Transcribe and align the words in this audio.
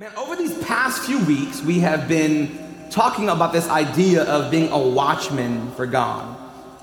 Man, 0.00 0.12
over 0.16 0.34
these 0.34 0.56
past 0.64 1.02
few 1.02 1.22
weeks, 1.26 1.60
we 1.60 1.80
have 1.80 2.08
been 2.08 2.58
talking 2.88 3.28
about 3.28 3.52
this 3.52 3.68
idea 3.68 4.22
of 4.22 4.50
being 4.50 4.72
a 4.72 4.78
watchman 4.78 5.70
for 5.72 5.84
God. 5.84 6.38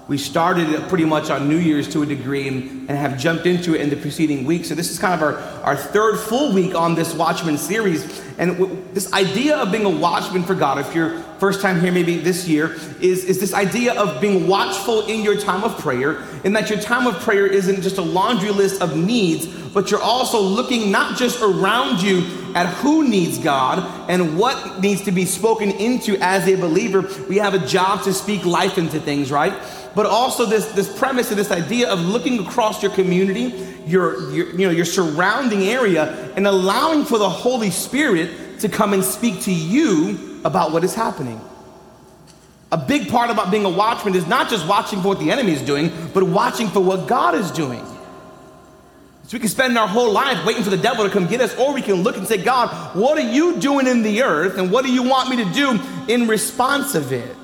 We 0.07 0.19
started 0.19 0.69
it 0.69 0.87
pretty 0.87 1.05
much 1.05 1.31
on 1.31 1.49
New 1.49 1.57
Year's 1.57 1.91
to 1.93 2.03
a 2.03 2.05
degree 2.05 2.47
and, 2.47 2.87
and 2.87 2.91
have 2.91 3.17
jumped 3.17 3.47
into 3.47 3.73
it 3.73 3.81
in 3.81 3.89
the 3.89 3.95
preceding 3.95 4.45
week. 4.45 4.65
So, 4.65 4.75
this 4.75 4.91
is 4.91 4.99
kind 4.99 5.15
of 5.15 5.23
our, 5.23 5.39
our 5.63 5.75
third 5.75 6.19
full 6.19 6.53
week 6.53 6.75
on 6.75 6.93
this 6.93 7.15
Watchman 7.15 7.57
series. 7.57 8.05
And 8.37 8.57
w- 8.57 8.83
this 8.93 9.11
idea 9.13 9.57
of 9.57 9.71
being 9.71 9.85
a 9.85 9.89
watchman 9.89 10.43
for 10.43 10.53
God, 10.53 10.77
if 10.77 10.93
you're 10.93 11.19
first 11.39 11.61
time 11.61 11.79
here 11.79 11.91
maybe 11.91 12.17
this 12.17 12.47
year, 12.47 12.75
is, 13.01 13.23
is 13.25 13.39
this 13.39 13.53
idea 13.53 13.93
of 13.93 14.21
being 14.21 14.47
watchful 14.47 15.05
in 15.07 15.21
your 15.21 15.39
time 15.39 15.63
of 15.63 15.77
prayer, 15.79 16.23
and 16.43 16.55
that 16.55 16.69
your 16.69 16.79
time 16.79 17.07
of 17.07 17.15
prayer 17.21 17.47
isn't 17.47 17.81
just 17.81 17.97
a 17.97 18.01
laundry 18.01 18.51
list 18.51 18.81
of 18.81 18.95
needs, 18.95 19.47
but 19.47 19.91
you're 19.91 20.01
also 20.01 20.39
looking 20.39 20.91
not 20.91 21.17
just 21.17 21.41
around 21.41 22.01
you 22.01 22.25
at 22.55 22.67
who 22.77 23.07
needs 23.07 23.37
God 23.37 24.09
and 24.09 24.37
what 24.37 24.81
needs 24.81 25.01
to 25.01 25.11
be 25.11 25.25
spoken 25.25 25.71
into 25.71 26.17
as 26.19 26.47
a 26.47 26.55
believer. 26.55 27.07
We 27.27 27.37
have 27.37 27.53
a 27.53 27.65
job 27.65 28.03
to 28.03 28.13
speak 28.13 28.45
life 28.45 28.77
into 28.77 28.99
things, 28.99 29.31
right? 29.31 29.53
But 29.97 30.05
also 30.05 30.45
this, 30.45 30.67
this 30.73 30.95
premise 30.95 31.31
of 31.31 31.37
this 31.37 31.49
idea 31.49 31.89
of 31.89 31.99
looking 31.99 32.45
across 32.45 32.83
your 32.83 32.91
community, 32.91 33.51
your, 33.87 34.31
your, 34.31 34.51
you 34.51 34.67
know, 34.67 34.69
your 34.69 34.85
surrounding 34.85 35.63
area, 35.63 36.31
and 36.35 36.45
allowing 36.45 37.03
for 37.03 37.17
the 37.17 37.27
Holy 37.27 37.71
Spirit 37.71 38.59
to 38.59 38.69
come 38.69 38.93
and 38.93 39.03
speak 39.03 39.41
to 39.41 39.51
you 39.51 40.39
about 40.45 40.71
what 40.71 40.83
is 40.83 40.93
happening. 40.93 41.41
A 42.71 42.77
big 42.77 43.09
part 43.09 43.31
about 43.31 43.49
being 43.49 43.65
a 43.65 43.71
watchman 43.71 44.13
is 44.13 44.27
not 44.27 44.51
just 44.51 44.67
watching 44.67 45.01
for 45.01 45.07
what 45.07 45.19
the 45.19 45.31
enemy 45.31 45.53
is 45.53 45.63
doing, 45.63 45.91
but 46.13 46.21
watching 46.21 46.67
for 46.67 46.81
what 46.81 47.07
God 47.07 47.33
is 47.33 47.49
doing. 47.49 47.83
So 49.23 49.33
we 49.33 49.39
can 49.39 49.49
spend 49.49 49.75
our 49.79 49.87
whole 49.87 50.11
life 50.11 50.45
waiting 50.45 50.61
for 50.61 50.69
the 50.69 50.77
devil 50.77 51.05
to 51.05 51.09
come 51.09 51.25
get 51.25 51.41
us, 51.41 51.57
or 51.57 51.73
we 51.73 51.81
can 51.81 52.03
look 52.03 52.17
and 52.17 52.27
say, 52.27 52.37
God, 52.37 52.95
what 52.95 53.17
are 53.17 53.31
you 53.31 53.59
doing 53.59 53.87
in 53.87 54.03
the 54.03 54.21
earth, 54.21 54.59
and 54.59 54.71
what 54.71 54.85
do 54.85 54.93
you 54.93 55.01
want 55.01 55.31
me 55.31 55.37
to 55.37 55.53
do 55.53 55.79
in 56.07 56.27
response 56.27 56.93
of 56.93 57.11
it? 57.11 57.36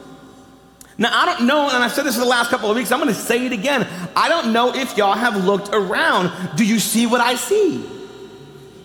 Now, 0.97 1.09
I 1.11 1.25
don't 1.25 1.47
know, 1.47 1.69
and 1.69 1.83
I've 1.83 1.91
said 1.91 2.05
this 2.05 2.16
in 2.16 2.22
the 2.22 2.27
last 2.27 2.49
couple 2.49 2.69
of 2.69 2.75
weeks, 2.75 2.91
I'm 2.91 2.99
gonna 2.99 3.13
say 3.13 3.45
it 3.45 3.52
again. 3.52 3.88
I 4.16 4.30
don't 4.30 4.53
know 4.53 4.73
if 4.73 4.95
y'all 4.95 5.16
have 5.16 5.44
looked 5.44 5.69
around. 5.73 6.31
Do 6.55 6.66
you 6.66 6.80
see 6.80 7.08
what 7.08 7.19
I 7.19 7.35
see? 7.35 7.83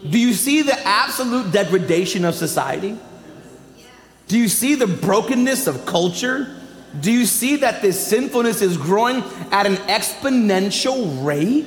Do 0.09 0.19
you 0.19 0.33
see 0.33 0.63
the 0.63 0.79
absolute 0.87 1.53
degradation 1.53 2.25
of 2.25 2.35
society? 2.35 2.97
Do 4.27 4.39
you 4.39 4.49
see 4.49 4.75
the 4.75 4.87
brokenness 4.87 5.67
of 5.67 5.85
culture? 5.87 6.55
Do 7.01 7.13
you 7.13 7.27
see 7.27 7.57
that 7.57 7.83
this 7.83 8.07
sinfulness 8.07 8.63
is 8.63 8.77
growing 8.77 9.23
at 9.51 9.67
an 9.67 9.77
exponential 9.89 11.25
rate? 11.25 11.67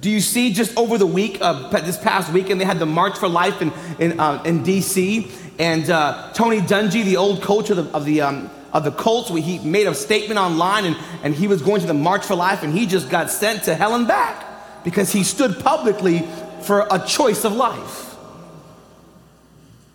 Do 0.00 0.10
you 0.10 0.20
see 0.20 0.52
just 0.52 0.76
over 0.76 0.98
the 0.98 1.06
week, 1.06 1.38
uh, 1.40 1.70
this 1.70 1.96
past 1.96 2.30
weekend, 2.32 2.60
they 2.60 2.66
had 2.66 2.78
the 2.78 2.86
March 2.86 3.16
for 3.16 3.28
Life 3.28 3.62
in, 3.62 3.72
in, 3.98 4.20
uh, 4.20 4.42
in 4.44 4.62
DC, 4.62 5.30
and 5.58 5.88
uh, 5.88 6.30
Tony 6.34 6.60
Dungy, 6.60 7.04
the 7.04 7.16
old 7.16 7.40
coach 7.40 7.70
of 7.70 7.78
the, 7.78 7.84
of 7.96 8.04
the, 8.04 8.20
um, 8.20 8.50
of 8.74 8.84
the 8.84 8.90
Colts, 8.90 9.30
where 9.30 9.40
he 9.40 9.58
made 9.60 9.86
a 9.86 9.94
statement 9.94 10.38
online 10.38 10.84
and, 10.84 10.96
and 11.22 11.34
he 11.34 11.46
was 11.46 11.62
going 11.62 11.80
to 11.80 11.86
the 11.86 11.94
March 11.94 12.26
for 12.26 12.34
Life, 12.34 12.62
and 12.64 12.76
he 12.76 12.86
just 12.86 13.08
got 13.08 13.30
sent 13.30 13.62
to 13.64 13.74
hell 13.74 13.94
and 13.94 14.06
back 14.06 14.84
because 14.84 15.12
he 15.12 15.22
stood 15.22 15.60
publicly 15.60 16.26
for 16.62 16.86
a 16.90 16.98
choice 16.98 17.44
of 17.44 17.54
life. 17.54 18.16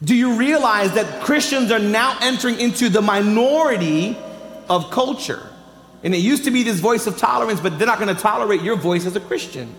Do 0.01 0.15
you 0.15 0.35
realize 0.37 0.93
that 0.93 1.21
Christians 1.21 1.71
are 1.71 1.79
now 1.79 2.17
entering 2.21 2.59
into 2.59 2.87
the 2.87 3.01
minority 3.01 4.17
of 4.69 4.89
culture? 4.91 5.45
And 6.03 6.15
it 6.15 6.19
used 6.19 6.45
to 6.45 6.51
be 6.51 6.63
this 6.63 6.79
voice 6.79 7.05
of 7.05 7.17
tolerance, 7.17 7.59
but 7.59 7.77
they're 7.77 7.87
not 7.87 7.99
going 7.99 8.15
to 8.15 8.21
tolerate 8.21 8.61
your 8.61 8.77
voice 8.77 9.05
as 9.05 9.17
a 9.17 9.19
Christian. 9.19 9.75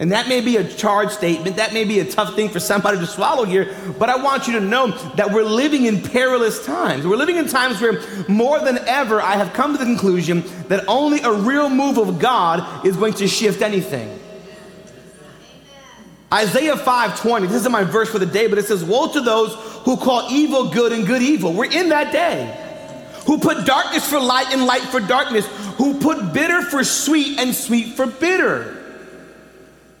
And 0.00 0.12
that 0.12 0.28
may 0.28 0.40
be 0.40 0.56
a 0.56 0.64
charged 0.64 1.10
statement, 1.10 1.56
that 1.56 1.72
may 1.72 1.82
be 1.82 1.98
a 1.98 2.04
tough 2.04 2.36
thing 2.36 2.50
for 2.50 2.60
somebody 2.60 2.98
to 2.98 3.06
swallow 3.06 3.44
here, 3.44 3.74
but 3.98 4.08
I 4.08 4.22
want 4.22 4.46
you 4.46 4.52
to 4.52 4.60
know 4.60 4.92
that 5.16 5.32
we're 5.32 5.42
living 5.42 5.86
in 5.86 6.02
perilous 6.02 6.64
times. 6.64 7.04
We're 7.04 7.16
living 7.16 7.36
in 7.36 7.48
times 7.48 7.80
where 7.80 8.00
more 8.28 8.60
than 8.60 8.78
ever 8.86 9.20
I 9.20 9.32
have 9.32 9.52
come 9.54 9.72
to 9.72 9.78
the 9.78 9.84
conclusion 9.84 10.44
that 10.68 10.84
only 10.86 11.20
a 11.22 11.32
real 11.32 11.68
move 11.68 11.98
of 11.98 12.20
God 12.20 12.86
is 12.86 12.96
going 12.96 13.14
to 13.14 13.26
shift 13.26 13.60
anything. 13.60 14.20
Isaiah 16.32 16.76
5:20, 16.76 17.48
this 17.48 17.56
isn't 17.56 17.72
my 17.72 17.84
verse 17.84 18.08
for 18.08 18.20
the 18.20 18.26
day, 18.26 18.46
but 18.46 18.58
it 18.58 18.66
says, 18.66 18.84
Woe 18.84 19.10
to 19.12 19.20
those 19.20 19.54
who 19.84 19.96
call 19.96 20.30
evil 20.30 20.70
good 20.70 20.92
and 20.92 21.08
good 21.08 21.22
evil. 21.22 21.52
We're 21.54 21.72
in 21.72 21.88
that 21.88 22.12
day. 22.12 22.56
Who 23.26 23.38
put 23.38 23.66
darkness 23.66 24.08
for 24.08 24.20
light 24.20 24.52
and 24.52 24.64
light 24.64 24.82
for 24.82 25.00
darkness, 25.00 25.46
who 25.76 25.98
put 25.98 26.32
bitter 26.32 26.62
for 26.62 26.84
sweet 26.84 27.38
and 27.40 27.54
sweet 27.54 27.96
for 27.96 28.06
bitter. 28.06 28.77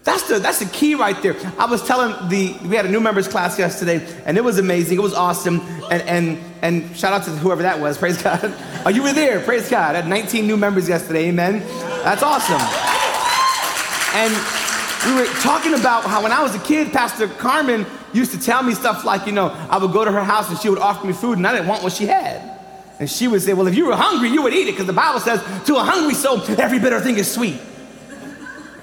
That's 0.08 0.22
the, 0.22 0.38
that's 0.38 0.58
the 0.58 0.64
key 0.64 0.94
right 0.94 1.20
there. 1.22 1.36
I 1.58 1.66
was 1.66 1.86
telling 1.86 2.30
the, 2.30 2.56
we 2.66 2.76
had 2.76 2.86
a 2.86 2.88
new 2.88 2.98
members 2.98 3.28
class 3.28 3.58
yesterday, 3.58 4.02
and 4.24 4.38
it 4.38 4.40
was 4.42 4.58
amazing. 4.58 4.96
It 4.96 5.02
was 5.02 5.12
awesome. 5.12 5.60
And, 5.90 6.02
and, 6.08 6.38
and 6.62 6.96
shout 6.96 7.12
out 7.12 7.24
to 7.24 7.30
whoever 7.32 7.60
that 7.60 7.78
was. 7.78 7.98
Praise 8.02 8.22
God. 8.22 8.54
Oh, 8.86 8.88
you 8.88 9.02
were 9.02 9.12
there. 9.12 9.38
Praise 9.40 9.68
God. 9.68 9.96
I 9.96 10.00
had 10.00 10.08
19 10.08 10.46
new 10.46 10.56
members 10.56 10.88
yesterday. 10.88 11.28
Amen. 11.28 11.58
That's 12.04 12.22
awesome. 12.22 12.56
And 14.16 14.32
we 15.04 15.20
were 15.20 15.28
talking 15.42 15.74
about 15.74 16.04
how 16.04 16.22
when 16.22 16.32
I 16.32 16.42
was 16.42 16.54
a 16.54 16.60
kid, 16.60 16.90
Pastor 16.90 17.28
Carmen 17.28 17.84
used 18.14 18.32
to 18.32 18.40
tell 18.40 18.62
me 18.62 18.72
stuff 18.72 19.04
like, 19.04 19.26
you 19.26 19.32
know, 19.32 19.48
I 19.68 19.76
would 19.76 19.92
go 19.92 20.06
to 20.06 20.10
her 20.10 20.24
house 20.24 20.48
and 20.48 20.58
she 20.58 20.70
would 20.70 20.78
offer 20.78 21.06
me 21.06 21.12
food, 21.12 21.36
and 21.36 21.46
I 21.46 21.52
didn't 21.52 21.68
want 21.68 21.82
what 21.82 21.92
she 21.92 22.06
had. 22.06 22.58
And 22.98 23.10
she 23.10 23.28
would 23.28 23.42
say, 23.42 23.52
Well, 23.52 23.66
if 23.66 23.74
you 23.74 23.84
were 23.84 23.94
hungry, 23.94 24.30
you 24.30 24.40
would 24.40 24.54
eat 24.54 24.68
it, 24.68 24.72
because 24.72 24.86
the 24.86 24.94
Bible 24.94 25.20
says, 25.20 25.42
To 25.66 25.76
a 25.76 25.80
hungry 25.80 26.14
soul, 26.14 26.40
every 26.58 26.78
bitter 26.78 26.98
thing 26.98 27.18
is 27.18 27.30
sweet. 27.30 27.60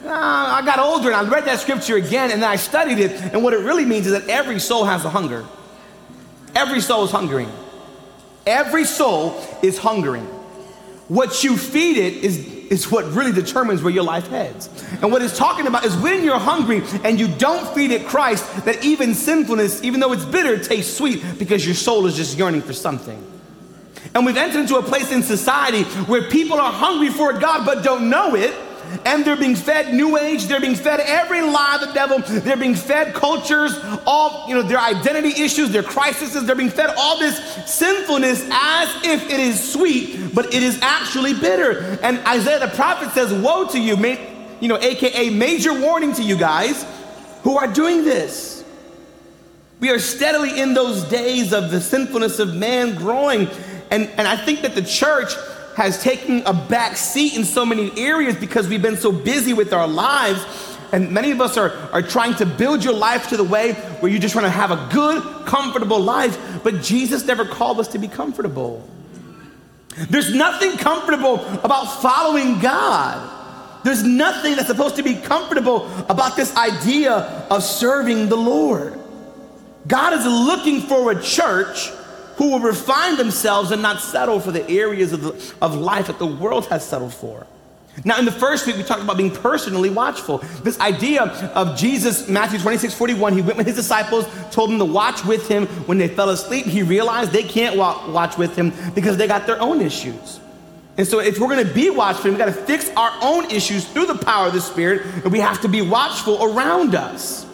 Uh, 0.05 0.11
I 0.11 0.63
got 0.63 0.77
older 0.77 1.07
and 1.11 1.16
I 1.16 1.27
read 1.27 1.45
that 1.45 1.59
scripture 1.59 1.95
again 1.95 2.29
and 2.29 2.43
then 2.43 2.49
I 2.49 2.57
studied 2.57 2.99
it. 2.99 3.11
And 3.33 3.43
what 3.43 3.53
it 3.53 3.59
really 3.59 3.85
means 3.85 4.05
is 4.05 4.11
that 4.11 4.29
every 4.29 4.59
soul 4.59 4.85
has 4.85 5.03
a 5.03 5.09
hunger. 5.09 5.43
Every 6.53 6.79
soul 6.79 7.05
is 7.05 7.11
hungering. 7.11 7.51
Every 8.45 8.85
soul 8.85 9.43
is 9.63 9.79
hungering. 9.79 10.25
What 11.07 11.43
you 11.43 11.57
feed 11.57 11.97
it 11.97 12.23
is, 12.23 12.45
is 12.69 12.91
what 12.91 13.05
really 13.13 13.31
determines 13.31 13.81
where 13.81 13.93
your 13.93 14.03
life 14.03 14.27
heads. 14.27 14.69
And 15.01 15.11
what 15.11 15.23
it's 15.23 15.38
talking 15.38 15.66
about 15.66 15.85
is 15.85 15.95
when 15.97 16.23
you're 16.23 16.39
hungry 16.39 16.83
and 17.03 17.19
you 17.19 17.27
don't 17.27 17.67
feed 17.73 17.91
it 17.91 18.05
Christ, 18.05 18.66
that 18.66 18.83
even 18.83 19.16
sinfulness, 19.16 19.83
even 19.83 19.99
though 19.99 20.13
it's 20.13 20.25
bitter, 20.25 20.57
tastes 20.63 20.95
sweet 20.95 21.23
because 21.39 21.66
your 21.66 21.75
soul 21.75 22.05
is 22.05 22.16
just 22.16 22.37
yearning 22.37 22.61
for 22.61 22.73
something. 22.73 23.23
And 24.13 24.25
we've 24.25 24.37
entered 24.37 24.61
into 24.61 24.77
a 24.77 24.83
place 24.83 25.11
in 25.11 25.23
society 25.23 25.83
where 26.03 26.29
people 26.29 26.59
are 26.59 26.72
hungry 26.72 27.09
for 27.09 27.33
God 27.33 27.66
but 27.66 27.83
don't 27.83 28.09
know 28.09 28.35
it 28.35 28.53
and 29.06 29.25
they're 29.25 29.35
being 29.35 29.56
fed 29.56 29.94
new 29.94 30.18
age 30.18 30.46
they're 30.46 30.62
being 30.62 30.75
fed 30.75 31.00
every 31.00 31.41
lie 31.41 31.78
of 31.81 31.88
the 31.88 31.94
devil 31.94 32.19
they're 32.41 32.57
being 32.57 32.75
fed 32.75 33.13
cultures 33.13 33.78
all 34.06 34.47
you 34.47 34.56
know 34.56 34.62
their 34.62 34.79
identity 34.79 35.41
issues 35.41 35.69
their 35.72 35.84
crises 35.84 36.34
they're 36.46 36.56
being 36.56 36.69
fed 36.69 36.94
all 36.97 37.19
this 37.19 37.38
sinfulness 37.66 38.47
as 38.51 38.90
if 39.03 39.29
it 39.29 39.40
is 39.40 39.72
sweet 39.73 40.25
but 40.35 40.53
it 40.53 40.62
is 40.62 40.78
actually 40.81 41.34
bitter. 41.34 41.97
And 42.03 42.19
isaiah 42.28 42.59
the 42.59 42.75
prophet 42.75 43.12
says 43.12 43.34
woe 43.34 43.68
to 43.69 43.79
you 43.79 43.96
make 43.96 44.19
you 44.59 44.68
know 44.68 44.78
aka 44.78 45.29
major 45.29 45.73
warning 45.79 46.13
to 46.13 46.23
you 46.23 46.35
guys 46.35 46.85
who 47.44 47.57
are 47.57 47.67
doing 47.67 48.03
this. 48.03 48.63
We 49.79 49.90
are 49.91 50.00
steadily 50.00 50.59
in 50.59 50.73
those 50.73 51.03
days 51.06 51.53
of 51.53 51.72
the 51.72 51.81
sinfulness 51.81 52.40
of 52.40 52.53
man 52.53 52.96
growing. 52.96 53.47
And, 53.91 54.09
and 54.17 54.28
i 54.28 54.35
think 54.35 54.63
that 54.63 54.73
the 54.73 54.81
church 54.81 55.31
has 55.75 56.02
taken 56.02 56.41
a 56.46 56.53
back 56.53 56.96
seat 56.96 57.36
in 57.36 57.44
so 57.44 57.66
many 57.66 57.91
areas 58.00 58.36
because 58.36 58.68
we've 58.68 58.81
been 58.81 58.97
so 58.97 59.12
busy 59.12 59.53
with 59.53 59.74
our 59.74 59.88
lives. 59.88 60.44
And 60.91 61.12
many 61.12 61.31
of 61.31 61.41
us 61.41 61.58
are, 61.58 61.72
are 61.91 62.02
trying 62.02 62.36
to 62.36 62.46
build 62.46 62.84
your 62.84 62.94
life 62.94 63.30
to 63.30 63.38
the 63.38 63.44
way 63.44 63.74
where 63.74 64.09
you 64.09 64.18
just 64.18 64.35
want 64.35 64.46
to 64.46 64.52
have 64.52 64.72
a 64.72 64.90
good, 64.94 65.46
comfortable 65.46 66.00
life. 66.00 66.64
But 66.64 66.81
Jesus 66.81 67.25
never 67.25 67.44
called 67.44 67.80
us 67.80 67.90
to 67.90 68.00
be 68.00 68.08
comfortable. 68.08 68.88
There's 70.09 70.34
nothing 70.34 70.78
comfortable 70.78 71.46
about 71.64 72.02
following 72.02 72.59
God. 72.59 73.31
There's 73.84 74.03
nothing 74.03 74.56
that's 74.56 74.68
supposed 74.68 74.96
to 74.96 75.03
be 75.03 75.16
comfortable 75.16 75.88
about 76.09 76.35
this 76.35 76.56
idea 76.56 77.12
of 77.52 77.64
serving 77.64 78.30
the 78.30 78.38
Lord. 78.38 78.97
God 79.88 80.14
is 80.14 80.25
looking 80.25 80.81
for 80.81 81.11
a 81.11 81.22
church 81.22 81.91
who 82.37 82.52
will 82.52 82.59
refine 82.59 83.17
themselves 83.17 83.72
and 83.72 83.82
not 83.82 84.02
settle 84.02 84.40
for 84.40 84.52
the 84.52 84.70
areas 84.70 85.14
of, 85.14 85.22
the, 85.22 85.53
of 85.61 85.76
life 85.76 86.08
that 86.08 86.20
the 86.20 86.26
world 86.26 86.66
has 86.67 86.87
settled 86.87 87.14
for. 87.14 87.47
Now, 88.03 88.20
in 88.20 88.26
the 88.26 88.32
first 88.32 88.67
week, 88.67 88.76
we 88.76 88.84
talked 88.84 89.02
about 89.02 89.16
being 89.16 89.32
personally 89.32 89.90
watchful. 89.90 90.40
This 90.64 90.78
idea 90.82 91.23
of 91.23 91.78
Jesus, 91.78 92.28
Matthew 92.28 92.59
26, 92.59 92.93
41, 92.93 93.34
he 93.34 93.41
went 93.41 93.58
with 93.58 93.67
his 93.67 93.78
disciples, 93.78 94.28
told 94.52 94.70
them 94.70 94.79
to 94.79 94.85
watch 94.85 95.23
with 95.23 95.47
him. 95.47 95.67
When 95.87 95.97
they 95.97 96.09
fell 96.09 96.29
asleep, 96.29 96.66
he 96.66 96.84
realized 96.84 97.32
they 97.32 97.43
can't 97.43 97.78
watch 97.78 98.37
with 98.37 98.55
him 98.58 98.73
because 98.93 99.16
they 99.16 99.28
got 99.28 99.47
their 99.47 99.61
own 99.61 99.79
issues. 99.79 100.41
And 100.97 101.08
so, 101.08 101.20
if 101.20 101.40
we're 101.40 101.49
gonna 101.49 101.73
be 101.73 101.90
watchful, 101.90 102.32
we've 102.32 102.37
gotta 102.37 102.52
fix 102.52 102.90
our 102.97 103.11
own 103.22 103.49
issues 103.52 103.85
through 103.85 104.08
the 104.08 104.16
power 104.16 104.47
of 104.47 104.53
the 104.53 104.61
Spirit, 104.61 105.03
and 105.23 105.32
we 105.32 105.40
have 105.40 105.61
to 105.61 105.70
be 105.70 105.82
watchful 105.82 106.43
around 106.43 106.96
us. 106.96 107.46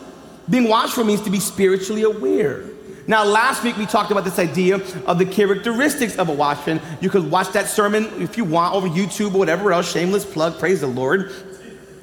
Being 0.50 0.68
watchful 0.68 1.04
means 1.04 1.22
to 1.22 1.30
be 1.30 1.40
spiritually 1.40 2.02
aware. 2.02 2.64
Now, 3.12 3.26
last 3.26 3.62
week 3.66 3.76
we 3.76 3.86
talked 3.86 4.10
about 4.10 4.24
this 4.24 4.40
idea 4.40 4.76
of 5.06 5.20
the 5.20 5.26
characteristics 5.26 6.16
of 6.16 6.30
a 6.30 6.34
watchman. 6.34 6.80
You 7.02 7.10
could 7.10 7.30
watch 7.30 7.50
that 7.50 7.68
sermon 7.68 8.06
if 8.22 8.38
you 8.38 8.46
want 8.46 8.74
over 8.74 8.88
YouTube 8.88 9.36
or 9.36 9.40
whatever 9.40 9.74
else, 9.74 9.92
shameless 9.92 10.24
plug, 10.24 10.58
praise 10.58 10.80
the 10.80 10.88
Lord. 10.88 11.30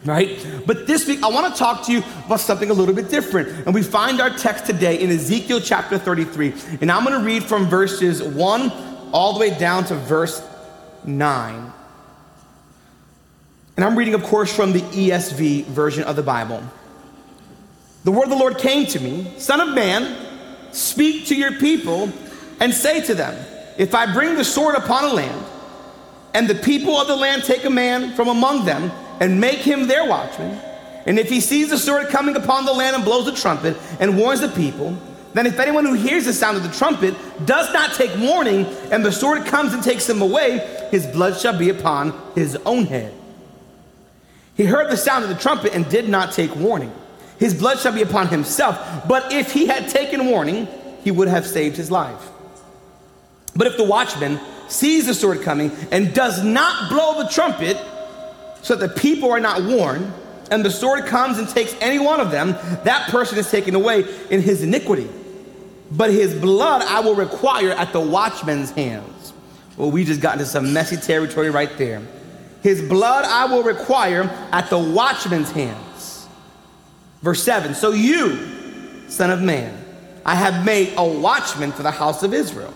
right? 0.04 0.46
But 0.66 0.86
this 0.86 1.08
week, 1.08 1.22
I 1.22 1.30
want 1.30 1.50
to 1.50 1.58
talk 1.58 1.86
to 1.86 1.92
you 1.92 2.02
about 2.26 2.40
something 2.40 2.68
a 2.68 2.74
little 2.74 2.94
bit 2.94 3.08
different. 3.08 3.48
And 3.64 3.74
we 3.74 3.82
find 3.82 4.20
our 4.20 4.28
text 4.28 4.66
today 4.66 5.00
in 5.00 5.08
Ezekiel 5.08 5.62
chapter 5.62 5.96
33. 5.96 6.52
And 6.82 6.92
I'm 6.92 7.04
going 7.04 7.18
to 7.18 7.24
read 7.24 7.42
from 7.42 7.68
verses 7.68 8.22
1 8.22 8.70
all 9.10 9.32
the 9.32 9.40
way 9.40 9.58
down 9.58 9.84
to 9.84 9.94
verse 9.94 10.46
9. 11.06 11.72
And 13.78 13.82
I'm 13.82 13.96
reading, 13.96 14.12
of 14.12 14.24
course, 14.24 14.54
from 14.54 14.74
the 14.74 14.80
ESV 14.80 15.64
version 15.68 16.04
of 16.04 16.16
the 16.16 16.22
Bible. 16.22 16.62
The 18.04 18.12
word 18.12 18.24
of 18.24 18.30
the 18.30 18.36
Lord 18.36 18.58
came 18.58 18.84
to 18.88 19.00
me 19.00 19.32
Son 19.38 19.62
of 19.62 19.74
man, 19.74 20.27
speak 20.72 21.26
to 21.26 21.34
your 21.34 21.52
people 21.52 22.12
and 22.60 22.72
say 22.72 23.00
to 23.02 23.14
them, 23.14 23.34
If 23.76 23.94
I 23.94 24.12
bring 24.12 24.34
the 24.36 24.44
sword 24.44 24.74
upon 24.74 25.04
a 25.04 25.12
land, 25.12 25.44
and 26.34 26.48
the 26.48 26.54
people 26.54 26.96
of 26.96 27.06
the 27.06 27.16
land 27.16 27.44
take 27.44 27.64
a 27.64 27.70
man 27.70 28.14
from 28.14 28.28
among 28.28 28.64
them 28.64 28.90
and 29.20 29.40
make 29.40 29.58
him 29.58 29.86
their 29.86 30.06
watchman, 30.06 30.60
and 31.06 31.18
if 31.18 31.28
he 31.28 31.40
sees 31.40 31.70
the 31.70 31.78
sword 31.78 32.08
coming 32.08 32.36
upon 32.36 32.64
the 32.64 32.72
land 32.72 32.94
and 32.94 33.04
blows 33.04 33.24
the 33.24 33.32
trumpet 33.32 33.76
and 33.98 34.18
warns 34.18 34.40
the 34.40 34.48
people, 34.48 34.96
then 35.34 35.46
if 35.46 35.58
anyone 35.58 35.84
who 35.84 35.94
hears 35.94 36.24
the 36.24 36.32
sound 36.32 36.56
of 36.56 36.62
the 36.62 36.76
trumpet 36.76 37.14
does 37.46 37.72
not 37.72 37.94
take 37.94 38.14
warning, 38.18 38.66
and 38.90 39.04
the 39.04 39.12
sword 39.12 39.46
comes 39.46 39.72
and 39.72 39.82
takes 39.82 40.08
him 40.08 40.20
away, 40.22 40.86
his 40.90 41.06
blood 41.06 41.38
shall 41.38 41.56
be 41.56 41.68
upon 41.70 42.12
his 42.34 42.56
own 42.66 42.86
head. 42.86 43.14
He 44.54 44.64
heard 44.64 44.90
the 44.90 44.96
sound 44.96 45.22
of 45.22 45.30
the 45.30 45.36
trumpet 45.36 45.74
and 45.74 45.88
did 45.88 46.08
not 46.08 46.32
take 46.32 46.54
warning. 46.56 46.92
His 47.38 47.54
blood 47.54 47.78
shall 47.78 47.92
be 47.92 48.02
upon 48.02 48.28
himself. 48.28 49.06
But 49.08 49.32
if 49.32 49.52
he 49.52 49.66
had 49.66 49.88
taken 49.88 50.26
warning, 50.26 50.68
he 51.04 51.10
would 51.10 51.28
have 51.28 51.46
saved 51.46 51.76
his 51.76 51.90
life. 51.90 52.28
But 53.54 53.66
if 53.66 53.76
the 53.76 53.84
watchman 53.84 54.40
sees 54.68 55.06
the 55.06 55.14
sword 55.14 55.42
coming 55.42 55.70
and 55.90 56.14
does 56.14 56.44
not 56.44 56.90
blow 56.90 57.22
the 57.22 57.28
trumpet, 57.28 57.76
so 58.62 58.74
that 58.76 58.94
the 58.94 59.00
people 59.00 59.30
are 59.30 59.40
not 59.40 59.62
warned, 59.62 60.12
and 60.50 60.64
the 60.64 60.70
sword 60.70 61.06
comes 61.06 61.38
and 61.38 61.48
takes 61.48 61.74
any 61.80 61.98
one 61.98 62.20
of 62.20 62.30
them, 62.30 62.52
that 62.84 63.08
person 63.10 63.38
is 63.38 63.50
taken 63.50 63.74
away 63.74 64.04
in 64.30 64.40
his 64.40 64.62
iniquity. 64.62 65.08
But 65.90 66.10
his 66.10 66.34
blood 66.34 66.82
I 66.82 67.00
will 67.00 67.14
require 67.14 67.70
at 67.70 67.92
the 67.92 68.00
watchman's 68.00 68.70
hands. 68.70 69.32
Well, 69.76 69.90
we 69.90 70.04
just 70.04 70.20
got 70.20 70.34
into 70.34 70.46
some 70.46 70.72
messy 70.72 70.96
territory 70.96 71.50
right 71.50 71.70
there. 71.78 72.02
His 72.62 72.82
blood 72.82 73.24
I 73.24 73.46
will 73.46 73.62
require 73.62 74.24
at 74.52 74.68
the 74.70 74.78
watchman's 74.78 75.50
hands. 75.50 75.87
Verse 77.22 77.42
7 77.42 77.74
So 77.74 77.92
you, 77.92 78.38
son 79.08 79.30
of 79.30 79.42
man, 79.42 79.84
I 80.24 80.34
have 80.34 80.64
made 80.64 80.94
a 80.96 81.04
watchman 81.04 81.72
for 81.72 81.82
the 81.82 81.90
house 81.90 82.22
of 82.22 82.34
Israel. 82.34 82.74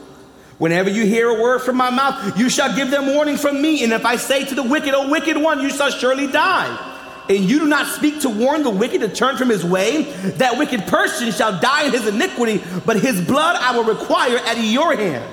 Whenever 0.58 0.90
you 0.90 1.04
hear 1.04 1.28
a 1.28 1.42
word 1.42 1.60
from 1.60 1.76
my 1.76 1.90
mouth, 1.90 2.38
you 2.38 2.48
shall 2.48 2.74
give 2.74 2.90
them 2.90 3.14
warning 3.14 3.36
from 3.36 3.60
me. 3.60 3.82
And 3.82 3.92
if 3.92 4.04
I 4.04 4.16
say 4.16 4.44
to 4.44 4.54
the 4.54 4.62
wicked, 4.62 4.94
O 4.94 5.10
wicked 5.10 5.36
one, 5.36 5.60
you 5.60 5.70
shall 5.70 5.90
surely 5.90 6.28
die. 6.28 6.88
And 7.28 7.38
you 7.50 7.60
do 7.60 7.66
not 7.66 7.86
speak 7.86 8.20
to 8.20 8.28
warn 8.28 8.62
the 8.62 8.70
wicked 8.70 9.00
to 9.00 9.08
turn 9.08 9.36
from 9.36 9.48
his 9.48 9.64
way, 9.64 10.02
that 10.38 10.58
wicked 10.58 10.86
person 10.86 11.30
shall 11.32 11.58
die 11.60 11.86
in 11.86 11.92
his 11.92 12.06
iniquity, 12.06 12.62
but 12.84 13.00
his 13.00 13.20
blood 13.20 13.56
I 13.56 13.76
will 13.76 13.84
require 13.84 14.38
at 14.38 14.58
your 14.58 14.94
hand. 14.94 15.24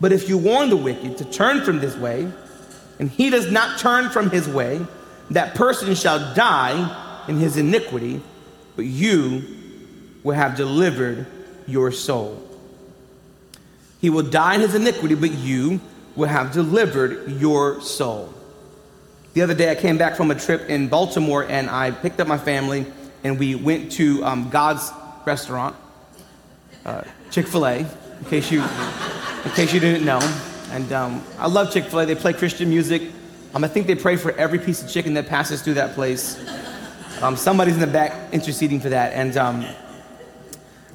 But 0.00 0.12
if 0.12 0.28
you 0.28 0.38
warn 0.38 0.70
the 0.70 0.76
wicked 0.76 1.18
to 1.18 1.24
turn 1.24 1.64
from 1.64 1.78
this 1.78 1.96
way, 1.96 2.30
and 2.98 3.10
he 3.10 3.30
does 3.30 3.50
not 3.50 3.78
turn 3.78 4.10
from 4.10 4.30
his 4.30 4.48
way, 4.48 4.84
that 5.30 5.54
person 5.54 5.94
shall 5.94 6.34
die 6.34 7.03
in 7.28 7.38
his 7.38 7.56
iniquity, 7.56 8.20
but 8.76 8.84
you 8.84 9.42
will 10.22 10.34
have 10.34 10.56
delivered 10.56 11.26
your 11.66 11.92
soul. 11.92 12.40
He 14.00 14.10
will 14.10 14.22
die 14.22 14.56
in 14.56 14.60
his 14.60 14.74
iniquity, 14.74 15.14
but 15.14 15.32
you 15.32 15.80
will 16.16 16.28
have 16.28 16.52
delivered 16.52 17.40
your 17.40 17.80
soul. 17.80 18.32
The 19.34 19.42
other 19.42 19.54
day, 19.54 19.70
I 19.70 19.74
came 19.74 19.98
back 19.98 20.16
from 20.16 20.30
a 20.30 20.34
trip 20.34 20.68
in 20.68 20.88
Baltimore 20.88 21.44
and 21.44 21.68
I 21.68 21.90
picked 21.90 22.20
up 22.20 22.28
my 22.28 22.38
family 22.38 22.86
and 23.24 23.38
we 23.38 23.54
went 23.54 23.90
to 23.92 24.24
um, 24.24 24.50
God's 24.50 24.92
restaurant, 25.26 25.74
uh, 26.84 27.02
Chick 27.30 27.48
fil 27.48 27.66
A, 27.66 27.78
in 27.78 27.86
case 28.28 28.50
you, 28.52 28.62
in 28.62 29.50
case 29.52 29.72
you 29.72 29.80
didn't 29.80 30.04
know. 30.04 30.20
And 30.70 30.92
um, 30.92 31.24
I 31.38 31.48
love 31.48 31.72
Chick 31.72 31.84
fil 31.84 32.00
A. 32.00 32.06
They 32.06 32.14
play 32.14 32.32
Christian 32.32 32.68
music. 32.68 33.02
Um, 33.54 33.64
I 33.64 33.68
think 33.68 33.86
they 33.86 33.94
pray 33.94 34.16
for 34.16 34.32
every 34.32 34.58
piece 34.58 34.82
of 34.82 34.88
chicken 34.88 35.14
that 35.14 35.28
passes 35.28 35.62
through 35.62 35.74
that 35.74 35.94
place. 35.94 36.38
Um, 37.22 37.36
somebody's 37.36 37.74
in 37.74 37.80
the 37.80 37.86
back 37.86 38.32
interceding 38.32 38.80
for 38.80 38.88
that. 38.90 39.12
And 39.12 39.36
um, 39.36 39.64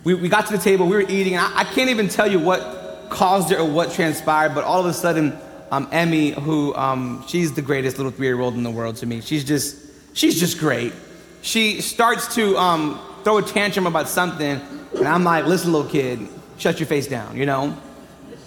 we, 0.04 0.14
we 0.14 0.30
got 0.30 0.48
to 0.48 0.54
the 0.54 0.62
table, 0.62 0.86
we 0.86 0.96
were 0.96 1.10
eating, 1.10 1.36
and 1.36 1.46
I, 1.46 1.60
I, 1.60 1.64
can't 1.64 1.90
even 1.90 2.08
tell 2.08 2.30
you 2.30 2.40
what 2.40 3.08
caused 3.10 3.52
it 3.52 3.60
or 3.60 3.66
what 3.66 3.92
transpired, 3.92 4.56
but 4.56 4.64
all 4.64 4.80
of 4.80 4.86
a 4.86 4.94
sudden, 4.94 5.38
um, 5.72 5.88
Emmy, 5.92 6.32
who 6.32 6.74
um, 6.76 7.24
she's 7.28 7.54
the 7.54 7.62
greatest 7.62 7.98
little 7.98 8.12
three 8.12 8.28
year 8.28 8.40
old 8.40 8.56
in 8.56 8.64
the 8.64 8.72
world 8.72 8.98
to 8.98 9.06
me, 9.06 9.22
she's 9.22 9.44
just, 9.44 9.78
she's 10.14 10.40
just 10.40 10.60
great. 10.60 10.94
She 11.42 11.82
starts 11.82 12.36
to 12.36 12.58
um, 12.58 13.00
throw 13.24 13.38
a 13.38 13.42
tantrum 13.42 13.88
about 13.88 14.08
something, 14.08 14.60
and 14.96 15.08
I'm 15.08 15.24
like, 15.24 15.46
listen, 15.46 15.72
little 15.72 15.90
kid, 15.90 16.28
shut 16.58 16.80
your 16.80 16.88
face 16.88 17.08
down, 17.08 17.38
you 17.38 17.46
know? 17.46 17.78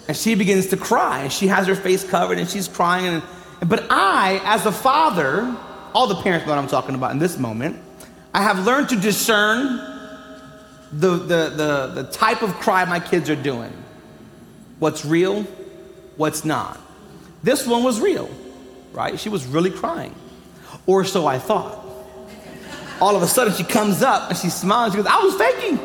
And 0.07 0.17
she 0.17 0.35
begins 0.35 0.67
to 0.67 0.77
cry, 0.77 1.21
and 1.21 1.31
she 1.31 1.47
has 1.47 1.67
her 1.67 1.75
face 1.75 2.03
covered, 2.03 2.37
and 2.37 2.49
she's 2.49 2.67
crying. 2.67 3.05
And, 3.05 3.23
but 3.69 3.87
I, 3.89 4.41
as 4.43 4.65
a 4.65 4.71
father, 4.71 5.55
all 5.93 6.07
the 6.07 6.21
parents 6.21 6.45
know 6.45 6.53
what 6.53 6.59
I'm 6.59 6.67
talking 6.67 6.95
about 6.95 7.11
in 7.11 7.19
this 7.19 7.37
moment, 7.37 7.79
I 8.33 8.41
have 8.41 8.65
learned 8.65 8.89
to 8.89 8.95
discern 8.95 9.77
the, 10.91 11.09
the, 11.17 11.49
the, 11.49 12.03
the 12.03 12.11
type 12.11 12.41
of 12.41 12.53
cry 12.55 12.85
my 12.85 12.99
kids 12.99 13.29
are 13.29 13.35
doing. 13.35 13.71
What's 14.79 15.05
real, 15.05 15.43
what's 16.17 16.43
not. 16.43 16.79
This 17.41 17.67
one 17.67 17.83
was 17.83 17.99
real, 17.99 18.29
right? 18.91 19.19
She 19.19 19.29
was 19.29 19.45
really 19.45 19.71
crying, 19.71 20.15
or 20.85 21.03
so 21.03 21.27
I 21.27 21.39
thought. 21.39 21.79
All 23.01 23.15
of 23.15 23.21
a 23.21 23.27
sudden, 23.27 23.53
she 23.53 23.63
comes 23.63 24.01
up 24.01 24.29
and 24.29 24.37
she 24.37 24.49
smiles. 24.49 24.93
She 24.93 24.97
goes, 24.97 25.07
I 25.07 25.19
was 25.19 25.35
faking. 25.35 25.79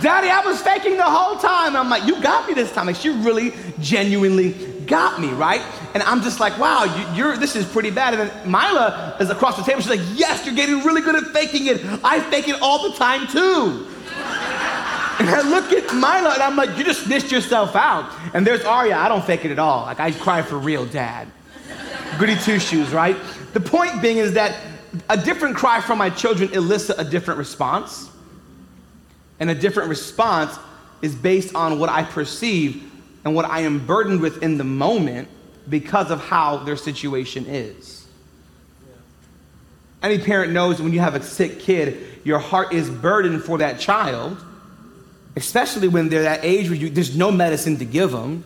Daddy, 0.00 0.28
I 0.28 0.40
was 0.44 0.60
faking 0.62 0.96
the 0.96 1.04
whole 1.04 1.38
time. 1.38 1.76
I'm 1.76 1.88
like, 1.88 2.04
you 2.04 2.20
got 2.20 2.48
me 2.48 2.54
this 2.54 2.72
time. 2.72 2.86
Like, 2.86 2.96
she 2.96 3.10
really 3.10 3.52
genuinely 3.80 4.52
got 4.86 5.20
me, 5.20 5.28
right? 5.28 5.62
And 5.94 6.02
I'm 6.02 6.22
just 6.22 6.40
like, 6.40 6.58
wow, 6.58 6.84
you, 7.14 7.26
are 7.26 7.36
this 7.36 7.56
is 7.56 7.64
pretty 7.66 7.90
bad. 7.90 8.14
And 8.14 8.30
then 8.30 8.50
Mila 8.50 9.16
is 9.20 9.30
across 9.30 9.56
the 9.56 9.62
table. 9.62 9.80
She's 9.80 9.90
like, 9.90 10.06
yes, 10.14 10.44
you're 10.46 10.54
getting 10.54 10.82
really 10.84 11.00
good 11.00 11.16
at 11.16 11.32
faking 11.32 11.66
it. 11.66 11.80
I 12.02 12.20
fake 12.20 12.48
it 12.48 12.60
all 12.62 12.90
the 12.90 12.96
time 12.96 13.26
too. 13.26 13.88
And 15.16 15.30
I 15.30 15.42
look 15.42 15.72
at 15.72 15.94
Mila 15.94 16.34
and 16.34 16.42
I'm 16.42 16.56
like, 16.56 16.76
you 16.76 16.82
just 16.82 17.08
missed 17.08 17.30
yourself 17.30 17.76
out. 17.76 18.10
And 18.34 18.44
there's 18.44 18.64
Arya, 18.64 18.96
I 18.96 19.08
don't 19.08 19.24
fake 19.24 19.44
it 19.44 19.52
at 19.52 19.60
all. 19.60 19.82
Like, 19.82 20.00
I 20.00 20.10
cry 20.10 20.42
for 20.42 20.58
real, 20.58 20.86
dad. 20.86 21.28
Goody 22.18 22.36
two 22.36 22.58
shoes, 22.58 22.92
right? 22.92 23.16
The 23.52 23.60
point 23.60 24.02
being 24.02 24.18
is 24.18 24.32
that 24.32 24.56
a 25.08 25.16
different 25.16 25.54
cry 25.54 25.80
from 25.80 25.98
my 25.98 26.10
children 26.10 26.52
elicits 26.52 26.98
a 26.98 27.04
different 27.04 27.38
response. 27.38 28.10
And 29.38 29.50
a 29.50 29.54
different 29.54 29.88
response 29.88 30.58
is 31.00 31.14
based 31.14 31.54
on 31.54 31.78
what 31.78 31.90
I 31.90 32.02
perceive 32.02 32.90
and 33.24 33.34
what 33.34 33.44
I 33.44 33.60
am 33.60 33.86
burdened 33.86 34.20
with 34.20 34.42
in 34.42 34.58
the 34.58 34.64
moment 34.64 35.28
because 35.68 36.10
of 36.10 36.20
how 36.20 36.58
their 36.58 36.76
situation 36.76 37.46
is. 37.46 38.06
Any 40.02 40.18
parent 40.18 40.52
knows 40.52 40.80
when 40.80 40.92
you 40.92 41.00
have 41.00 41.14
a 41.14 41.22
sick 41.22 41.60
kid, 41.60 42.20
your 42.24 42.38
heart 42.38 42.74
is 42.74 42.90
burdened 42.90 43.42
for 43.42 43.58
that 43.58 43.80
child, 43.80 44.36
especially 45.36 45.88
when 45.88 46.10
they're 46.10 46.24
that 46.24 46.44
age 46.44 46.68
where 46.68 46.78
you, 46.78 46.90
there's 46.90 47.16
no 47.16 47.30
medicine 47.30 47.78
to 47.78 47.86
give 47.86 48.12
them 48.12 48.44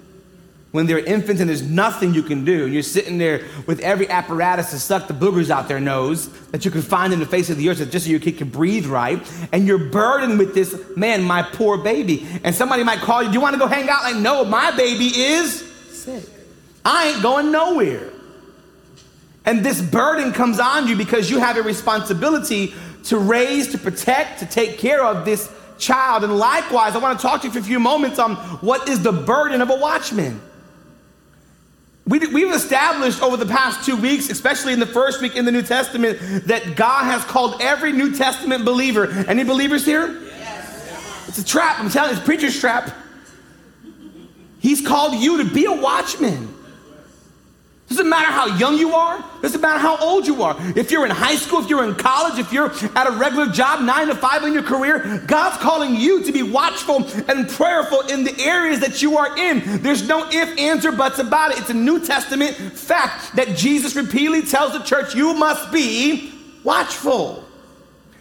when 0.70 0.86
they're 0.86 0.98
infants 0.98 1.40
and 1.40 1.48
there's 1.48 1.62
nothing 1.62 2.12
you 2.12 2.22
can 2.22 2.44
do, 2.44 2.64
and 2.64 2.74
you're 2.74 2.82
sitting 2.82 3.16
there 3.16 3.44
with 3.66 3.80
every 3.80 4.08
apparatus 4.08 4.70
to 4.70 4.78
suck 4.78 5.08
the 5.08 5.14
boogers 5.14 5.48
out 5.48 5.66
their 5.66 5.80
nose 5.80 6.28
that 6.50 6.64
you 6.64 6.70
can 6.70 6.82
find 6.82 7.12
in 7.12 7.20
the 7.20 7.26
face 7.26 7.48
of 7.48 7.56
the 7.56 7.68
earth 7.70 7.78
just 7.90 8.04
so 8.04 8.10
your 8.10 8.20
kid 8.20 8.36
can 8.36 8.50
breathe 8.50 8.86
right, 8.86 9.20
and 9.52 9.66
you're 9.66 9.78
burdened 9.78 10.38
with 10.38 10.54
this, 10.54 10.78
man, 10.94 11.22
my 11.22 11.42
poor 11.42 11.78
baby. 11.78 12.26
And 12.44 12.54
somebody 12.54 12.84
might 12.84 12.98
call 12.98 13.22
you, 13.22 13.28
Do 13.28 13.34
you 13.34 13.40
want 13.40 13.54
to 13.54 13.58
go 13.58 13.66
hang 13.66 13.88
out? 13.88 14.02
Like, 14.02 14.16
no, 14.16 14.44
my 14.44 14.76
baby 14.76 15.06
is 15.06 15.60
sick. 15.90 16.24
I 16.84 17.08
ain't 17.08 17.22
going 17.22 17.50
nowhere. 17.50 18.10
And 19.46 19.64
this 19.64 19.80
burden 19.80 20.32
comes 20.32 20.60
on 20.60 20.88
you 20.88 20.96
because 20.96 21.30
you 21.30 21.38
have 21.38 21.56
a 21.56 21.62
responsibility 21.62 22.74
to 23.04 23.18
raise, 23.18 23.68
to 23.72 23.78
protect, 23.78 24.40
to 24.40 24.46
take 24.46 24.76
care 24.76 25.02
of 25.02 25.24
this 25.24 25.50
child. 25.78 26.24
And 26.24 26.36
likewise, 26.36 26.94
I 26.94 26.98
want 26.98 27.18
to 27.18 27.22
talk 27.22 27.40
to 27.40 27.46
you 27.46 27.52
for 27.54 27.58
a 27.58 27.62
few 27.62 27.80
moments 27.80 28.18
on 28.18 28.36
what 28.60 28.88
is 28.88 29.02
the 29.02 29.12
burden 29.12 29.62
of 29.62 29.70
a 29.70 29.76
watchman. 29.76 30.42
We, 32.08 32.20
we've 32.20 32.54
established 32.54 33.22
over 33.22 33.36
the 33.36 33.44
past 33.44 33.84
two 33.84 33.94
weeks, 33.94 34.30
especially 34.30 34.72
in 34.72 34.80
the 34.80 34.86
first 34.86 35.20
week 35.20 35.36
in 35.36 35.44
the 35.44 35.52
New 35.52 35.62
Testament, 35.62 36.18
that 36.46 36.74
God 36.74 37.04
has 37.04 37.22
called 37.24 37.60
every 37.60 37.92
New 37.92 38.16
Testament 38.16 38.64
believer. 38.64 39.10
Any 39.28 39.44
believers 39.44 39.84
here? 39.84 40.18
Yes. 40.22 41.28
It's 41.28 41.38
a 41.38 41.44
trap. 41.44 41.78
I'm 41.78 41.90
telling 41.90 42.12
you, 42.12 42.16
it's 42.16 42.22
a 42.22 42.24
preacher's 42.24 42.58
trap. 42.58 42.94
He's 44.58 44.86
called 44.86 45.16
you 45.16 45.44
to 45.44 45.52
be 45.52 45.66
a 45.66 45.72
watchman. 45.72 46.54
Doesn't 47.88 48.08
matter 48.08 48.30
how 48.30 48.46
young 48.58 48.76
you 48.76 48.94
are, 48.94 49.24
doesn't 49.40 49.62
matter 49.62 49.78
how 49.78 49.96
old 49.96 50.26
you 50.26 50.42
are. 50.42 50.54
If 50.76 50.90
you're 50.90 51.06
in 51.06 51.10
high 51.10 51.36
school, 51.36 51.60
if 51.60 51.70
you're 51.70 51.84
in 51.84 51.94
college, 51.94 52.38
if 52.38 52.52
you're 52.52 52.70
at 52.94 53.06
a 53.06 53.12
regular 53.12 53.46
job, 53.46 53.80
nine 53.80 54.08
to 54.08 54.14
five 54.14 54.44
in 54.44 54.52
your 54.52 54.62
career, 54.62 55.22
God's 55.26 55.56
calling 55.56 55.96
you 55.96 56.22
to 56.24 56.30
be 56.30 56.42
watchful 56.42 57.06
and 57.28 57.48
prayerful 57.48 58.02
in 58.02 58.24
the 58.24 58.38
areas 58.40 58.80
that 58.80 59.00
you 59.00 59.16
are 59.16 59.38
in. 59.38 59.82
There's 59.82 60.06
no 60.06 60.28
if, 60.30 60.58
ands, 60.58 60.84
or 60.84 60.92
buts 60.92 61.18
about 61.18 61.52
it. 61.52 61.60
It's 61.60 61.70
a 61.70 61.74
New 61.74 62.04
Testament 62.04 62.56
fact 62.56 63.34
that 63.36 63.56
Jesus 63.56 63.96
repeatedly 63.96 64.42
tells 64.42 64.74
the 64.74 64.80
church, 64.80 65.14
you 65.14 65.32
must 65.32 65.72
be 65.72 66.30
watchful. 66.64 67.42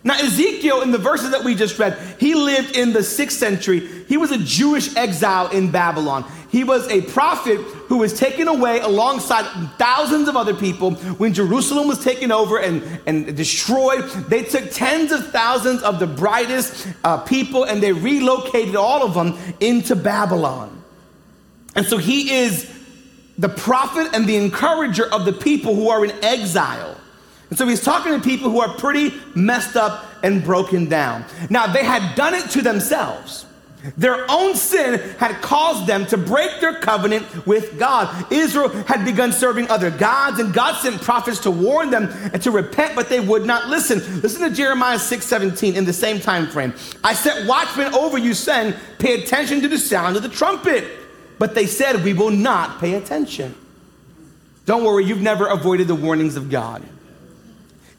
Now, 0.06 0.18
Ezekiel, 0.18 0.84
in 0.84 0.92
the 0.92 0.98
verses 0.98 1.32
that 1.32 1.44
we 1.44 1.56
just 1.56 1.78
read, 1.78 1.98
he 2.18 2.36
lived 2.36 2.78
in 2.78 2.94
the 2.94 3.04
sixth 3.04 3.38
century. 3.38 4.06
He 4.08 4.16
was 4.16 4.32
a 4.32 4.38
Jewish 4.38 4.96
exile 4.96 5.50
in 5.50 5.72
Babylon. 5.72 6.24
He 6.50 6.64
was 6.64 6.88
a 6.88 7.02
prophet 7.02 7.60
who 7.88 7.98
was 7.98 8.18
taken 8.18 8.48
away 8.48 8.80
alongside 8.80 9.46
thousands 9.78 10.28
of 10.28 10.36
other 10.36 10.54
people 10.54 10.92
when 11.16 11.34
Jerusalem 11.34 11.88
was 11.88 12.04
taken 12.04 12.32
over 12.32 12.60
and, 12.60 12.84
and 13.06 13.36
destroyed. 13.36 14.04
They 14.30 14.44
took 14.44 14.72
tens 14.72 15.12
of 15.12 15.28
thousands 15.32 15.84
of 15.84 16.00
the 16.00 16.08
brightest 16.08 16.88
uh, 17.04 17.18
people 17.20 17.64
and 17.64 17.82
they 17.82 17.94
relocated 17.94 18.76
all 18.76 19.04
of 19.04 19.14
them 19.14 19.38
into 19.60 19.96
Babylon. 19.96 20.84
And 21.76 21.86
so 21.86 21.98
he 21.98 22.32
is 22.32 22.74
the 23.38 23.50
prophet 23.50 24.10
and 24.14 24.28
the 24.28 24.36
encourager 24.36 25.06
of 25.14 25.26
the 25.26 25.34
people 25.34 25.76
who 25.76 25.90
are 25.90 26.04
in 26.04 26.12
exile. 26.24 26.98
And 27.50 27.58
so 27.58 27.68
he's 27.68 27.84
talking 27.84 28.14
to 28.14 28.20
people 28.20 28.50
who 28.50 28.60
are 28.60 28.74
pretty 28.78 29.14
messed 29.36 29.78
up 29.78 30.06
and 30.24 30.44
broken 30.44 30.90
down. 30.90 31.24
Now, 31.50 31.72
they 31.72 31.84
had 31.84 32.16
done 32.16 32.34
it 32.34 32.50
to 32.52 32.62
themselves. 32.62 33.46
Their 33.96 34.26
own 34.30 34.56
sin 34.56 35.00
had 35.18 35.42
caused 35.42 35.88
them 35.88 36.06
to 36.08 36.18
break 36.18 36.60
their 36.60 36.80
covenant 36.80 37.46
with 37.46 37.78
God. 37.78 38.32
Israel 38.32 38.70
had 38.70 39.06
begun 39.06 39.32
serving 39.32 39.70
other 39.70 39.92
gods, 39.92 40.40
and 40.40 40.54
God 40.54 40.80
sent 40.82 41.02
prophets 41.02 41.40
to 41.42 41.52
warn 41.52 41.90
them 41.90 42.10
and 42.34 42.42
to 42.42 42.52
repent, 42.52 42.96
but 42.96 43.08
they 43.08 43.20
would 43.20 43.46
not 43.46 43.68
listen. 43.68 44.00
Listen 44.22 44.50
to 44.50 44.56
Jeremiah 44.56 45.00
6 45.00 45.26
17 45.26 45.76
in 45.76 45.86
the 45.86 45.94
same 45.94 46.20
time 46.20 46.48
frame. 46.48 46.74
I 47.04 47.14
set 47.14 47.48
watchmen 47.48 47.94
over 47.94 48.18
you, 48.18 48.34
saying, 48.34 48.74
Pay 49.00 49.22
attention 49.24 49.62
to 49.62 49.68
the 49.68 49.78
sound 49.78 50.18
of 50.18 50.24
the 50.24 50.30
trumpet. 50.30 50.84
But 51.40 51.54
they 51.54 51.68
said, 51.68 52.04
We 52.04 52.14
will 52.14 52.32
not 52.32 52.80
pay 52.80 52.96
attention. 52.96 53.56
Don't 54.66 54.84
worry, 54.84 55.06
you've 55.06 55.22
never 55.22 55.48
avoided 55.48 55.88
the 55.88 55.96
warnings 55.96 56.36
of 56.36 56.50
God. 56.50 56.84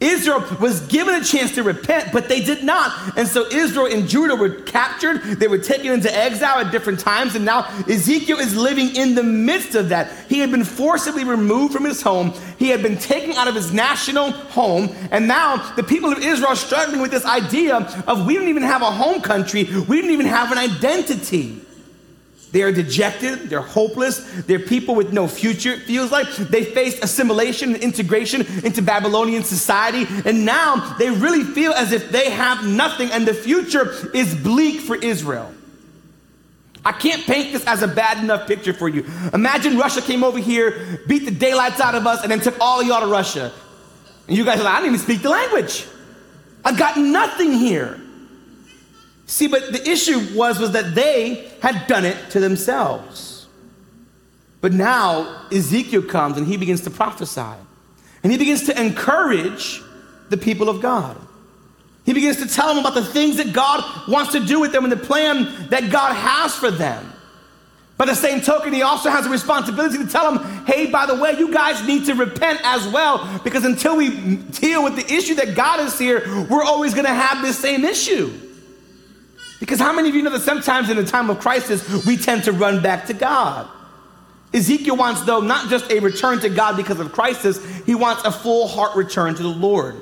Israel 0.00 0.44
was 0.60 0.80
given 0.82 1.16
a 1.16 1.24
chance 1.24 1.56
to 1.56 1.64
repent, 1.64 2.12
but 2.12 2.28
they 2.28 2.40
did 2.40 2.62
not. 2.62 3.16
And 3.16 3.26
so 3.26 3.46
Israel 3.46 3.86
and 3.86 4.08
Judah 4.08 4.36
were 4.36 4.50
captured. 4.50 5.22
They 5.22 5.48
were 5.48 5.58
taken 5.58 5.92
into 5.92 6.14
exile 6.14 6.64
at 6.64 6.70
different 6.70 7.00
times. 7.00 7.34
And 7.34 7.44
now 7.44 7.64
Ezekiel 7.88 8.38
is 8.38 8.54
living 8.54 8.94
in 8.94 9.16
the 9.16 9.24
midst 9.24 9.74
of 9.74 9.88
that. 9.88 10.12
He 10.28 10.38
had 10.38 10.52
been 10.52 10.64
forcibly 10.64 11.24
removed 11.24 11.74
from 11.74 11.84
his 11.84 12.00
home, 12.00 12.32
he 12.58 12.68
had 12.68 12.82
been 12.82 12.98
taken 12.98 13.32
out 13.32 13.48
of 13.48 13.56
his 13.56 13.72
national 13.72 14.30
home. 14.30 14.94
And 15.10 15.26
now 15.26 15.74
the 15.74 15.82
people 15.82 16.12
of 16.12 16.18
Israel 16.18 16.50
are 16.50 16.56
struggling 16.56 17.00
with 17.00 17.10
this 17.10 17.24
idea 17.24 17.76
of 18.06 18.24
we 18.24 18.34
don't 18.34 18.48
even 18.48 18.62
have 18.62 18.82
a 18.82 18.90
home 18.90 19.20
country, 19.20 19.64
we 19.88 20.00
don't 20.00 20.10
even 20.10 20.26
have 20.26 20.52
an 20.52 20.58
identity. 20.58 21.60
They 22.50 22.62
are 22.62 22.72
dejected, 22.72 23.50
they're 23.50 23.60
hopeless, 23.60 24.18
they're 24.42 24.58
people 24.58 24.94
with 24.94 25.12
no 25.12 25.28
future, 25.28 25.72
it 25.72 25.80
feels 25.80 26.10
like. 26.10 26.26
They 26.36 26.64
faced 26.64 27.04
assimilation 27.04 27.74
and 27.74 27.82
integration 27.82 28.46
into 28.64 28.80
Babylonian 28.80 29.44
society, 29.44 30.06
and 30.24 30.46
now 30.46 30.96
they 30.98 31.10
really 31.10 31.44
feel 31.44 31.72
as 31.72 31.92
if 31.92 32.10
they 32.10 32.30
have 32.30 32.64
nothing, 32.64 33.10
and 33.12 33.28
the 33.28 33.34
future 33.34 33.92
is 34.14 34.34
bleak 34.34 34.80
for 34.80 34.96
Israel. 34.96 35.52
I 36.84 36.92
can't 36.92 37.22
paint 37.24 37.52
this 37.52 37.66
as 37.66 37.82
a 37.82 37.88
bad 37.88 38.16
enough 38.16 38.46
picture 38.46 38.72
for 38.72 38.88
you. 38.88 39.04
Imagine 39.34 39.76
Russia 39.76 40.00
came 40.00 40.24
over 40.24 40.38
here, 40.38 41.00
beat 41.06 41.26
the 41.26 41.30
daylights 41.30 41.80
out 41.80 41.94
of 41.94 42.06
us, 42.06 42.22
and 42.22 42.32
then 42.32 42.40
took 42.40 42.58
all 42.60 42.82
y'all 42.82 43.00
to 43.00 43.08
Russia. 43.08 43.52
And 44.26 44.36
you 44.36 44.44
guys 44.46 44.58
are 44.60 44.64
like, 44.64 44.74
I 44.74 44.80
didn't 44.80 44.94
even 44.94 45.04
speak 45.04 45.20
the 45.20 45.28
language. 45.28 45.84
I've 46.64 46.78
got 46.78 46.96
nothing 46.96 47.52
here. 47.52 48.00
See, 49.28 49.46
but 49.46 49.72
the 49.72 49.88
issue 49.88 50.34
was, 50.34 50.58
was 50.58 50.72
that 50.72 50.94
they 50.94 51.50
had 51.60 51.86
done 51.86 52.06
it 52.06 52.30
to 52.30 52.40
themselves. 52.40 53.46
But 54.62 54.72
now 54.72 55.46
Ezekiel 55.52 56.02
comes 56.02 56.38
and 56.38 56.46
he 56.46 56.56
begins 56.56 56.80
to 56.80 56.90
prophesy. 56.90 57.42
And 58.22 58.32
he 58.32 58.38
begins 58.38 58.64
to 58.64 58.80
encourage 58.80 59.82
the 60.30 60.38
people 60.38 60.70
of 60.70 60.80
God. 60.80 61.16
He 62.06 62.14
begins 62.14 62.38
to 62.38 62.48
tell 62.48 62.68
them 62.68 62.78
about 62.78 62.94
the 62.94 63.04
things 63.04 63.36
that 63.36 63.52
God 63.52 63.84
wants 64.08 64.32
to 64.32 64.40
do 64.40 64.60
with 64.60 64.72
them 64.72 64.84
and 64.84 64.90
the 64.90 64.96
plan 64.96 65.68
that 65.68 65.92
God 65.92 66.14
has 66.14 66.54
for 66.54 66.70
them. 66.70 67.12
By 67.98 68.06
the 68.06 68.14
same 68.14 68.40
token, 68.40 68.72
he 68.72 68.80
also 68.80 69.10
has 69.10 69.26
a 69.26 69.30
responsibility 69.30 69.98
to 69.98 70.06
tell 70.06 70.32
them, 70.32 70.64
hey, 70.64 70.86
by 70.90 71.04
the 71.04 71.16
way, 71.16 71.32
you 71.38 71.52
guys 71.52 71.86
need 71.86 72.06
to 72.06 72.14
repent 72.14 72.60
as 72.64 72.88
well, 72.88 73.40
because 73.44 73.66
until 73.66 73.96
we 73.96 74.36
deal 74.36 74.82
with 74.82 74.96
the 74.96 75.14
issue 75.14 75.34
that 75.34 75.54
God 75.54 75.80
is 75.80 75.98
here, 75.98 76.22
we're 76.48 76.62
always 76.62 76.94
going 76.94 77.06
to 77.06 77.12
have 77.12 77.42
this 77.42 77.58
same 77.58 77.84
issue. 77.84 78.32
Because 79.60 79.80
how 79.80 79.92
many 79.92 80.08
of 80.08 80.14
you 80.14 80.22
know 80.22 80.30
that 80.30 80.40
sometimes 80.40 80.88
in 80.88 80.98
a 80.98 81.04
time 81.04 81.30
of 81.30 81.40
crisis, 81.40 82.06
we 82.06 82.16
tend 82.16 82.44
to 82.44 82.52
run 82.52 82.82
back 82.82 83.06
to 83.06 83.14
God? 83.14 83.68
Ezekiel 84.52 84.96
wants, 84.96 85.22
though, 85.22 85.40
not 85.40 85.68
just 85.68 85.90
a 85.90 85.98
return 86.00 86.40
to 86.40 86.48
God 86.48 86.76
because 86.76 87.00
of 87.00 87.12
crisis, 87.12 87.62
he 87.84 87.94
wants 87.94 88.24
a 88.24 88.32
full 88.32 88.66
heart 88.66 88.96
return 88.96 89.34
to 89.34 89.42
the 89.42 89.48
Lord. 89.48 90.00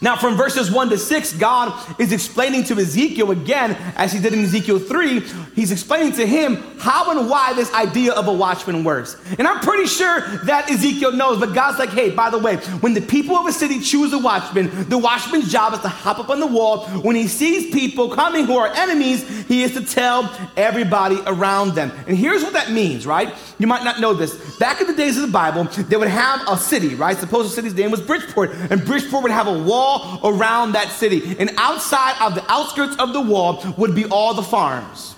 Now, 0.00 0.16
from 0.16 0.36
verses 0.36 0.70
1 0.70 0.90
to 0.90 0.98
6, 0.98 1.32
God 1.34 2.00
is 2.00 2.12
explaining 2.12 2.62
to 2.64 2.74
Ezekiel 2.78 3.32
again, 3.32 3.72
as 3.96 4.12
he 4.12 4.20
did 4.20 4.32
in 4.32 4.44
Ezekiel 4.44 4.78
3, 4.78 5.20
he's 5.56 5.72
explaining 5.72 6.12
to 6.12 6.26
him 6.26 6.56
how 6.78 7.10
and 7.10 7.28
why 7.28 7.52
this 7.54 7.72
idea 7.74 8.12
of 8.12 8.28
a 8.28 8.32
watchman 8.32 8.84
works. 8.84 9.16
And 9.38 9.48
I'm 9.48 9.58
pretty 9.58 9.86
sure 9.86 10.20
that 10.44 10.70
Ezekiel 10.70 11.12
knows, 11.12 11.40
but 11.40 11.52
God's 11.52 11.80
like, 11.80 11.88
hey, 11.88 12.10
by 12.10 12.30
the 12.30 12.38
way, 12.38 12.56
when 12.80 12.94
the 12.94 13.00
people 13.00 13.34
of 13.34 13.46
a 13.46 13.52
city 13.52 13.80
choose 13.80 14.12
a 14.12 14.18
watchman, 14.18 14.88
the 14.88 14.98
watchman's 14.98 15.50
job 15.50 15.72
is 15.74 15.80
to 15.80 15.88
hop 15.88 16.20
up 16.20 16.30
on 16.30 16.38
the 16.38 16.46
wall. 16.46 16.86
When 17.00 17.16
he 17.16 17.26
sees 17.26 17.74
people 17.74 18.10
coming 18.10 18.44
who 18.44 18.56
are 18.56 18.68
enemies, 18.68 19.28
he 19.46 19.64
is 19.64 19.72
to 19.72 19.84
tell 19.84 20.32
everybody 20.56 21.18
around 21.26 21.74
them. 21.74 21.90
And 22.06 22.16
here's 22.16 22.44
what 22.44 22.52
that 22.52 22.70
means, 22.70 23.04
right? 23.04 23.34
You 23.58 23.66
might 23.66 23.82
not 23.82 23.98
know 23.98 24.14
this. 24.14 24.56
Back 24.58 24.80
in 24.80 24.86
the 24.86 24.94
days 24.94 25.16
of 25.16 25.22
the 25.22 25.32
Bible, 25.32 25.64
they 25.64 25.96
would 25.96 26.06
have 26.06 26.46
a 26.46 26.56
city, 26.56 26.94
right? 26.94 27.16
Suppose 27.16 27.48
the 27.48 27.54
city's 27.54 27.74
name 27.74 27.90
was 27.90 28.00
Bridgeport, 28.00 28.52
and 28.70 28.84
Bridgeport 28.84 29.24
would 29.24 29.32
have 29.32 29.48
a 29.48 29.62
wall 29.64 29.87
around 30.24 30.72
that 30.72 30.90
city. 30.90 31.36
And 31.38 31.50
outside 31.56 32.20
of 32.20 32.34
the 32.34 32.44
outskirts 32.50 32.96
of 32.96 33.12
the 33.12 33.20
wall 33.20 33.62
would 33.76 33.94
be 33.94 34.04
all 34.06 34.34
the 34.34 34.42
farms. 34.42 35.14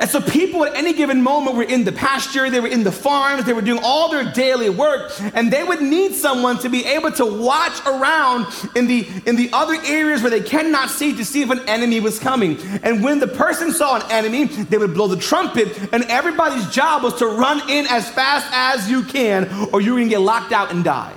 And 0.00 0.08
so 0.08 0.18
people 0.18 0.64
at 0.64 0.74
any 0.74 0.94
given 0.94 1.22
moment 1.22 1.56
were 1.56 1.62
in 1.62 1.84
the 1.84 1.92
pasture, 1.92 2.48
they 2.48 2.58
were 2.58 2.68
in 2.68 2.84
the 2.84 2.90
farms, 2.90 3.44
they 3.44 3.52
were 3.52 3.60
doing 3.60 3.80
all 3.84 4.10
their 4.10 4.32
daily 4.32 4.70
work, 4.70 5.12
and 5.34 5.52
they 5.52 5.62
would 5.62 5.82
need 5.82 6.14
someone 6.14 6.58
to 6.60 6.70
be 6.70 6.86
able 6.86 7.12
to 7.12 7.26
watch 7.26 7.78
around 7.84 8.46
in 8.74 8.86
the 8.86 9.06
in 9.26 9.36
the 9.36 9.50
other 9.52 9.74
areas 9.84 10.22
where 10.22 10.30
they 10.30 10.40
cannot 10.40 10.88
see 10.88 11.14
to 11.18 11.24
see 11.24 11.42
if 11.42 11.50
an 11.50 11.60
enemy 11.68 12.00
was 12.00 12.18
coming. 12.18 12.56
And 12.82 13.04
when 13.04 13.18
the 13.18 13.28
person 13.28 13.72
saw 13.72 13.96
an 13.96 14.10
enemy, 14.10 14.46
they 14.46 14.78
would 14.78 14.94
blow 14.94 15.06
the 15.06 15.18
trumpet, 15.18 15.68
and 15.92 16.04
everybody's 16.04 16.66
job 16.70 17.02
was 17.02 17.16
to 17.16 17.26
run 17.26 17.68
in 17.68 17.86
as 17.86 18.08
fast 18.08 18.46
as 18.52 18.90
you 18.90 19.02
can, 19.02 19.68
or 19.70 19.82
you're 19.82 19.98
gonna 19.98 20.08
get 20.08 20.22
locked 20.22 20.52
out 20.52 20.72
and 20.72 20.82
die. 20.82 21.14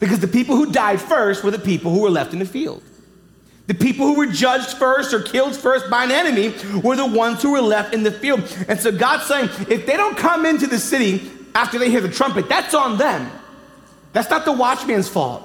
Because 0.00 0.18
the 0.18 0.28
people 0.28 0.56
who 0.56 0.72
died 0.72 1.00
first 1.00 1.44
were 1.44 1.50
the 1.50 1.58
people 1.58 1.92
who 1.92 2.00
were 2.00 2.10
left 2.10 2.32
in 2.32 2.38
the 2.38 2.46
field. 2.46 2.82
The 3.66 3.74
people 3.74 4.06
who 4.06 4.14
were 4.14 4.26
judged 4.26 4.78
first 4.78 5.14
or 5.14 5.20
killed 5.22 5.54
first 5.54 5.88
by 5.88 6.02
an 6.02 6.10
enemy 6.10 6.54
were 6.82 6.96
the 6.96 7.06
ones 7.06 7.40
who 7.40 7.52
were 7.52 7.60
left 7.60 7.94
in 7.94 8.02
the 8.02 8.10
field. 8.10 8.40
And 8.66 8.80
so 8.80 8.90
God's 8.90 9.26
saying, 9.26 9.48
if 9.68 9.86
they 9.86 9.96
don't 9.96 10.16
come 10.16 10.44
into 10.44 10.66
the 10.66 10.78
city 10.78 11.30
after 11.54 11.78
they 11.78 11.88
hear 11.88 12.00
the 12.00 12.10
trumpet, 12.10 12.48
that's 12.48 12.74
on 12.74 12.98
them. 12.98 13.30
That's 14.12 14.28
not 14.28 14.44
the 14.44 14.52
watchman's 14.52 15.08
fault. 15.08 15.44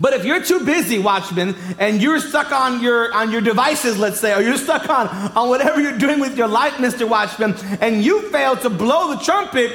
But 0.00 0.12
if 0.12 0.24
you're 0.24 0.42
too 0.42 0.64
busy, 0.64 0.98
watchman, 0.98 1.54
and 1.78 2.02
you're 2.02 2.18
stuck 2.20 2.52
on 2.52 2.82
your 2.82 3.12
on 3.14 3.30
your 3.30 3.40
devices, 3.40 3.98
let's 3.98 4.18
say, 4.18 4.34
or 4.34 4.42
you're 4.42 4.56
stuck 4.56 4.88
on, 4.88 5.08
on 5.36 5.48
whatever 5.48 5.80
you're 5.80 5.98
doing 5.98 6.20
with 6.20 6.36
your 6.36 6.48
life, 6.48 6.74
Mr. 6.74 7.08
Watchman, 7.08 7.54
and 7.80 8.04
you 8.04 8.30
fail 8.30 8.56
to 8.56 8.70
blow 8.70 9.14
the 9.14 9.22
trumpet, 9.22 9.72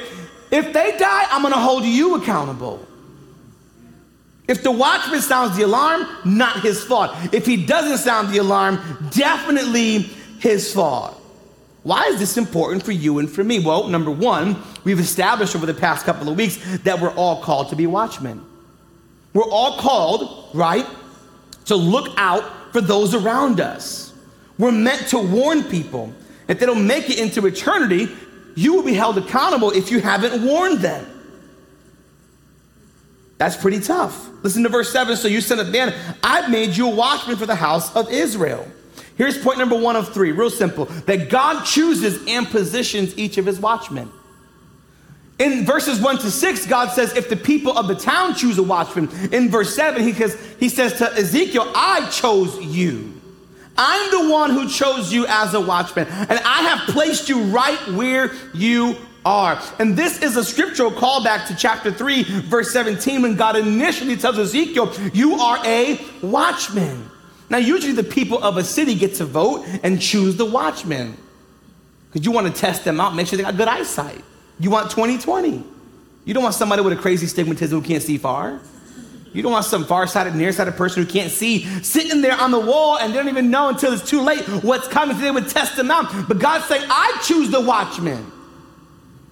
if 0.50 0.72
they 0.72 0.96
die, 0.98 1.26
I'm 1.30 1.42
gonna 1.42 1.58
hold 1.58 1.84
you 1.84 2.16
accountable. 2.16 2.86
If 4.48 4.62
the 4.62 4.70
watchman 4.70 5.20
sounds 5.20 5.56
the 5.56 5.62
alarm, 5.62 6.06
not 6.24 6.60
his 6.60 6.82
fault. 6.82 7.12
If 7.32 7.46
he 7.46 7.64
doesn't 7.64 7.98
sound 7.98 8.30
the 8.30 8.38
alarm, 8.38 8.80
definitely 9.10 10.00
his 10.40 10.72
fault. 10.72 11.18
Why 11.84 12.06
is 12.06 12.18
this 12.18 12.36
important 12.36 12.82
for 12.82 12.92
you 12.92 13.18
and 13.18 13.30
for 13.30 13.42
me? 13.42 13.58
Well, 13.58 13.88
number 13.88 14.10
one, 14.10 14.56
we've 14.84 15.00
established 15.00 15.56
over 15.56 15.66
the 15.66 15.74
past 15.74 16.04
couple 16.04 16.28
of 16.28 16.36
weeks 16.36 16.56
that 16.78 17.00
we're 17.00 17.14
all 17.14 17.42
called 17.42 17.70
to 17.70 17.76
be 17.76 17.86
watchmen. 17.86 18.44
We're 19.32 19.48
all 19.48 19.78
called, 19.78 20.54
right, 20.54 20.86
to 21.66 21.76
look 21.76 22.14
out 22.18 22.72
for 22.72 22.80
those 22.80 23.14
around 23.14 23.60
us. 23.60 24.12
We're 24.58 24.72
meant 24.72 25.08
to 25.08 25.18
warn 25.18 25.64
people. 25.64 26.12
If 26.48 26.60
they 26.60 26.66
don't 26.66 26.86
make 26.86 27.08
it 27.08 27.18
into 27.18 27.46
eternity, 27.46 28.08
you 28.54 28.74
will 28.74 28.82
be 28.82 28.94
held 28.94 29.18
accountable 29.18 29.70
if 29.70 29.90
you 29.90 30.00
haven't 30.00 30.44
warned 30.44 30.80
them. 30.80 31.06
That's 33.42 33.56
pretty 33.56 33.80
tough. 33.80 34.28
Listen 34.44 34.62
to 34.62 34.68
verse 34.68 34.92
7. 34.92 35.16
So 35.16 35.26
you 35.26 35.40
son 35.40 35.58
of 35.58 35.68
man, 35.70 35.92
I've 36.22 36.48
made 36.48 36.76
you 36.76 36.88
a 36.88 36.94
watchman 36.94 37.36
for 37.36 37.44
the 37.44 37.56
house 37.56 37.92
of 37.96 38.08
Israel. 38.08 38.64
Here's 39.16 39.36
point 39.36 39.58
number 39.58 39.76
one 39.76 39.96
of 39.96 40.14
three, 40.14 40.30
real 40.30 40.48
simple 40.48 40.84
that 40.84 41.28
God 41.28 41.64
chooses 41.64 42.24
and 42.28 42.46
positions 42.46 43.18
each 43.18 43.38
of 43.38 43.46
his 43.46 43.58
watchmen. 43.58 44.12
In 45.40 45.66
verses 45.66 46.00
1 46.00 46.18
to 46.18 46.30
6, 46.30 46.66
God 46.66 46.92
says, 46.92 47.16
if 47.16 47.28
the 47.28 47.36
people 47.36 47.76
of 47.76 47.88
the 47.88 47.96
town 47.96 48.36
choose 48.36 48.58
a 48.58 48.62
watchman. 48.62 49.08
In 49.32 49.50
verse 49.50 49.74
7, 49.74 50.00
he 50.00 50.12
says, 50.12 50.38
he 50.60 50.68
says 50.68 50.98
to 50.98 51.12
Ezekiel, 51.12 51.68
I 51.74 52.08
chose 52.10 52.56
you. 52.60 53.20
I'm 53.76 54.10
the 54.28 54.32
one 54.32 54.50
who 54.50 54.68
chose 54.68 55.12
you 55.12 55.26
as 55.26 55.52
a 55.54 55.60
watchman, 55.60 56.06
and 56.06 56.38
I 56.38 56.62
have 56.68 56.94
placed 56.94 57.28
you 57.28 57.42
right 57.46 57.88
where 57.88 58.30
you 58.54 58.94
are. 59.24 59.60
And 59.78 59.96
this 59.96 60.22
is 60.22 60.36
a 60.36 60.44
scriptural 60.44 60.90
callback 60.90 61.46
to 61.48 61.56
chapter 61.56 61.92
3, 61.92 62.22
verse 62.42 62.72
17, 62.72 63.22
when 63.22 63.36
God 63.36 63.56
initially 63.56 64.16
tells 64.16 64.38
Ezekiel, 64.38 64.92
You 65.12 65.34
are 65.34 65.58
a 65.64 66.00
watchman. 66.22 67.10
Now, 67.50 67.58
usually 67.58 67.92
the 67.92 68.04
people 68.04 68.42
of 68.42 68.56
a 68.56 68.64
city 68.64 68.94
get 68.94 69.14
to 69.16 69.24
vote 69.24 69.66
and 69.82 70.00
choose 70.00 70.36
the 70.36 70.46
watchman 70.46 71.16
because 72.12 72.26
you 72.26 72.32
want 72.32 72.46
to 72.46 72.52
test 72.52 72.84
them 72.84 73.00
out, 73.00 73.14
make 73.14 73.26
sure 73.26 73.36
they 73.36 73.42
got 73.42 73.56
good 73.56 73.68
eyesight. 73.68 74.22
You 74.58 74.70
want 74.70 74.90
2020. 74.90 75.64
You 76.24 76.34
don't 76.34 76.42
want 76.42 76.54
somebody 76.54 76.82
with 76.82 76.92
a 76.92 76.96
crazy 76.96 77.26
stigmatism 77.26 77.70
who 77.70 77.82
can't 77.82 78.02
see 78.02 78.18
far. 78.18 78.60
You 79.32 79.42
don't 79.42 79.52
want 79.52 79.64
some 79.64 79.86
far-sighted, 79.86 80.34
nearsighted 80.34 80.76
person 80.76 81.02
who 81.02 81.10
can't 81.10 81.30
see 81.30 81.64
sitting 81.82 82.20
there 82.20 82.38
on 82.38 82.50
the 82.50 82.60
wall 82.60 82.98
and 82.98 83.12
they 83.12 83.18
don't 83.18 83.28
even 83.28 83.50
know 83.50 83.68
until 83.68 83.92
it's 83.92 84.08
too 84.08 84.20
late 84.20 84.42
what's 84.62 84.86
coming. 84.88 85.16
So 85.16 85.22
they 85.22 85.30
would 85.30 85.48
test 85.48 85.74
them 85.76 85.90
out. 85.90 86.28
But 86.28 86.38
God's 86.38 86.66
saying, 86.66 86.84
I 86.88 87.18
choose 87.24 87.50
the 87.50 87.60
watchman. 87.60 88.30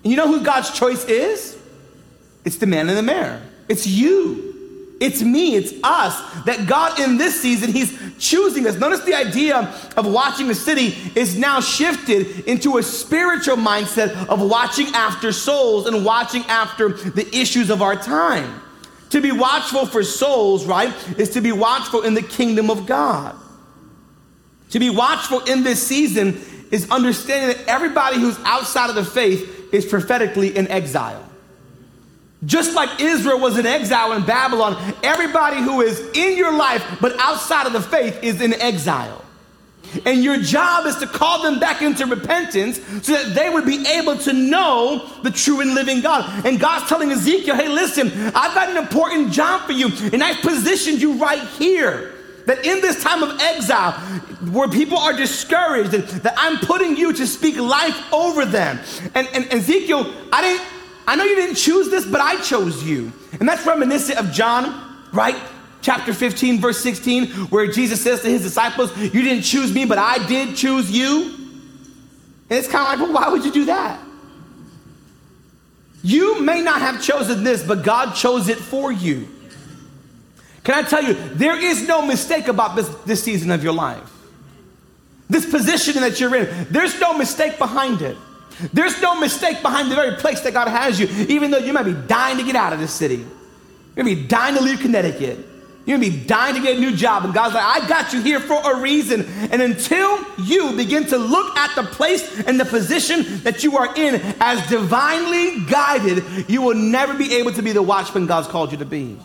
You 0.02 0.16
know 0.16 0.26
who 0.26 0.44
God's 0.44 0.70
choice 0.70 1.04
is? 1.04 1.58
It's 2.44 2.56
the 2.56 2.66
man 2.66 2.88
in 2.88 2.96
the 2.96 3.02
mirror. 3.02 3.42
It's 3.68 3.86
you. 3.86 4.50
It's 5.00 5.22
me, 5.22 5.56
it's 5.56 5.72
us, 5.82 6.20
that 6.44 6.66
God 6.68 7.00
in 7.00 7.16
this 7.16 7.40
season, 7.40 7.72
He's 7.72 7.98
choosing 8.18 8.66
us. 8.66 8.76
Notice 8.76 9.00
the 9.00 9.14
idea 9.14 9.74
of 9.96 10.06
watching 10.06 10.46
the 10.46 10.54
city 10.54 10.94
is 11.14 11.38
now 11.38 11.62
shifted 11.62 12.46
into 12.46 12.76
a 12.76 12.82
spiritual 12.82 13.56
mindset 13.56 14.14
of 14.28 14.42
watching 14.42 14.88
after 14.88 15.32
souls 15.32 15.86
and 15.86 16.04
watching 16.04 16.42
after 16.42 16.90
the 16.90 17.26
issues 17.34 17.70
of 17.70 17.80
our 17.80 17.96
time. 17.96 18.60
To 19.08 19.22
be 19.22 19.32
watchful 19.32 19.86
for 19.86 20.04
souls, 20.04 20.66
right, 20.66 20.94
is 21.18 21.30
to 21.30 21.40
be 21.40 21.50
watchful 21.50 22.02
in 22.02 22.12
the 22.12 22.22
kingdom 22.22 22.70
of 22.70 22.84
God. 22.84 23.34
To 24.70 24.78
be 24.78 24.90
watchful 24.90 25.40
in 25.40 25.64
this 25.64 25.84
season 25.84 26.38
is 26.70 26.90
understanding 26.90 27.56
that 27.56 27.66
everybody 27.66 28.18
who's 28.18 28.38
outside 28.44 28.90
of 28.90 28.96
the 28.96 29.04
faith 29.04 29.59
is 29.72 29.84
prophetically 29.84 30.56
in 30.56 30.68
exile. 30.68 31.26
Just 32.44 32.74
like 32.74 33.00
Israel 33.00 33.38
was 33.38 33.58
in 33.58 33.66
exile 33.66 34.12
in 34.12 34.24
Babylon, 34.24 34.94
everybody 35.02 35.58
who 35.58 35.82
is 35.82 36.00
in 36.14 36.38
your 36.38 36.56
life 36.56 36.82
but 37.00 37.18
outside 37.18 37.66
of 37.66 37.72
the 37.72 37.82
faith 37.82 38.22
is 38.22 38.40
in 38.40 38.54
exile. 38.54 39.24
And 40.06 40.22
your 40.22 40.38
job 40.38 40.86
is 40.86 40.96
to 40.96 41.06
call 41.06 41.42
them 41.42 41.58
back 41.58 41.82
into 41.82 42.06
repentance 42.06 42.80
so 43.02 43.12
that 43.12 43.34
they 43.34 43.50
would 43.50 43.66
be 43.66 43.84
able 43.88 44.16
to 44.18 44.32
know 44.32 45.06
the 45.22 45.30
true 45.30 45.60
and 45.60 45.74
living 45.74 46.00
God. 46.00 46.46
And 46.46 46.60
God's 46.60 46.88
telling 46.88 47.10
Ezekiel, 47.10 47.56
hey, 47.56 47.68
listen, 47.68 48.08
I've 48.08 48.54
got 48.54 48.70
an 48.70 48.76
important 48.76 49.32
job 49.32 49.62
for 49.66 49.72
you, 49.72 49.88
and 50.12 50.22
I've 50.22 50.40
positioned 50.42 51.02
you 51.02 51.14
right 51.14 51.42
here. 51.58 52.14
That 52.50 52.66
in 52.66 52.80
this 52.80 53.00
time 53.00 53.22
of 53.22 53.38
exile, 53.38 53.92
where 54.50 54.66
people 54.66 54.98
are 54.98 55.12
discouraged, 55.12 55.92
that 55.92 56.34
I'm 56.36 56.58
putting 56.58 56.96
you 56.96 57.12
to 57.12 57.24
speak 57.24 57.56
life 57.56 58.12
over 58.12 58.44
them. 58.44 58.80
And, 59.14 59.28
and 59.28 59.52
Ezekiel, 59.52 60.12
I 60.32 60.42
didn't 60.42 60.66
I 61.06 61.14
know 61.14 61.22
you 61.22 61.36
didn't 61.36 61.56
choose 61.56 61.90
this, 61.90 62.04
but 62.04 62.20
I 62.20 62.40
chose 62.40 62.82
you. 62.82 63.12
And 63.38 63.48
that's 63.48 63.64
reminiscent 63.64 64.18
of 64.18 64.32
John, 64.32 65.08
right? 65.12 65.36
Chapter 65.80 66.12
15, 66.12 66.60
verse 66.60 66.80
16, 66.80 67.28
where 67.50 67.68
Jesus 67.68 68.00
says 68.00 68.20
to 68.22 68.28
his 68.28 68.42
disciples, 68.42 68.96
You 68.96 69.22
didn't 69.22 69.42
choose 69.42 69.72
me, 69.72 69.84
but 69.84 69.98
I 69.98 70.26
did 70.26 70.56
choose 70.56 70.90
you. 70.90 71.34
And 72.48 72.58
it's 72.58 72.66
kind 72.66 72.82
of 72.82 73.00
like, 73.00 73.14
well, 73.14 73.22
why 73.22 73.32
would 73.32 73.44
you 73.44 73.52
do 73.52 73.64
that? 73.66 74.00
You 76.02 76.42
may 76.42 76.62
not 76.62 76.80
have 76.80 77.00
chosen 77.00 77.44
this, 77.44 77.62
but 77.62 77.84
God 77.84 78.14
chose 78.14 78.48
it 78.48 78.58
for 78.58 78.90
you. 78.90 79.28
Can 80.64 80.74
I 80.74 80.86
tell 80.86 81.02
you, 81.02 81.14
there 81.14 81.58
is 81.58 81.86
no 81.88 82.04
mistake 82.04 82.48
about 82.48 82.76
this, 82.76 82.88
this 83.06 83.22
season 83.22 83.50
of 83.50 83.64
your 83.64 83.72
life. 83.72 84.10
This 85.28 85.48
position 85.48 85.94
that 86.02 86.20
you're 86.20 86.34
in, 86.34 86.66
there's 86.70 86.98
no 87.00 87.16
mistake 87.16 87.58
behind 87.58 88.02
it. 88.02 88.16
There's 88.72 89.00
no 89.00 89.18
mistake 89.18 89.62
behind 89.62 89.90
the 89.90 89.94
very 89.94 90.16
place 90.16 90.40
that 90.40 90.52
God 90.52 90.68
has 90.68 91.00
you, 91.00 91.06
even 91.28 91.50
though 91.50 91.58
you 91.58 91.72
might 91.72 91.84
be 91.84 91.94
dying 91.94 92.36
to 92.38 92.44
get 92.44 92.56
out 92.56 92.72
of 92.72 92.80
this 92.80 92.92
city. 92.92 93.16
You're 93.16 94.04
gonna 94.04 94.14
be 94.14 94.26
dying 94.26 94.54
to 94.56 94.60
leave 94.60 94.80
Connecticut. 94.80 95.38
You're 95.86 95.98
gonna 95.98 96.10
be 96.10 96.24
dying 96.24 96.56
to 96.56 96.60
get 96.60 96.76
a 96.76 96.80
new 96.80 96.94
job. 96.94 97.24
And 97.24 97.32
God's 97.32 97.54
like, 97.54 97.64
I 97.64 97.88
got 97.88 98.12
you 98.12 98.20
here 98.20 98.38
for 98.38 98.60
a 98.72 98.80
reason. 98.80 99.22
And 99.50 99.62
until 99.62 100.18
you 100.42 100.76
begin 100.76 101.06
to 101.06 101.16
look 101.16 101.56
at 101.56 101.74
the 101.74 101.84
place 101.84 102.40
and 102.40 102.60
the 102.60 102.66
position 102.66 103.38
that 103.44 103.64
you 103.64 103.78
are 103.78 103.94
in 103.96 104.20
as 104.40 104.68
divinely 104.68 105.64
guided, 105.64 106.50
you 106.50 106.60
will 106.60 106.74
never 106.74 107.14
be 107.14 107.36
able 107.36 107.52
to 107.52 107.62
be 107.62 107.72
the 107.72 107.82
watchman 107.82 108.26
God's 108.26 108.46
called 108.46 108.72
you 108.72 108.78
to 108.78 108.84
be. 108.84 109.16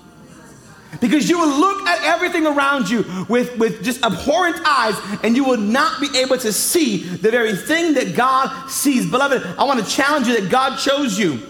Because 1.02 1.30
you 1.30 1.40
will 1.40 1.60
look 1.60 1.88
at 1.88 2.04
everything 2.04 2.46
around 2.46 2.90
you 2.90 3.26
with, 3.28 3.58
with 3.58 3.84
just 3.84 4.04
abhorrent 4.04 4.58
eyes 4.66 4.96
and 5.24 5.36
you 5.36 5.44
will 5.44 5.58
not 5.58 6.00
be 6.00 6.18
able 6.20 6.38
to 6.38 6.54
see 6.54 7.04
the 7.04 7.32
very 7.32 7.56
thing 7.56 7.94
that 7.96 8.16
God 8.16 8.70
sees. 8.70 9.10
Beloved, 9.10 9.44
I 9.58 9.64
want 9.64 9.84
to 9.84 9.90
challenge 9.90 10.28
you 10.28 10.40
that 10.40 10.50
God 10.50 10.78
chose 10.78 11.18
you. 11.18 11.42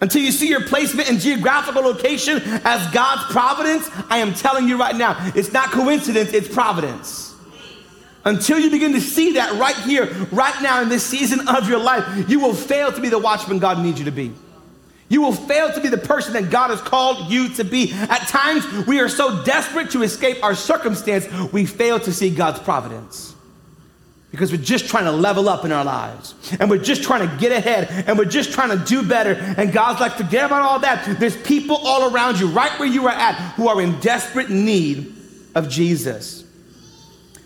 Until 0.00 0.20
you 0.20 0.32
see 0.32 0.48
your 0.48 0.66
placement 0.66 1.08
and 1.08 1.20
geographical 1.20 1.80
location 1.80 2.42
as 2.64 2.92
God's 2.92 3.22
providence, 3.32 3.88
I 4.10 4.18
am 4.18 4.34
telling 4.34 4.66
you 4.68 4.76
right 4.76 4.96
now, 4.96 5.16
it's 5.36 5.52
not 5.52 5.70
coincidence, 5.70 6.32
it's 6.32 6.52
providence. 6.52 7.36
Until 8.24 8.58
you 8.58 8.70
begin 8.70 8.92
to 8.92 9.00
see 9.00 9.34
that 9.34 9.52
right 9.60 9.76
here, 9.76 10.06
right 10.32 10.60
now 10.60 10.80
in 10.82 10.88
this 10.88 11.04
season 11.04 11.48
of 11.48 11.68
your 11.68 11.78
life, 11.78 12.28
you 12.28 12.40
will 12.40 12.54
fail 12.54 12.92
to 12.92 13.00
be 13.00 13.08
the 13.08 13.18
watchman 13.18 13.60
God 13.60 13.78
needs 13.78 14.00
you 14.00 14.04
to 14.04 14.10
be. 14.12 14.32
You 15.12 15.20
will 15.20 15.34
fail 15.34 15.70
to 15.70 15.78
be 15.78 15.90
the 15.90 15.98
person 15.98 16.32
that 16.32 16.48
God 16.48 16.70
has 16.70 16.80
called 16.80 17.30
you 17.30 17.50
to 17.56 17.64
be. 17.64 17.92
At 17.92 18.28
times, 18.28 18.86
we 18.86 18.98
are 19.00 19.10
so 19.10 19.44
desperate 19.44 19.90
to 19.90 20.02
escape 20.02 20.42
our 20.42 20.54
circumstance, 20.54 21.28
we 21.52 21.66
fail 21.66 22.00
to 22.00 22.14
see 22.14 22.30
God's 22.30 22.60
providence. 22.60 23.34
Because 24.30 24.50
we're 24.50 24.62
just 24.62 24.88
trying 24.88 25.04
to 25.04 25.12
level 25.12 25.50
up 25.50 25.66
in 25.66 25.70
our 25.70 25.84
lives. 25.84 26.34
And 26.58 26.70
we're 26.70 26.78
just 26.78 27.02
trying 27.02 27.28
to 27.28 27.36
get 27.36 27.52
ahead. 27.52 28.06
And 28.06 28.16
we're 28.16 28.24
just 28.24 28.52
trying 28.52 28.70
to 28.70 28.82
do 28.82 29.06
better. 29.06 29.34
And 29.34 29.70
God's 29.70 30.00
like, 30.00 30.12
forget 30.12 30.46
about 30.46 30.62
all 30.62 30.78
that. 30.78 31.20
There's 31.20 31.36
people 31.36 31.76
all 31.76 32.10
around 32.10 32.40
you, 32.40 32.48
right 32.48 32.72
where 32.80 32.88
you 32.88 33.06
are 33.06 33.12
at, 33.12 33.34
who 33.56 33.68
are 33.68 33.82
in 33.82 34.00
desperate 34.00 34.48
need 34.48 35.14
of 35.54 35.68
Jesus. 35.68 36.42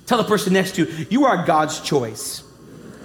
Tell 0.06 0.18
the 0.18 0.28
person 0.28 0.52
next 0.52 0.76
to 0.76 0.84
you, 0.84 1.06
you 1.10 1.24
are 1.24 1.44
God's 1.44 1.80
choice. 1.80 2.44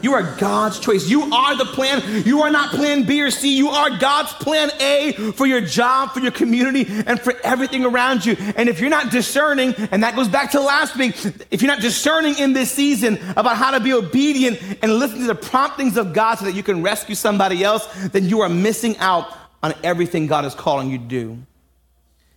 You 0.02 0.14
are 0.14 0.36
God's 0.38 0.80
choice. 0.80 1.10
You 1.10 1.24
are 1.34 1.56
the 1.56 1.66
plan. 1.66 2.26
You 2.26 2.42
are 2.42 2.52
not 2.52 2.72
plan 2.72 3.04
B 3.04 3.22
or 3.22 3.32
C. 3.32 3.56
You 3.56 3.70
are 3.70 3.98
God's 3.98 4.34
plan 4.34 4.72
A 4.80 5.14
for 5.34 5.46
your 5.46 5.62
job, 5.62 6.12
for 6.12 6.20
your 6.20 6.32
community, 6.32 6.86
and 6.90 7.20
for 7.20 7.34
everything 7.44 7.86
around 7.86 8.26
you. 8.26 8.36
And 8.56 8.70
if 8.70 8.80
you're 8.80 8.90
not 8.90 9.12
discerning, 9.12 9.74
and 9.92 10.04
that 10.04 10.16
goes 10.16 10.28
back 10.28 10.52
to 10.52 10.60
last 10.60 10.96
week, 10.98 11.16
if 11.52 11.62
you're 11.62 11.72
not 11.72 11.82
discerning 11.82 12.38
in 12.38 12.54
this 12.54 12.72
season 12.72 13.20
about 13.36 13.58
how 13.58 13.72
to 13.72 13.80
be 13.80 13.94
obedient 13.94 14.62
and 14.82 14.94
listen 14.94 15.20
to 15.20 15.28
the 15.28 15.36
promptings 15.36 15.98
of 15.98 16.14
God 16.14 16.36
so 16.36 16.46
that 16.46 16.56
you 16.56 16.64
can 16.64 16.82
rescue 16.82 17.16
somebody 17.16 17.64
else, 17.64 17.86
then 18.10 18.28
you 18.28 18.42
are 18.42 18.50
missing 18.50 18.98
out 18.98 19.32
on 19.64 19.74
everything 19.84 20.28
God 20.28 20.46
is 20.46 20.56
calling 20.56 20.90
you 20.90 20.98
to 20.98 21.04
do. 21.04 21.38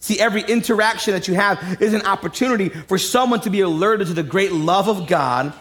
See, 0.01 0.21
every 0.21 0.43
interaction 0.43 1.15
that 1.15 1.29
you 1.29 1.35
have 1.35 1.81
is 1.81 1.95
an 1.95 2.03
opportunity 2.03 2.69
for 2.69 2.99
someone 2.99 3.41
to 3.41 3.51
be 3.51 3.63
alerted 3.63 4.09
to 4.09 4.13
the 4.13 4.23
great 4.23 4.53
love 4.53 4.87
of 4.87 5.07
God 5.07 5.55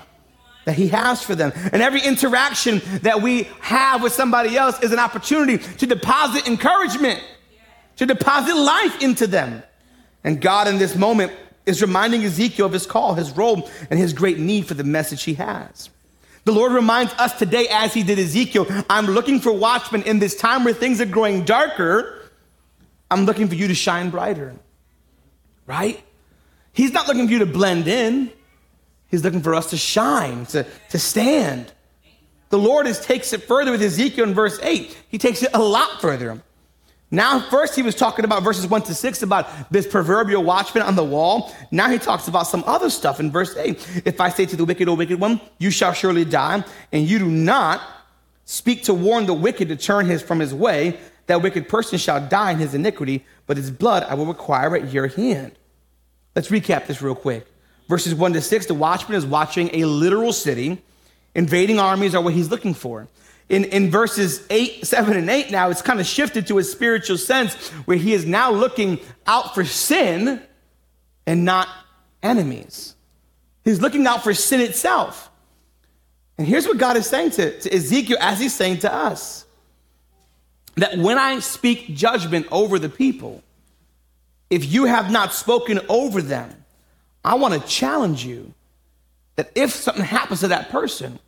that 0.65 0.75
He 0.75 0.87
has 0.89 1.21
for 1.23 1.35
them. 1.35 1.51
And 1.55 1.81
every 1.81 2.01
interaction 2.01 2.81
that 3.01 3.21
we 3.21 3.43
have 3.61 4.01
with 4.01 4.13
somebody 4.13 4.57
else 4.57 4.81
is 4.81 4.91
an 4.91 4.99
opportunity 4.99 5.57
to 5.77 5.85
deposit 5.85 6.47
encouragement, 6.47 7.21
to 7.97 8.05
deposit 8.05 8.55
life 8.55 9.01
into 9.01 9.27
them. 9.27 9.63
And 10.23 10.41
God, 10.41 10.67
in 10.67 10.77
this 10.77 10.95
moment, 10.95 11.31
is 11.65 11.81
reminding 11.81 12.23
Ezekiel 12.23 12.65
of 12.65 12.73
his 12.73 12.85
call, 12.85 13.13
his 13.13 13.31
role, 13.31 13.69
and 13.89 13.99
his 13.99 14.13
great 14.13 14.39
need 14.39 14.65
for 14.65 14.73
the 14.73 14.83
message 14.83 15.23
he 15.23 15.35
has. 15.35 15.89
The 16.45 16.51
Lord 16.51 16.73
reminds 16.73 17.13
us 17.13 17.37
today, 17.37 17.67
as 17.69 17.93
he 17.93 18.03
did 18.03 18.19
Ezekiel, 18.19 18.67
I'm 18.89 19.05
looking 19.05 19.39
for 19.39 19.53
watchmen 19.53 20.03
in 20.03 20.19
this 20.19 20.35
time 20.35 20.65
where 20.65 20.73
things 20.73 20.99
are 20.99 21.05
growing 21.05 21.45
darker. 21.45 22.29
I'm 23.09 23.25
looking 23.25 23.47
for 23.47 23.55
you 23.55 23.69
to 23.69 23.75
shine 23.75 24.09
brighter, 24.09 24.53
right? 25.65 26.03
He's 26.73 26.91
not 26.91 27.07
looking 27.07 27.27
for 27.27 27.33
you 27.33 27.39
to 27.39 27.45
blend 27.45 27.87
in. 27.87 28.31
He's 29.13 29.23
looking 29.23 29.43
for 29.43 29.53
us 29.53 29.69
to 29.69 29.77
shine, 29.77 30.47
to, 30.47 30.65
to 30.89 30.97
stand. 30.97 31.71
The 32.49 32.57
Lord 32.57 32.87
is, 32.87 32.99
takes 32.99 33.31
it 33.31 33.43
further 33.43 33.69
with 33.69 33.83
Ezekiel 33.83 34.27
in 34.27 34.33
verse 34.33 34.59
8. 34.63 34.97
He 35.07 35.19
takes 35.19 35.43
it 35.43 35.51
a 35.53 35.61
lot 35.61 36.01
further. 36.01 36.41
Now, 37.11 37.39
first 37.39 37.75
he 37.75 37.83
was 37.83 37.93
talking 37.93 38.25
about 38.25 38.41
verses 38.41 38.65
1 38.65 38.81
to 38.81 38.95
6 38.95 39.21
about 39.21 39.71
this 39.71 39.85
proverbial 39.85 40.43
watchman 40.43 40.81
on 40.81 40.95
the 40.95 41.03
wall. 41.03 41.53
Now 41.69 41.91
he 41.91 41.99
talks 41.99 42.27
about 42.27 42.47
some 42.47 42.63
other 42.65 42.89
stuff 42.89 43.19
in 43.19 43.29
verse 43.29 43.55
8. 43.55 44.01
If 44.03 44.19
I 44.19 44.29
say 44.29 44.47
to 44.47 44.55
the 44.55 44.65
wicked, 44.65 44.89
O 44.89 44.95
wicked 44.95 45.19
one, 45.19 45.39
you 45.59 45.69
shall 45.69 45.93
surely 45.93 46.25
die, 46.25 46.63
and 46.91 47.07
you 47.07 47.19
do 47.19 47.29
not 47.29 47.81
speak 48.45 48.81
to 48.85 48.95
warn 48.95 49.27
the 49.27 49.35
wicked 49.35 49.67
to 49.67 49.75
turn 49.75 50.07
his 50.07 50.23
from 50.23 50.39
his 50.39 50.55
way, 50.55 50.99
that 51.27 51.43
wicked 51.43 51.69
person 51.69 51.99
shall 51.99 52.19
die 52.19 52.53
in 52.53 52.57
his 52.57 52.73
iniquity, 52.73 53.23
but 53.45 53.57
his 53.57 53.69
blood 53.69 54.07
I 54.09 54.15
will 54.15 54.25
require 54.25 54.75
at 54.75 54.91
your 54.91 55.05
hand. 55.05 55.51
Let's 56.35 56.47
recap 56.47 56.87
this 56.87 56.99
real 56.99 57.13
quick. 57.13 57.45
Verses 57.93 58.15
1 58.15 58.33
to 58.33 58.41
6, 58.41 58.65
the 58.65 58.73
watchman 58.73 59.15
is 59.15 59.23
watching 59.23 59.69
a 59.71 59.85
literal 59.85 60.33
city. 60.33 60.81
Invading 61.35 61.77
armies 61.77 62.15
are 62.15 62.23
what 62.23 62.33
he's 62.33 62.49
looking 62.49 62.73
for. 62.73 63.07
in, 63.49 63.65
in 63.65 63.91
verses 63.91 64.43
8, 64.49 64.83
7, 64.83 65.15
and 65.15 65.29
8 65.29 65.51
now, 65.51 65.69
it's 65.69 65.83
kind 65.83 65.99
of 65.99 66.07
shifted 66.07 66.47
to 66.47 66.57
a 66.57 66.63
spiritual 66.63 67.19
sense 67.19 67.53
where 67.85 67.95
he 67.95 68.13
is 68.13 68.25
now 68.25 68.51
looking 68.51 68.99
out 69.27 69.53
for 69.53 69.63
sin 69.63 70.41
and 71.27 71.45
not 71.45 71.67
enemies. 72.23 72.95
He's 73.63 73.79
looking 73.79 74.07
out 74.07 74.23
for 74.23 74.33
sin 74.33 74.59
itself. 74.59 75.29
And 76.39 76.47
here's 76.47 76.65
what 76.65 76.79
God 76.79 76.97
is 76.97 77.05
saying 77.05 77.29
to, 77.29 77.59
to 77.59 77.75
Ezekiel 77.75 78.17
as 78.19 78.39
he's 78.39 78.55
saying 78.55 78.79
to 78.79 78.91
us 78.91 79.45
that 80.77 80.97
when 80.97 81.19
I 81.19 81.37
speak 81.41 81.93
judgment 81.93 82.47
over 82.51 82.79
the 82.79 82.89
people, 82.89 83.43
if 84.49 84.65
you 84.73 84.85
have 84.85 85.11
not 85.11 85.31
spoken 85.31 85.79
over 85.89 86.23
them, 86.23 86.62
I 87.23 87.35
want 87.35 87.53
to 87.53 87.67
challenge 87.67 88.25
you 88.25 88.53
that 89.35 89.51
if 89.55 89.71
something 89.71 90.03
happens 90.03 90.41
to 90.41 90.49
that 90.49 90.69
person 90.69 91.19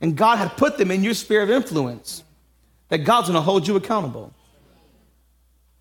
and 0.00 0.16
God 0.16 0.36
had 0.36 0.56
put 0.56 0.78
them 0.78 0.90
in 0.90 1.02
your 1.04 1.14
sphere 1.14 1.42
of 1.42 1.50
influence, 1.50 2.24
that 2.88 2.98
God's 2.98 3.28
going 3.28 3.36
to 3.36 3.40
hold 3.40 3.66
you 3.66 3.76
accountable. 3.76 4.32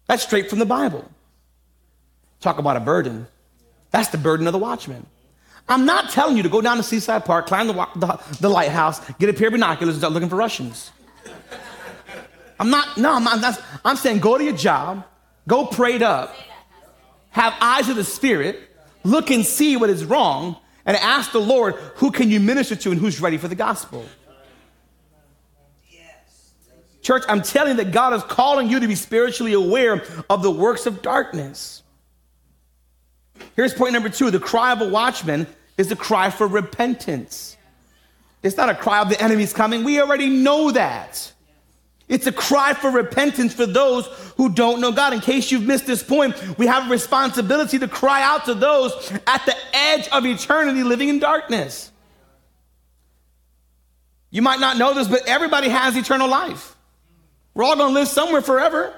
That's 0.07 0.23
straight 0.23 0.49
from 0.49 0.59
the 0.59 0.65
Bible. 0.65 1.09
Talk 2.39 2.57
about 2.57 2.77
a 2.77 2.79
burden. 2.79 3.27
That's 3.91 4.09
the 4.09 4.17
burden 4.17 4.47
of 4.47 4.53
the 4.53 4.59
watchman. 4.59 5.05
I'm 5.67 5.85
not 5.85 6.09
telling 6.09 6.35
you 6.35 6.43
to 6.43 6.49
go 6.49 6.61
down 6.61 6.77
to 6.77 6.83
Seaside 6.83 7.23
Park, 7.25 7.47
climb 7.47 7.67
the, 7.67 7.73
the, 7.95 8.19
the 8.41 8.49
lighthouse, 8.49 8.99
get 9.13 9.29
a 9.29 9.33
pair 9.33 9.47
of 9.47 9.53
binoculars, 9.53 9.95
and 9.95 10.01
start 10.01 10.13
looking 10.13 10.29
for 10.29 10.35
Russians. 10.35 10.91
I'm 12.59 12.69
not, 12.69 12.97
no, 12.97 13.13
I'm, 13.13 13.23
not, 13.23 13.61
I'm 13.83 13.95
saying 13.95 14.19
go 14.19 14.37
to 14.37 14.43
your 14.43 14.55
job, 14.55 15.05
go 15.47 15.65
prayed 15.65 16.03
up, 16.03 16.35
have 17.29 17.53
eyes 17.61 17.89
of 17.89 17.95
the 17.95 18.03
Spirit, 18.03 18.59
look 19.03 19.31
and 19.31 19.45
see 19.45 19.77
what 19.77 19.89
is 19.89 20.05
wrong, 20.05 20.57
and 20.85 20.97
ask 20.97 21.31
the 21.31 21.41
Lord, 21.41 21.75
who 21.95 22.11
can 22.11 22.29
you 22.29 22.39
minister 22.39 22.75
to 22.75 22.91
and 22.91 22.99
who's 22.99 23.21
ready 23.21 23.37
for 23.37 23.47
the 23.47 23.55
gospel? 23.55 24.05
Church, 27.01 27.23
I'm 27.27 27.41
telling 27.41 27.77
you 27.77 27.83
that 27.83 27.91
God 27.91 28.13
is 28.13 28.23
calling 28.23 28.69
you 28.69 28.79
to 28.79 28.87
be 28.87 28.95
spiritually 28.95 29.51
aware 29.51 30.03
of 30.29 30.41
the 30.41 30.49
works 30.49 30.85
of 30.85 31.01
darkness. 31.01 31.83
Here's 33.57 33.73
point 33.73 33.91
number 33.91 34.09
two 34.09 34.31
the 34.31 34.39
cry 34.39 34.71
of 34.71 34.81
a 34.81 34.87
watchman 34.87 35.45
is 35.77 35.89
the 35.89 35.97
cry 35.97 36.29
for 36.29 36.47
repentance. 36.47 37.57
It's 38.41 38.55
not 38.55 38.69
a 38.69 38.75
cry 38.75 39.01
of 39.01 39.09
the 39.09 39.21
enemy's 39.21 39.53
coming. 39.53 39.83
We 39.83 40.01
already 40.01 40.29
know 40.29 40.71
that. 40.71 41.32
It's 42.07 42.27
a 42.27 42.31
cry 42.31 42.73
for 42.73 42.91
repentance 42.91 43.53
for 43.53 43.65
those 43.65 44.07
who 44.37 44.49
don't 44.49 44.81
know 44.81 44.91
God. 44.91 45.13
In 45.13 45.21
case 45.21 45.51
you've 45.51 45.65
missed 45.65 45.87
this 45.87 46.03
point, 46.03 46.35
we 46.57 46.67
have 46.67 46.87
a 46.87 46.89
responsibility 46.89 47.79
to 47.79 47.87
cry 47.87 48.21
out 48.21 48.45
to 48.45 48.53
those 48.53 48.91
at 49.25 49.45
the 49.45 49.55
edge 49.73 50.07
of 50.09 50.25
eternity 50.25 50.83
living 50.83 51.09
in 51.09 51.19
darkness. 51.19 51.91
You 54.29 54.41
might 54.41 54.59
not 54.59 54.77
know 54.77 54.93
this, 54.93 55.07
but 55.07 55.27
everybody 55.27 55.69
has 55.69 55.95
eternal 55.95 56.27
life. 56.27 56.75
We're 57.53 57.63
all 57.63 57.75
going 57.75 57.93
to 57.93 57.99
live 57.99 58.07
somewhere 58.07 58.41
forever. 58.41 58.93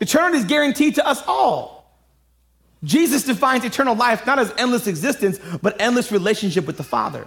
Eternity 0.00 0.38
is 0.38 0.44
guaranteed 0.44 0.94
to 0.96 1.06
us 1.06 1.22
all. 1.26 1.74
Jesus 2.84 3.24
defines 3.24 3.64
eternal 3.64 3.96
life 3.96 4.26
not 4.26 4.38
as 4.38 4.52
endless 4.58 4.86
existence, 4.86 5.38
but 5.62 5.80
endless 5.80 6.12
relationship 6.12 6.66
with 6.66 6.76
the 6.76 6.84
Father. 6.84 7.26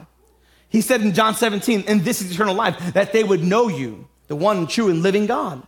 He 0.70 0.82
said 0.82 1.02
in 1.02 1.14
John 1.14 1.34
17, 1.36 1.86
and 1.88 2.02
this 2.02 2.22
is 2.22 2.32
eternal 2.32 2.56
life, 2.56 2.94
that 2.94 3.14
they 3.14 3.24
would 3.24 3.44
know 3.44 3.68
you, 3.68 4.08
the 4.28 4.36
one 4.36 4.68
true 4.68 4.90
and 4.90 5.02
living 5.02 5.26
God. 5.26 5.66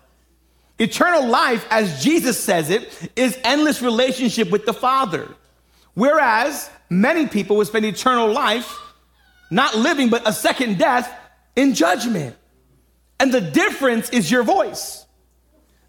Eternal 0.77 1.27
life, 1.27 1.65
as 1.69 2.03
Jesus 2.03 2.41
says 2.41 2.69
it, 2.69 3.11
is 3.15 3.37
endless 3.43 3.81
relationship 3.81 4.49
with 4.49 4.65
the 4.65 4.73
Father. 4.73 5.27
Whereas 5.93 6.69
many 6.89 7.27
people 7.27 7.57
would 7.57 7.67
spend 7.67 7.85
eternal 7.85 8.31
life 8.31 8.77
not 9.51 9.75
living, 9.75 10.09
but 10.09 10.27
a 10.27 10.33
second 10.33 10.77
death 10.77 11.13
in 11.55 11.73
judgment. 11.73 12.35
And 13.19 13.33
the 13.33 13.41
difference 13.41 14.09
is 14.09 14.31
your 14.31 14.43
voice. 14.43 14.98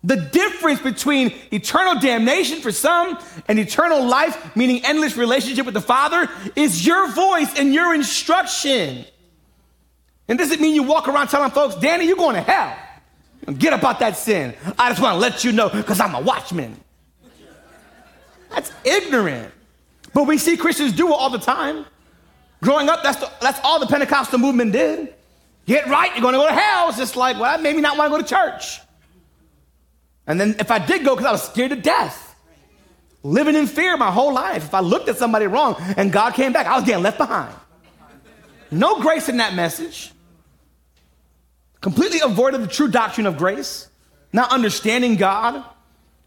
The 0.02 0.16
difference 0.16 0.80
between 0.80 1.34
eternal 1.52 2.00
damnation 2.00 2.60
for 2.60 2.72
some 2.72 3.18
and 3.48 3.58
eternal 3.58 4.02
life, 4.04 4.56
meaning 4.56 4.84
endless 4.84 5.16
relationship 5.16 5.66
with 5.66 5.74
the 5.74 5.80
Father, 5.80 6.28
is 6.56 6.86
your 6.86 7.10
voice 7.12 7.58
and 7.58 7.74
your 7.74 7.94
instruction. 7.94 9.04
And 10.26 10.38
doesn't 10.38 10.60
mean 10.60 10.74
you 10.74 10.84
walk 10.84 11.06
around 11.06 11.28
telling 11.28 11.50
folks, 11.50 11.74
Danny, 11.74 12.06
you're 12.06 12.16
going 12.16 12.36
to 12.36 12.40
hell. 12.40 12.76
Get 13.58 13.72
about 13.72 13.98
that 13.98 14.16
sin. 14.16 14.54
I 14.78 14.88
just 14.88 15.02
want 15.02 15.14
to 15.14 15.18
let 15.18 15.44
you 15.44 15.52
know 15.52 15.68
because 15.68 16.00
I'm 16.00 16.14
a 16.14 16.20
watchman. 16.20 16.80
That's 18.50 18.72
ignorant. 18.84 19.52
But 20.14 20.24
we 20.24 20.38
see 20.38 20.56
Christians 20.56 20.92
do 20.92 21.08
it 21.08 21.12
all 21.12 21.30
the 21.30 21.38
time. 21.38 21.84
Growing 22.62 22.88
up, 22.88 23.02
that's, 23.02 23.18
the, 23.18 23.30
that's 23.40 23.60
all 23.62 23.80
the 23.80 23.86
Pentecostal 23.86 24.38
movement 24.38 24.72
did. 24.72 25.14
Get 25.66 25.86
right, 25.86 26.10
you're 26.12 26.22
going 26.22 26.34
to 26.34 26.38
go 26.38 26.48
to 26.48 26.54
hell. 26.54 26.88
It's 26.88 26.98
just 26.98 27.16
like, 27.16 27.38
well, 27.38 27.58
maybe 27.58 27.80
not 27.80 27.96
want 27.96 28.12
to 28.12 28.18
go 28.18 28.22
to 28.22 28.28
church. 28.28 28.80
And 30.26 30.40
then 30.40 30.56
if 30.58 30.70
I 30.70 30.78
did 30.78 31.04
go 31.04 31.14
because 31.14 31.26
I 31.26 31.32
was 31.32 31.42
scared 31.42 31.70
to 31.70 31.76
death, 31.76 32.36
living 33.22 33.54
in 33.54 33.66
fear 33.66 33.96
my 33.96 34.10
whole 34.10 34.32
life, 34.32 34.64
if 34.64 34.74
I 34.74 34.80
looked 34.80 35.08
at 35.08 35.16
somebody 35.16 35.46
wrong 35.46 35.76
and 35.96 36.12
God 36.12 36.34
came 36.34 36.52
back, 36.52 36.66
I 36.66 36.76
was 36.76 36.84
getting 36.84 37.02
left 37.02 37.18
behind. 37.18 37.54
No 38.70 39.00
grace 39.00 39.28
in 39.28 39.38
that 39.38 39.54
message. 39.54 40.12
Completely 41.80 42.20
avoided 42.20 42.62
the 42.62 42.66
true 42.66 42.88
doctrine 42.88 43.26
of 43.26 43.38
grace, 43.38 43.88
not 44.32 44.52
understanding 44.52 45.16
God, 45.16 45.64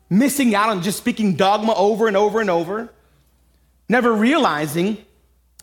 missing 0.09 0.53
out 0.55 0.69
on 0.69 0.81
just 0.81 0.97
speaking 0.97 1.35
dogma 1.35 1.73
over 1.75 2.07
and 2.07 2.17
over 2.17 2.41
and 2.41 2.49
over, 2.49 2.91
never 3.87 4.11
realizing 4.11 4.97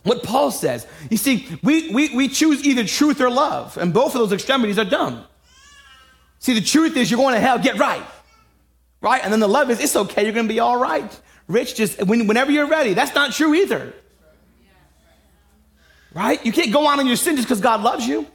what 0.05 0.23
Paul 0.23 0.51
says. 0.51 0.87
You 1.11 1.17
see, 1.17 1.47
we, 1.63 1.93
we, 1.93 2.17
we 2.17 2.29
choose 2.29 2.65
either 2.65 2.85
truth 2.85 3.21
or 3.21 3.29
love, 3.29 3.77
and 3.77 3.93
both 3.93 4.15
of 4.15 4.21
those 4.21 4.33
extremities 4.33 4.79
are 4.79 4.85
dumb. 4.85 5.25
See, 6.39 6.55
the 6.55 6.63
truth 6.63 6.97
is 6.97 7.11
you're 7.11 7.19
going 7.19 7.35
to 7.35 7.41
hell, 7.41 7.59
get 7.59 7.79
right 7.79 8.03
right? 9.01 9.23
And 9.23 9.33
then 9.33 9.41
the 9.41 9.49
love 9.49 9.71
is, 9.71 9.81
it's 9.81 9.97
okay, 9.97 10.25
you're 10.25 10.33
gonna 10.33 10.49
be 10.49 10.61
all 10.61 10.77
right. 10.77 11.21
Rich, 11.49 11.75
just 11.75 12.03
when, 12.05 12.27
whenever 12.27 12.51
you're 12.51 12.69
ready. 12.69 12.95
That's 12.95 13.15
not 13.15 13.33
true 13.33 13.55
either. 13.55 13.93
Right? 16.15 16.45
You 16.45 16.53
can't 16.53 16.73
go 16.73 16.87
on 16.87 17.01
in 17.01 17.07
your 17.07 17.17
sin 17.17 17.37
just 17.37 17.49
because 17.49 17.61
God 17.61 17.83
loves 17.83 18.07
you. 18.07 18.27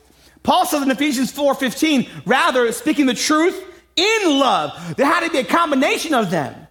Paul 0.44 0.66
says 0.66 0.82
in 0.82 0.92
Ephesians 0.92 1.32
4:15, 1.32 2.10
rather 2.26 2.72
speaking 2.72 3.06
the 3.06 3.14
truth 3.14 3.62
in 3.96 4.40
love. 4.40 4.96
There 4.96 5.06
had 5.06 5.26
to 5.26 5.32
be 5.32 5.40
a 5.40 5.44
combination 5.44 6.14
of 6.14 6.30
them. 6.30 6.68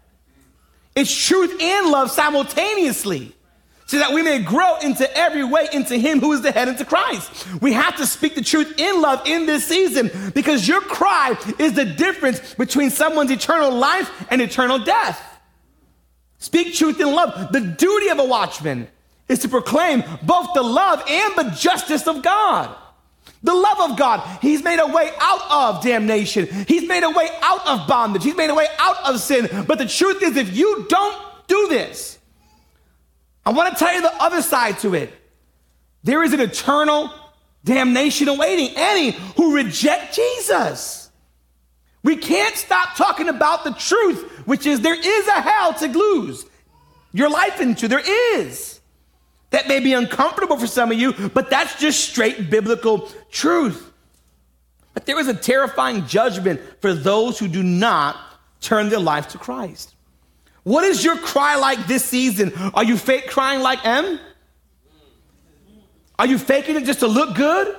It's 0.94 1.12
truth 1.12 1.60
and 1.60 1.88
love 1.88 2.10
simultaneously 2.10 3.34
so 3.86 3.98
that 3.98 4.12
we 4.12 4.22
may 4.22 4.38
grow 4.38 4.78
into 4.78 5.14
every 5.16 5.44
way 5.44 5.68
into 5.72 5.96
him 5.96 6.20
who 6.20 6.32
is 6.32 6.40
the 6.40 6.52
head 6.52 6.68
into 6.68 6.84
Christ. 6.84 7.46
We 7.60 7.72
have 7.72 7.96
to 7.96 8.06
speak 8.06 8.34
the 8.34 8.42
truth 8.42 8.74
in 8.78 9.02
love 9.02 9.26
in 9.26 9.46
this 9.46 9.66
season 9.66 10.10
because 10.34 10.66
your 10.66 10.80
cry 10.80 11.36
is 11.58 11.74
the 11.74 11.84
difference 11.84 12.54
between 12.54 12.90
someone's 12.90 13.30
eternal 13.30 13.70
life 13.72 14.10
and 14.30 14.40
eternal 14.40 14.78
death. 14.78 15.22
Speak 16.38 16.74
truth 16.74 17.00
in 17.00 17.12
love. 17.12 17.52
The 17.52 17.60
duty 17.60 18.08
of 18.08 18.18
a 18.18 18.24
watchman 18.24 18.88
is 19.28 19.40
to 19.40 19.48
proclaim 19.48 20.02
both 20.22 20.54
the 20.54 20.62
love 20.62 21.02
and 21.08 21.36
the 21.36 21.54
justice 21.56 22.06
of 22.06 22.22
God. 22.22 22.74
The 23.42 23.54
love 23.54 23.90
of 23.90 23.98
God. 23.98 24.38
He's 24.40 24.62
made 24.62 24.78
a 24.78 24.86
way 24.86 25.10
out 25.20 25.42
of 25.50 25.82
damnation. 25.82 26.46
He's 26.66 26.88
made 26.88 27.02
a 27.02 27.10
way 27.10 27.28
out 27.42 27.66
of 27.66 27.86
bondage. 27.86 28.24
He's 28.24 28.36
made 28.36 28.50
a 28.50 28.54
way 28.54 28.66
out 28.78 28.96
of 29.04 29.20
sin. 29.20 29.64
But 29.66 29.78
the 29.78 29.86
truth 29.86 30.22
is, 30.22 30.36
if 30.36 30.56
you 30.56 30.86
don't 30.88 31.16
do 31.46 31.68
this, 31.68 32.18
I 33.46 33.52
want 33.52 33.76
to 33.76 33.84
tell 33.84 33.94
you 33.94 34.02
the 34.02 34.22
other 34.22 34.42
side 34.42 34.78
to 34.80 34.94
it. 34.94 35.12
There 36.02 36.22
is 36.22 36.32
an 36.32 36.40
eternal 36.40 37.10
damnation 37.64 38.28
awaiting 38.28 38.70
any 38.76 39.12
who 39.36 39.54
reject 39.54 40.14
Jesus. 40.14 41.10
We 42.02 42.16
can't 42.16 42.54
stop 42.56 42.96
talking 42.96 43.28
about 43.28 43.64
the 43.64 43.72
truth, 43.72 44.22
which 44.46 44.66
is 44.66 44.80
there 44.80 44.98
is 44.98 45.26
a 45.28 45.40
hell 45.40 45.72
to 45.74 45.88
lose 45.88 46.44
your 47.12 47.30
life 47.30 47.60
into. 47.60 47.88
There 47.88 48.02
is. 48.38 48.80
That 49.50 49.68
may 49.68 49.80
be 49.80 49.92
uncomfortable 49.92 50.58
for 50.58 50.66
some 50.66 50.90
of 50.90 50.98
you, 50.98 51.12
but 51.12 51.48
that's 51.48 51.78
just 51.78 52.08
straight 52.08 52.50
biblical 52.50 53.08
truth. 53.30 53.92
But 54.94 55.06
there 55.06 55.18
is 55.18 55.28
a 55.28 55.34
terrifying 55.34 56.06
judgment 56.06 56.60
for 56.80 56.92
those 56.92 57.38
who 57.38 57.48
do 57.48 57.62
not 57.62 58.16
turn 58.60 58.88
their 58.88 59.00
life 59.00 59.28
to 59.28 59.38
Christ. 59.38 59.93
What 60.64 60.84
is 60.84 61.04
your 61.04 61.16
cry 61.16 61.56
like 61.56 61.86
this 61.86 62.04
season? 62.04 62.52
Are 62.74 62.84
you 62.84 62.96
fake 62.96 63.28
crying 63.28 63.60
like 63.60 63.84
M? 63.84 64.18
Are 66.18 66.26
you 66.26 66.38
faking 66.38 66.76
it 66.76 66.84
just 66.84 67.00
to 67.00 67.06
look 67.06 67.36
good? 67.36 67.76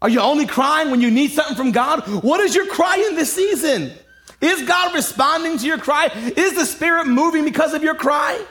Are 0.00 0.08
you 0.08 0.20
only 0.20 0.46
crying 0.46 0.90
when 0.90 1.00
you 1.00 1.10
need 1.10 1.30
something 1.30 1.54
from 1.54 1.70
God? 1.70 2.00
What 2.24 2.40
is 2.40 2.54
your 2.54 2.66
cry 2.66 3.06
in 3.08 3.14
this 3.14 3.32
season? 3.32 3.92
Is 4.40 4.62
God 4.62 4.92
responding 4.94 5.58
to 5.58 5.66
your 5.66 5.78
cry? 5.78 6.10
Is 6.36 6.54
the 6.54 6.66
Spirit 6.66 7.06
moving 7.06 7.44
because 7.44 7.74
of 7.74 7.84
your 7.84 7.94
cry? 7.94 8.44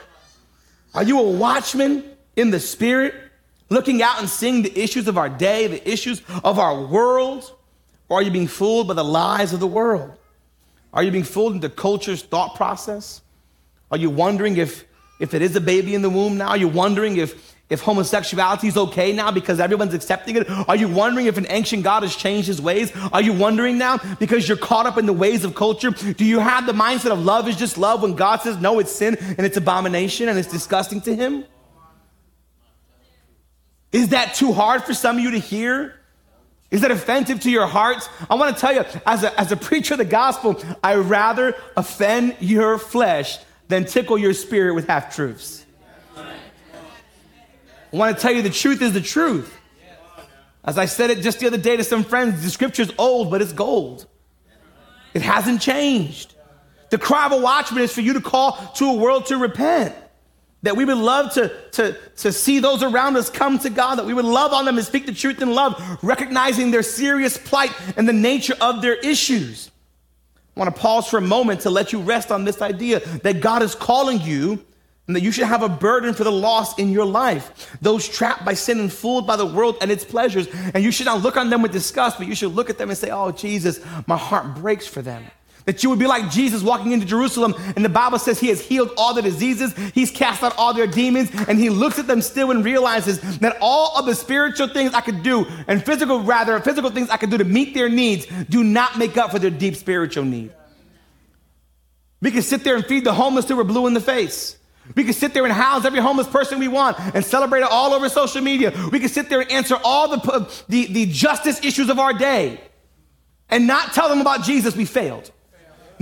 Are 0.94 1.02
you 1.02 1.20
a 1.20 1.30
watchman 1.30 2.04
in 2.34 2.50
the 2.50 2.60
Spirit, 2.60 3.14
looking 3.68 4.02
out 4.02 4.18
and 4.20 4.28
seeing 4.28 4.62
the 4.62 4.78
issues 4.78 5.06
of 5.06 5.18
our 5.18 5.28
day, 5.28 5.66
the 5.66 5.86
issues 5.90 6.22
of 6.42 6.58
our 6.58 6.82
world? 6.82 7.52
Or 8.08 8.20
are 8.20 8.22
you 8.22 8.30
being 8.30 8.48
fooled 8.48 8.88
by 8.88 8.94
the 8.94 9.04
lies 9.04 9.52
of 9.52 9.60
the 9.60 9.66
world? 9.66 10.12
Are 10.92 11.02
you 11.02 11.10
being 11.10 11.24
fooled 11.24 11.54
into 11.54 11.68
culture's 11.68 12.22
thought 12.22 12.54
process? 12.54 13.22
Are 13.90 13.96
you 13.96 14.10
wondering 14.10 14.56
if, 14.56 14.84
if 15.20 15.34
it 15.34 15.42
is 15.42 15.56
a 15.56 15.60
baby 15.60 15.94
in 15.94 16.02
the 16.02 16.10
womb 16.10 16.36
now? 16.36 16.48
Are 16.48 16.56
you 16.56 16.68
wondering 16.68 17.16
if, 17.16 17.54
if 17.70 17.80
homosexuality 17.80 18.68
is 18.68 18.76
okay 18.76 19.12
now 19.12 19.30
because 19.30 19.58
everyone's 19.60 19.94
accepting 19.94 20.36
it? 20.36 20.48
Are 20.68 20.76
you 20.76 20.88
wondering 20.88 21.26
if 21.26 21.38
an 21.38 21.46
ancient 21.48 21.82
God 21.82 22.02
has 22.02 22.14
changed 22.14 22.46
his 22.46 22.60
ways? 22.60 22.92
Are 23.12 23.22
you 23.22 23.32
wondering 23.32 23.78
now 23.78 23.98
because 24.18 24.46
you're 24.46 24.58
caught 24.58 24.84
up 24.84 24.98
in 24.98 25.06
the 25.06 25.12
ways 25.12 25.44
of 25.44 25.54
culture? 25.54 25.90
Do 25.90 26.24
you 26.24 26.40
have 26.40 26.66
the 26.66 26.72
mindset 26.72 27.10
of 27.10 27.24
love 27.24 27.48
is 27.48 27.56
just 27.56 27.78
love 27.78 28.02
when 28.02 28.14
God 28.14 28.42
says 28.42 28.58
no, 28.58 28.78
it's 28.78 28.92
sin 28.92 29.16
and 29.18 29.40
it's 29.40 29.56
abomination 29.56 30.28
and 30.28 30.38
it's 30.38 30.50
disgusting 30.50 31.00
to 31.02 31.14
him? 31.14 31.44
Is 33.92 34.08
that 34.08 34.34
too 34.34 34.52
hard 34.52 34.84
for 34.84 34.94
some 34.94 35.16
of 35.16 35.22
you 35.22 35.32
to 35.32 35.38
hear? 35.38 35.94
Is 36.72 36.80
that 36.80 36.90
offensive 36.90 37.40
to 37.40 37.50
your 37.50 37.66
hearts? 37.66 38.08
I 38.30 38.34
want 38.34 38.56
to 38.56 38.60
tell 38.60 38.74
you, 38.74 38.82
as 39.06 39.22
a, 39.22 39.38
as 39.38 39.52
a 39.52 39.58
preacher 39.58 39.92
of 39.94 39.98
the 39.98 40.06
gospel, 40.06 40.60
I 40.82 40.94
rather 40.94 41.54
offend 41.76 42.36
your 42.40 42.78
flesh 42.78 43.38
than 43.68 43.84
tickle 43.84 44.16
your 44.16 44.32
spirit 44.32 44.74
with 44.74 44.88
half 44.88 45.14
truths. 45.14 45.66
I 46.16 46.24
want 47.92 48.16
to 48.16 48.22
tell 48.22 48.32
you 48.32 48.40
the 48.40 48.48
truth 48.48 48.80
is 48.80 48.94
the 48.94 49.02
truth. 49.02 49.54
As 50.64 50.78
I 50.78 50.86
said 50.86 51.10
it 51.10 51.20
just 51.20 51.40
the 51.40 51.46
other 51.46 51.58
day 51.58 51.76
to 51.76 51.84
some 51.84 52.04
friends, 52.04 52.42
the 52.42 52.48
scripture's 52.48 52.90
old, 52.96 53.30
but 53.30 53.42
it's 53.42 53.52
gold. 53.52 54.06
It 55.12 55.20
hasn't 55.20 55.60
changed. 55.60 56.34
The 56.88 56.96
cry 56.96 57.26
of 57.26 57.32
a 57.32 57.38
watchman 57.38 57.82
is 57.82 57.92
for 57.92 58.00
you 58.00 58.14
to 58.14 58.22
call 58.22 58.52
to 58.76 58.86
a 58.86 58.94
world 58.94 59.26
to 59.26 59.36
repent. 59.36 59.94
That 60.62 60.76
we 60.76 60.84
would 60.84 60.98
love 60.98 61.32
to, 61.34 61.52
to, 61.72 61.96
to 62.18 62.32
see 62.32 62.60
those 62.60 62.82
around 62.82 63.16
us 63.16 63.28
come 63.28 63.58
to 63.60 63.70
God, 63.70 63.96
that 63.96 64.06
we 64.06 64.14
would 64.14 64.24
love 64.24 64.52
on 64.52 64.64
them 64.64 64.78
and 64.78 64.86
speak 64.86 65.06
the 65.06 65.12
truth 65.12 65.42
in 65.42 65.54
love, 65.54 65.98
recognizing 66.02 66.70
their 66.70 66.84
serious 66.84 67.36
plight 67.36 67.72
and 67.96 68.08
the 68.08 68.12
nature 68.12 68.54
of 68.60 68.80
their 68.80 68.94
issues. 68.94 69.70
I 70.56 70.60
want 70.60 70.74
to 70.74 70.80
pause 70.80 71.08
for 71.08 71.18
a 71.18 71.22
moment 71.22 71.62
to 71.62 71.70
let 71.70 71.92
you 71.92 72.00
rest 72.00 72.30
on 72.30 72.44
this 72.44 72.60
idea 72.60 73.00
that 73.00 73.40
God 73.40 73.62
is 73.62 73.74
calling 73.74 74.20
you 74.20 74.64
and 75.06 75.16
that 75.16 75.22
you 75.22 75.32
should 75.32 75.46
have 75.46 75.62
a 75.62 75.68
burden 75.68 76.14
for 76.14 76.24
the 76.24 76.32
lost 76.32 76.78
in 76.78 76.90
your 76.90 77.04
life, 77.04 77.76
those 77.80 78.08
trapped 78.08 78.44
by 78.44 78.54
sin 78.54 78.78
and 78.78 78.92
fooled 78.92 79.26
by 79.26 79.36
the 79.36 79.46
world 79.46 79.76
and 79.80 79.90
its 79.90 80.04
pleasures. 80.04 80.46
And 80.74 80.84
you 80.84 80.92
should 80.92 81.06
not 81.06 81.22
look 81.22 81.36
on 81.36 81.50
them 81.50 81.60
with 81.60 81.72
disgust, 81.72 82.18
but 82.18 82.28
you 82.28 82.34
should 82.34 82.54
look 82.54 82.70
at 82.70 82.78
them 82.78 82.88
and 82.88 82.96
say, 82.96 83.10
Oh, 83.10 83.32
Jesus, 83.32 83.80
my 84.06 84.16
heart 84.16 84.54
breaks 84.54 84.86
for 84.86 85.02
them. 85.02 85.24
That 85.64 85.82
you 85.82 85.90
would 85.90 85.98
be 85.98 86.06
like 86.06 86.30
Jesus 86.30 86.62
walking 86.62 86.92
into 86.92 87.06
Jerusalem, 87.06 87.54
and 87.76 87.84
the 87.84 87.88
Bible 87.88 88.18
says 88.18 88.40
he 88.40 88.48
has 88.48 88.60
healed 88.60 88.90
all 88.96 89.14
the 89.14 89.22
diseases, 89.22 89.72
he's 89.94 90.10
cast 90.10 90.42
out 90.42 90.56
all 90.58 90.74
their 90.74 90.88
demons, 90.88 91.30
and 91.46 91.58
he 91.58 91.70
looks 91.70 91.98
at 91.98 92.06
them 92.06 92.20
still 92.20 92.50
and 92.50 92.64
realizes 92.64 93.20
that 93.38 93.58
all 93.60 93.96
of 93.96 94.06
the 94.06 94.14
spiritual 94.14 94.68
things 94.68 94.92
I 94.92 95.00
could 95.00 95.22
do, 95.22 95.46
and 95.68 95.84
physical, 95.84 96.20
rather, 96.20 96.58
physical 96.60 96.90
things 96.90 97.10
I 97.10 97.16
could 97.16 97.30
do 97.30 97.38
to 97.38 97.44
meet 97.44 97.74
their 97.74 97.88
needs, 97.88 98.26
do 98.48 98.64
not 98.64 98.98
make 98.98 99.16
up 99.16 99.30
for 99.30 99.38
their 99.38 99.50
deep 99.50 99.76
spiritual 99.76 100.24
need. 100.24 100.52
We 102.20 102.30
can 102.30 102.42
sit 102.42 102.64
there 102.64 102.76
and 102.76 102.84
feed 102.84 103.04
the 103.04 103.12
homeless 103.12 103.44
till 103.44 103.56
we're 103.56 103.64
blue 103.64 103.86
in 103.86 103.94
the 103.94 104.00
face. 104.00 104.56
We 104.96 105.04
can 105.04 105.12
sit 105.12 105.32
there 105.32 105.44
and 105.44 105.52
house 105.52 105.84
every 105.84 106.00
homeless 106.00 106.26
person 106.26 106.58
we 106.58 106.68
want 106.68 106.98
and 106.98 107.24
celebrate 107.24 107.60
it 107.60 107.68
all 107.70 107.92
over 107.94 108.08
social 108.08 108.42
media. 108.42 108.72
We 108.90 108.98
can 109.00 109.08
sit 109.08 109.28
there 109.28 109.40
and 109.40 109.50
answer 109.50 109.76
all 109.84 110.08
the, 110.08 110.64
the, 110.68 110.86
the 110.86 111.06
justice 111.06 111.64
issues 111.64 111.88
of 111.88 111.98
our 111.98 112.12
day 112.12 112.60
and 113.48 113.66
not 113.66 113.92
tell 113.92 114.08
them 114.08 114.20
about 114.20 114.42
Jesus. 114.42 114.74
We 114.74 114.84
failed. 114.84 115.30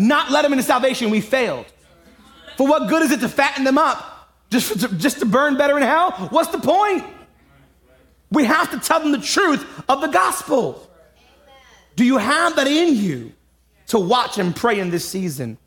Not 0.00 0.30
let 0.30 0.42
them 0.42 0.52
into 0.52 0.64
salvation. 0.64 1.10
We 1.10 1.20
failed. 1.20 1.66
For 2.56 2.66
what 2.66 2.88
good 2.88 3.02
is 3.02 3.10
it 3.12 3.20
to 3.20 3.28
fatten 3.28 3.64
them 3.64 3.76
up 3.76 4.30
just, 4.48 4.80
to, 4.80 4.88
just 4.96 5.18
to 5.18 5.26
burn 5.26 5.58
better 5.58 5.76
in 5.76 5.82
hell? 5.82 6.12
What's 6.30 6.50
the 6.50 6.58
point? 6.58 7.04
We 8.30 8.44
have 8.44 8.70
to 8.70 8.78
tell 8.78 9.00
them 9.00 9.12
the 9.12 9.20
truth 9.20 9.66
of 9.88 10.00
the 10.00 10.06
gospel. 10.06 10.88
Do 11.96 12.04
you 12.04 12.16
have 12.16 12.56
that 12.56 12.66
in 12.66 12.96
you 12.96 13.32
to 13.88 13.98
watch 13.98 14.38
and 14.38 14.56
pray 14.56 14.80
in 14.80 14.90
this 14.90 15.06
season? 15.06 15.58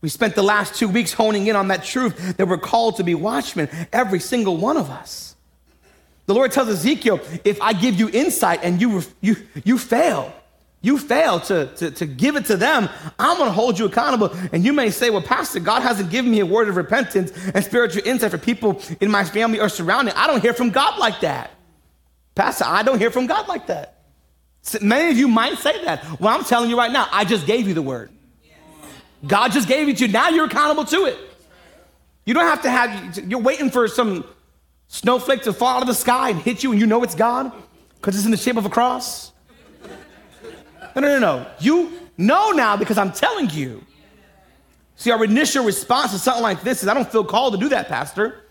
We 0.00 0.08
spent 0.08 0.34
the 0.34 0.42
last 0.42 0.74
two 0.74 0.88
weeks 0.88 1.12
honing 1.12 1.48
in 1.48 1.56
on 1.56 1.68
that 1.68 1.84
truth 1.84 2.36
that 2.38 2.48
we're 2.48 2.56
called 2.56 2.96
to 2.96 3.04
be 3.04 3.14
watchmen, 3.14 3.68
every 3.92 4.20
single 4.20 4.56
one 4.56 4.78
of 4.78 4.90
us. 4.90 5.36
The 6.26 6.34
Lord 6.34 6.52
tells 6.52 6.68
Ezekiel, 6.68 7.20
if 7.44 7.60
I 7.60 7.74
give 7.74 7.96
you 7.96 8.08
insight 8.08 8.60
and 8.62 8.80
you, 8.80 9.02
you, 9.20 9.36
you 9.64 9.76
fail, 9.76 10.32
you 10.84 10.98
fail 10.98 11.40
to, 11.40 11.66
to, 11.76 11.90
to 11.92 12.06
give 12.06 12.36
it 12.36 12.44
to 12.46 12.56
them, 12.56 12.90
I'm 13.18 13.38
going 13.38 13.48
to 13.48 13.54
hold 13.54 13.78
you 13.78 13.86
accountable. 13.86 14.30
And 14.52 14.62
you 14.62 14.74
may 14.74 14.90
say, 14.90 15.08
well, 15.08 15.22
Pastor, 15.22 15.58
God 15.58 15.80
hasn't 15.82 16.10
given 16.10 16.30
me 16.30 16.40
a 16.40 16.46
word 16.46 16.68
of 16.68 16.76
repentance 16.76 17.32
and 17.54 17.64
spiritual 17.64 18.02
insight 18.04 18.30
for 18.30 18.38
people 18.38 18.82
in 19.00 19.10
my 19.10 19.24
family 19.24 19.60
or 19.60 19.70
surrounding. 19.70 20.14
I 20.14 20.26
don't 20.26 20.42
hear 20.42 20.52
from 20.52 20.70
God 20.70 20.98
like 20.98 21.20
that. 21.20 21.52
Pastor, 22.34 22.64
I 22.66 22.82
don't 22.82 22.98
hear 22.98 23.10
from 23.10 23.26
God 23.26 23.48
like 23.48 23.68
that. 23.68 24.02
Many 24.82 25.10
of 25.10 25.16
you 25.16 25.26
might 25.26 25.56
say 25.58 25.84
that. 25.84 26.20
Well, 26.20 26.36
I'm 26.36 26.44
telling 26.44 26.68
you 26.68 26.76
right 26.76 26.92
now, 26.92 27.08
I 27.10 27.24
just 27.24 27.46
gave 27.46 27.66
you 27.66 27.72
the 27.72 27.82
word. 27.82 28.10
God 29.26 29.52
just 29.52 29.66
gave 29.66 29.88
it 29.88 29.96
to 29.98 30.06
you. 30.06 30.12
Now 30.12 30.28
you're 30.28 30.46
accountable 30.46 30.84
to 30.84 31.06
it. 31.06 31.18
You 32.26 32.34
don't 32.34 32.44
have 32.44 32.62
to 32.62 32.70
have, 32.70 33.18
you're 33.30 33.40
waiting 33.40 33.70
for 33.70 33.88
some 33.88 34.24
snowflake 34.88 35.42
to 35.42 35.52
fall 35.54 35.76
out 35.76 35.82
of 35.82 35.88
the 35.88 35.94
sky 35.94 36.30
and 36.30 36.40
hit 36.40 36.62
you 36.62 36.72
and 36.72 36.80
you 36.80 36.86
know 36.86 37.02
it's 37.02 37.14
God 37.14 37.52
because 37.96 38.16
it's 38.16 38.26
in 38.26 38.30
the 38.30 38.36
shape 38.36 38.56
of 38.56 38.66
a 38.66 38.70
cross. 38.70 39.32
No, 40.94 41.02
no, 41.02 41.08
no, 41.08 41.18
no. 41.18 41.46
You 41.58 41.92
know 42.16 42.52
now 42.52 42.76
because 42.76 42.98
I'm 42.98 43.12
telling 43.12 43.50
you. 43.50 43.84
See, 44.96 45.10
our 45.10 45.24
initial 45.24 45.64
response 45.64 46.12
to 46.12 46.18
something 46.18 46.42
like 46.42 46.62
this 46.62 46.82
is 46.82 46.88
I 46.88 46.94
don't 46.94 47.10
feel 47.10 47.24
called 47.24 47.54
to 47.54 47.58
do 47.58 47.68
that, 47.70 47.88
Pastor. 47.88 48.44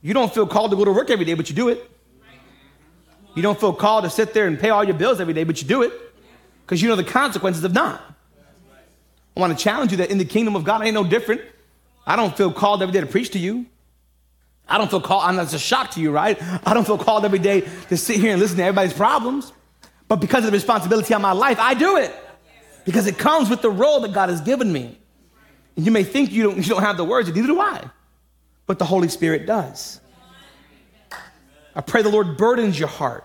You 0.00 0.14
don't 0.14 0.32
feel 0.32 0.46
called 0.46 0.70
to 0.70 0.76
go 0.76 0.84
to 0.84 0.92
work 0.92 1.10
every 1.10 1.24
day, 1.24 1.34
but 1.34 1.48
you 1.48 1.56
do 1.56 1.68
it. 1.68 1.90
You 3.34 3.42
don't 3.42 3.58
feel 3.58 3.72
called 3.72 4.04
to 4.04 4.10
sit 4.10 4.34
there 4.34 4.46
and 4.46 4.58
pay 4.58 4.70
all 4.70 4.84
your 4.84 4.94
bills 4.94 5.20
every 5.20 5.34
day, 5.34 5.44
but 5.44 5.60
you 5.62 5.66
do 5.66 5.82
it 5.82 5.92
because 6.64 6.82
you 6.82 6.88
know 6.88 6.96
the 6.96 7.04
consequences 7.04 7.64
of 7.64 7.72
not. 7.72 8.02
I 9.36 9.40
want 9.40 9.56
to 9.56 9.62
challenge 9.62 9.92
you 9.92 9.96
that 9.98 10.10
in 10.10 10.18
the 10.18 10.24
kingdom 10.24 10.54
of 10.54 10.64
God, 10.64 10.82
I 10.82 10.86
ain't 10.86 10.94
no 10.94 11.04
different. 11.04 11.40
I 12.06 12.16
don't 12.16 12.36
feel 12.36 12.52
called 12.52 12.82
every 12.82 12.92
day 12.92 13.00
to 13.00 13.06
preach 13.06 13.30
to 13.30 13.38
you. 13.38 13.66
I 14.68 14.78
don't 14.78 14.90
feel 14.90 15.00
called, 15.00 15.28
and 15.28 15.38
that's 15.38 15.54
a 15.54 15.58
shock 15.58 15.92
to 15.92 16.00
you, 16.00 16.10
right? 16.10 16.40
I 16.66 16.74
don't 16.74 16.86
feel 16.86 16.98
called 16.98 17.24
every 17.24 17.38
day 17.38 17.62
to 17.88 17.96
sit 17.96 18.20
here 18.20 18.32
and 18.32 18.40
listen 18.40 18.56
to 18.58 18.64
everybody's 18.64 18.92
problems. 18.92 19.52
But 20.12 20.20
because 20.20 20.44
of 20.44 20.50
the 20.50 20.52
responsibility 20.52 21.14
on 21.14 21.22
my 21.22 21.32
life, 21.32 21.58
I 21.58 21.72
do 21.72 21.96
it. 21.96 22.14
Because 22.84 23.06
it 23.06 23.16
comes 23.16 23.48
with 23.48 23.62
the 23.62 23.70
role 23.70 24.00
that 24.00 24.12
God 24.12 24.28
has 24.28 24.42
given 24.42 24.70
me. 24.70 24.98
And 25.74 25.86
you 25.86 25.90
may 25.90 26.04
think 26.04 26.32
you 26.32 26.42
don't, 26.42 26.58
you 26.58 26.64
don't 26.64 26.82
have 26.82 26.98
the 26.98 27.04
words, 27.04 27.32
neither 27.32 27.46
do 27.46 27.58
I. 27.58 27.82
But 28.66 28.78
the 28.78 28.84
Holy 28.84 29.08
Spirit 29.08 29.46
does. 29.46 30.02
I 31.74 31.80
pray 31.80 32.02
the 32.02 32.10
Lord 32.10 32.36
burdens 32.36 32.78
your 32.78 32.90
heart. 32.90 33.24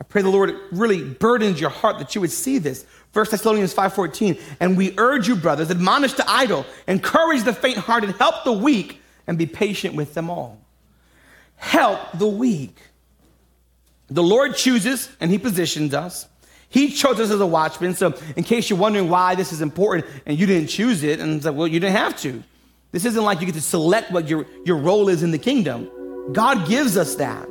I 0.00 0.04
pray 0.08 0.22
the 0.22 0.30
Lord 0.30 0.52
really 0.72 1.04
burdens 1.04 1.60
your 1.60 1.70
heart 1.70 2.00
that 2.00 2.16
you 2.16 2.20
would 2.22 2.32
see 2.32 2.58
this. 2.58 2.84
1 3.12 3.26
Thessalonians 3.30 3.72
5:14, 3.72 4.40
and 4.58 4.76
we 4.76 4.96
urge 4.98 5.28
you, 5.28 5.36
brothers, 5.36 5.70
admonish 5.70 6.14
the 6.14 6.28
idle, 6.28 6.66
encourage 6.88 7.44
the 7.44 7.52
faint-hearted, 7.52 8.10
help 8.16 8.42
the 8.42 8.52
weak, 8.52 9.00
and 9.28 9.38
be 9.38 9.46
patient 9.46 9.94
with 9.94 10.12
them 10.12 10.28
all. 10.28 10.58
Help 11.54 12.00
the 12.14 12.26
weak. 12.26 12.80
The 14.08 14.22
Lord 14.22 14.56
chooses 14.56 15.08
and 15.20 15.30
He 15.30 15.38
positions 15.38 15.94
us. 15.94 16.28
He 16.68 16.90
chose 16.90 17.20
us 17.20 17.30
as 17.30 17.40
a 17.40 17.46
watchman. 17.46 17.94
So, 17.94 18.14
in 18.36 18.44
case 18.44 18.68
you're 18.68 18.78
wondering 18.78 19.08
why 19.08 19.34
this 19.34 19.52
is 19.52 19.60
important 19.60 20.06
and 20.26 20.38
you 20.38 20.46
didn't 20.46 20.68
choose 20.68 21.02
it, 21.02 21.20
and 21.20 21.36
it's 21.36 21.44
like, 21.44 21.54
well, 21.54 21.68
you 21.68 21.80
didn't 21.80 21.96
have 21.96 22.18
to. 22.20 22.42
This 22.92 23.04
isn't 23.04 23.22
like 23.22 23.40
you 23.40 23.46
get 23.46 23.54
to 23.54 23.60
select 23.60 24.10
what 24.10 24.28
your, 24.28 24.46
your 24.64 24.76
role 24.76 25.08
is 25.08 25.22
in 25.22 25.30
the 25.30 25.38
kingdom. 25.38 25.90
God 26.32 26.68
gives 26.68 26.96
us 26.96 27.14
that. 27.16 27.46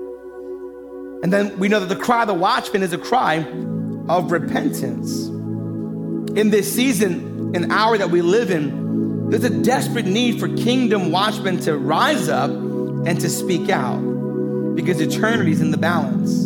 And 1.23 1.31
then 1.31 1.57
we 1.59 1.69
know 1.69 1.79
that 1.79 1.89
the 1.89 2.01
cry 2.01 2.21
of 2.23 2.27
the 2.27 2.33
watchman 2.33 2.83
is 2.83 2.93
a 2.93 2.97
cry 2.97 3.37
of 4.09 4.31
repentance 4.31 5.29
in 6.35 6.49
this 6.49 6.73
season 6.73 7.55
and 7.55 7.71
hour 7.71 7.97
that 7.97 8.09
we 8.09 8.21
live 8.21 8.51
in, 8.51 9.29
there's 9.29 9.45
a 9.45 9.61
desperate 9.63 10.05
need 10.05 10.39
for 10.39 10.49
kingdom 10.49 11.11
watchmen 11.11 11.59
to 11.61 11.77
rise 11.77 12.27
up 12.27 12.49
and 12.49 13.19
to 13.21 13.29
speak 13.29 13.69
out 13.69 13.99
because 14.75 15.01
eternity 15.01 15.51
is 15.51 15.61
in 15.61 15.71
the 15.71 15.77
balance. 15.77 16.45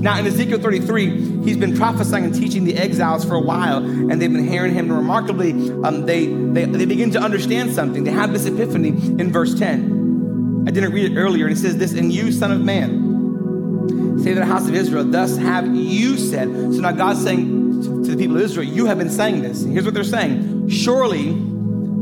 Now, 0.00 0.18
in 0.18 0.26
Ezekiel 0.26 0.58
33, 0.58 1.42
he's 1.44 1.58
been 1.58 1.76
prophesying 1.76 2.24
and 2.24 2.34
teaching 2.34 2.64
the 2.64 2.74
exiles 2.74 3.22
for 3.22 3.34
a 3.34 3.40
while, 3.40 3.84
and 3.84 4.12
they've 4.12 4.32
been 4.32 4.48
hearing 4.48 4.72
him. 4.72 4.86
And 4.86 4.96
remarkably, 4.96 5.52
um, 5.82 6.06
they, 6.06 6.26
they, 6.26 6.64
they 6.64 6.86
begin 6.86 7.10
to 7.10 7.20
understand 7.20 7.74
something. 7.74 8.04
They 8.04 8.10
have 8.10 8.32
this 8.32 8.46
epiphany 8.46 8.88
in 8.88 9.30
verse 9.30 9.58
10. 9.58 10.64
I 10.66 10.70
didn't 10.70 10.92
read 10.92 11.12
it 11.12 11.16
earlier, 11.18 11.46
and 11.46 11.54
it 11.54 11.60
says 11.60 11.76
this 11.76 11.92
And 11.92 12.10
you, 12.10 12.32
son 12.32 12.50
of 12.50 12.62
man, 12.62 14.18
say 14.22 14.32
to 14.32 14.40
the 14.40 14.46
house 14.46 14.66
of 14.68 14.74
Israel, 14.74 15.04
Thus 15.04 15.36
have 15.36 15.66
you 15.74 16.16
said. 16.16 16.48
So 16.48 16.80
now 16.80 16.92
God's 16.92 17.22
saying, 17.22 17.82
to 17.82 18.10
the 18.10 18.16
people 18.16 18.36
of 18.36 18.42
Israel, 18.42 18.66
You 18.66 18.86
have 18.86 18.96
been 18.96 19.10
saying 19.10 19.42
this. 19.42 19.62
And 19.62 19.72
here's 19.72 19.84
what 19.84 19.92
they're 19.92 20.02
saying 20.02 20.70
Surely 20.70 21.30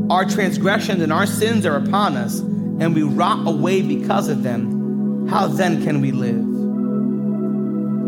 our 0.09 0.23
transgressions 0.23 1.01
and 1.01 1.11
our 1.11 1.25
sins 1.25 1.65
are 1.65 1.75
upon 1.75 2.15
us, 2.15 2.39
and 2.39 2.95
we 2.95 3.03
rot 3.03 3.45
away 3.45 3.81
because 3.81 4.29
of 4.29 4.41
them. 4.41 4.78
How 5.29 5.47
then 5.47 5.83
can 5.83 6.01
we 6.01 6.11
live? 6.11 6.35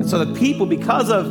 And 0.02 0.10
so 0.10 0.26
the 0.26 0.34
people, 0.40 0.66
because 0.66 1.12
of 1.12 1.28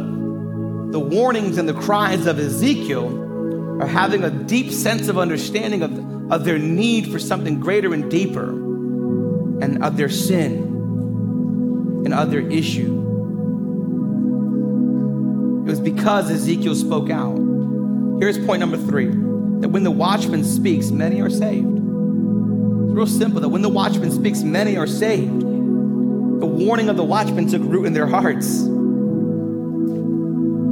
the 0.93 1.01
warnings 1.01 1.59
and 1.59 1.69
the 1.69 1.75
cries 1.75 2.27
of 2.27 2.39
Ezekiel, 2.39 3.83
are 3.83 3.87
having 3.89 4.23
a 4.23 4.31
deep 4.31 4.71
sense 4.71 5.09
of 5.09 5.19
understanding 5.19 5.83
of, 5.83 6.33
of 6.33 6.45
their 6.45 6.59
need 6.59 7.11
for 7.11 7.19
something 7.19 7.59
greater 7.59 7.93
and 7.93 8.09
deeper, 8.09 8.51
and 8.51 9.83
of 9.83 9.97
their 9.97 10.09
sin 10.09 10.63
and 12.05 12.15
of 12.15 12.31
their 12.31 12.49
issue. 12.49 12.99
It 15.67 15.71
was 15.71 15.81
because 15.81 16.31
Ezekiel 16.31 16.77
spoke 16.77 17.11
out. 17.11 17.37
Here's 18.21 18.39
point 18.39 18.61
number 18.61 18.77
three 18.77 19.09
that 19.61 19.71
when 19.71 19.83
the 19.83 19.91
watchman 19.91 20.45
speaks, 20.45 20.91
many 20.91 21.21
are 21.21 21.31
saved. 21.31 21.67
It's 21.67 22.95
real 22.95 23.07
simple 23.07 23.41
that 23.41 23.49
when 23.49 23.63
the 23.63 23.69
watchman 23.69 24.13
speaks, 24.13 24.43
many 24.43 24.77
are 24.77 24.87
saved. 24.87 25.50
The 26.41 26.47
warning 26.47 26.89
of 26.89 26.97
the 26.97 27.05
watchman 27.05 27.49
took 27.49 27.63
root 27.63 27.85
in 27.85 27.93
their 27.93 28.07
hearts. 28.07 28.63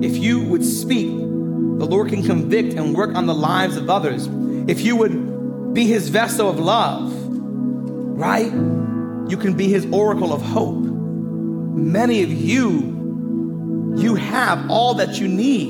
If 0.02 0.16
you 0.16 0.40
would 0.40 0.64
speak, 0.64 1.08
the 1.08 1.86
Lord 1.86 2.08
can 2.08 2.22
convict 2.22 2.74
and 2.74 2.94
work 2.94 3.14
on 3.14 3.26
the 3.26 3.34
lives 3.34 3.76
of 3.76 3.90
others. 3.90 4.28
If 4.66 4.80
you 4.80 4.96
would 4.96 5.74
be 5.74 5.86
his 5.86 6.08
vessel 6.08 6.48
of 6.48 6.58
love, 6.58 7.12
right? 8.18 8.50
You 9.30 9.36
can 9.36 9.54
be 9.54 9.68
his 9.68 9.86
oracle 9.92 10.32
of 10.32 10.40
hope. 10.40 10.78
Many 10.78 12.22
of 12.22 12.32
you, 12.32 13.94
you 13.96 14.14
have 14.14 14.70
all 14.70 14.94
that 14.94 15.20
you 15.20 15.28
need. 15.28 15.68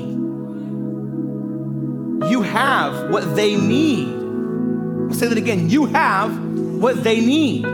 You 2.31 2.41
have 2.41 3.09
what 3.11 3.35
they 3.35 3.55
need. 3.55 4.07
I'll 4.07 5.13
say 5.13 5.27
that 5.27 5.37
again. 5.37 5.69
You 5.69 5.87
have 5.87 6.37
what 6.79 7.03
they 7.03 7.19
need. 7.19 7.65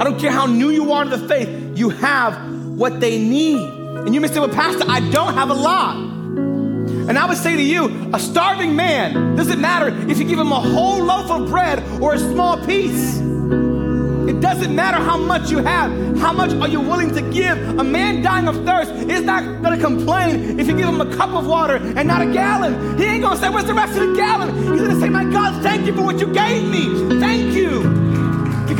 I 0.00 0.04
don't 0.04 0.18
care 0.18 0.32
how 0.32 0.46
new 0.46 0.70
you 0.70 0.92
are 0.92 1.04
to 1.04 1.10
the 1.14 1.28
faith, 1.28 1.76
you 1.76 1.90
have 1.90 2.34
what 2.78 3.00
they 3.00 3.18
need. 3.18 3.60
And 3.60 4.14
you 4.14 4.20
may 4.22 4.28
say, 4.28 4.40
Well, 4.40 4.48
Pastor, 4.48 4.84
I 4.88 5.00
don't 5.10 5.34
have 5.34 5.50
a 5.50 5.54
lot. 5.54 5.96
And 5.96 7.18
I 7.18 7.26
would 7.26 7.36
say 7.36 7.54
to 7.54 7.62
you, 7.62 8.10
a 8.14 8.18
starving 8.18 8.74
man, 8.74 9.36
doesn't 9.36 9.60
matter 9.60 9.88
if 10.08 10.18
you 10.18 10.24
give 10.24 10.38
him 10.38 10.52
a 10.52 10.60
whole 10.60 11.04
loaf 11.04 11.30
of 11.30 11.50
bread 11.50 11.82
or 12.00 12.14
a 12.14 12.18
small 12.18 12.56
piece. 12.64 13.18
It 13.18 14.40
doesn't 14.40 14.74
matter 14.74 14.96
how 14.96 15.18
much 15.18 15.50
you 15.50 15.58
have. 15.58 15.90
How 16.18 16.32
much 16.32 16.52
are 16.54 16.68
you 16.68 16.80
willing 16.80 17.12
to 17.14 17.20
give? 17.30 17.58
A 17.78 17.84
man 17.84 18.22
dying 18.22 18.48
of 18.48 18.64
thirst 18.64 18.92
is 18.92 19.20
not 19.20 19.44
going 19.62 19.78
to 19.78 19.84
complain 19.84 20.58
if 20.58 20.66
you 20.66 20.74
give 20.74 20.88
him 20.88 21.02
a 21.02 21.14
cup 21.14 21.34
of 21.34 21.46
water 21.46 21.76
and 21.76 22.08
not 22.08 22.22
a 22.22 22.32
gallon. 22.32 22.96
He 22.96 23.04
ain't 23.04 23.22
going 23.22 23.34
to 23.36 23.42
say, 23.42 23.50
Where's 23.50 23.66
the 23.66 23.74
rest 23.74 23.98
of 23.98 24.08
the 24.08 24.16
gallon? 24.16 24.56
He's 24.56 24.80
going 24.80 24.94
to 24.94 25.00
say, 25.00 25.10
My 25.10 25.24
God, 25.24 25.62
thank 25.62 25.84
you 25.84 25.94
for 25.94 26.02
what 26.02 26.20
you 26.20 26.32
gave 26.32 26.66
me. 26.70 27.20
Thank 27.20 27.52
you. 27.52 27.89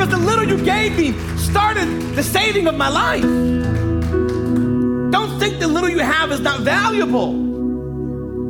Because 0.01 0.19
the 0.19 0.27
little 0.27 0.49
you 0.49 0.65
gave 0.65 0.97
me 0.97 1.13
started 1.37 1.87
the 2.17 2.23
saving 2.23 2.67
of 2.67 2.75
my 2.75 2.89
life. 2.89 3.21
Don't 5.13 5.39
think 5.39 5.61
the 5.61 5.69
little 5.69 5.91
you 5.91 5.99
have 5.99 6.33
is 6.33 6.41
not 6.41 6.61
valuable, 6.61 7.35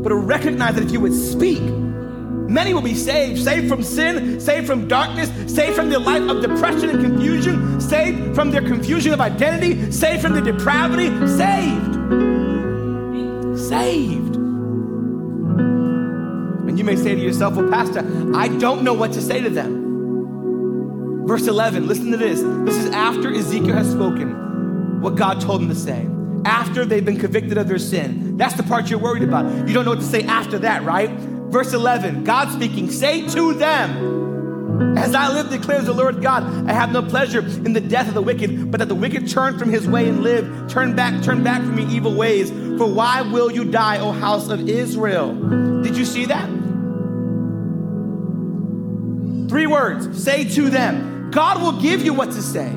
but 0.01 0.15
recognize 0.15 0.77
that 0.77 0.85
if 0.85 0.93
you 0.93 1.01
would 1.01 1.13
speak, 1.13 1.61
many 1.61 2.73
will 2.73 2.83
be 2.83 2.95
saved. 2.95 3.43
Saved 3.43 3.69
from 3.69 3.83
sin, 3.83 4.39
saved 4.39 4.69
from 4.69 4.87
darkness, 4.87 5.29
saved 5.53 5.75
from 5.75 5.91
their 5.91 5.99
life 5.99 6.23
of 6.31 6.41
depression 6.41 6.89
and 6.89 7.03
confusion, 7.03 7.81
saved 7.81 8.33
from 8.37 8.53
their 8.53 8.63
confusion 8.63 9.13
of 9.13 9.21
identity, 9.21 9.91
saved 9.91 10.23
from 10.23 10.35
their 10.35 10.45
depravity, 10.45 11.09
saved. 11.27 11.95
Saved. 13.59 14.37
And 16.69 16.79
you 16.79 16.85
may 16.85 16.95
say 16.95 17.17
to 17.17 17.21
yourself, 17.21 17.57
Well, 17.57 17.69
Pastor, 17.69 18.07
I 18.37 18.47
don't 18.47 18.85
know 18.85 18.95
what 18.95 19.11
to 19.15 19.21
say 19.21 19.41
to 19.41 19.51
them. 19.51 19.80
Verse 21.31 21.47
11, 21.47 21.87
listen 21.87 22.11
to 22.11 22.16
this. 22.16 22.40
This 22.40 22.85
is 22.85 22.90
after 22.90 23.33
Ezekiel 23.33 23.75
has 23.75 23.88
spoken 23.88 25.01
what 25.01 25.14
God 25.14 25.40
told 25.40 25.62
him 25.62 25.69
to 25.69 25.77
say. 25.77 26.09
After 26.45 26.85
they've 26.85 27.05
been 27.05 27.21
convicted 27.21 27.57
of 27.57 27.69
their 27.69 27.79
sin. 27.79 28.37
That's 28.37 28.55
the 28.55 28.64
part 28.64 28.90
you're 28.90 28.99
worried 28.99 29.23
about. 29.23 29.69
You 29.69 29.73
don't 29.73 29.85
know 29.85 29.93
what 29.93 30.01
to 30.01 30.07
say 30.07 30.25
after 30.25 30.59
that, 30.59 30.83
right? 30.83 31.09
Verse 31.09 31.73
11, 31.73 32.25
God 32.25 32.51
speaking, 32.51 32.90
say 32.90 33.29
to 33.29 33.55
them, 33.55 34.99
as 34.99 35.14
I 35.14 35.33
live, 35.33 35.51
declares 35.51 35.85
the 35.85 35.93
Lord 35.93 36.21
God, 36.21 36.69
I 36.69 36.73
have 36.73 36.90
no 36.90 37.01
pleasure 37.01 37.47
in 37.47 37.75
the 37.75 37.81
death 37.81 38.09
of 38.09 38.14
the 38.14 38.23
wicked, 38.23 38.73
but 38.73 38.79
that 38.79 38.88
the 38.88 38.97
wicked 38.97 39.29
turn 39.29 39.57
from 39.57 39.71
his 39.71 39.87
way 39.87 40.09
and 40.09 40.25
live. 40.25 40.69
Turn 40.69 40.97
back, 40.97 41.23
turn 41.23 41.45
back 41.45 41.62
from 41.62 41.79
your 41.79 41.88
evil 41.90 42.12
ways. 42.12 42.51
For 42.51 42.93
why 42.93 43.23
will 43.23 43.53
you 43.53 43.64
die, 43.64 44.01
O 44.01 44.11
house 44.11 44.49
of 44.49 44.69
Israel? 44.69 45.33
Did 45.83 45.97
you 45.97 46.05
see 46.05 46.27
that? 46.27 46.49
Three 49.49 49.69
words 49.69 50.21
say 50.21 50.43
to 50.57 50.69
them. 50.71 51.20
God 51.31 51.62
will 51.62 51.81
give 51.81 52.03
you 52.03 52.14
what 52.14 52.33
to 52.33 52.43
say. 52.43 52.73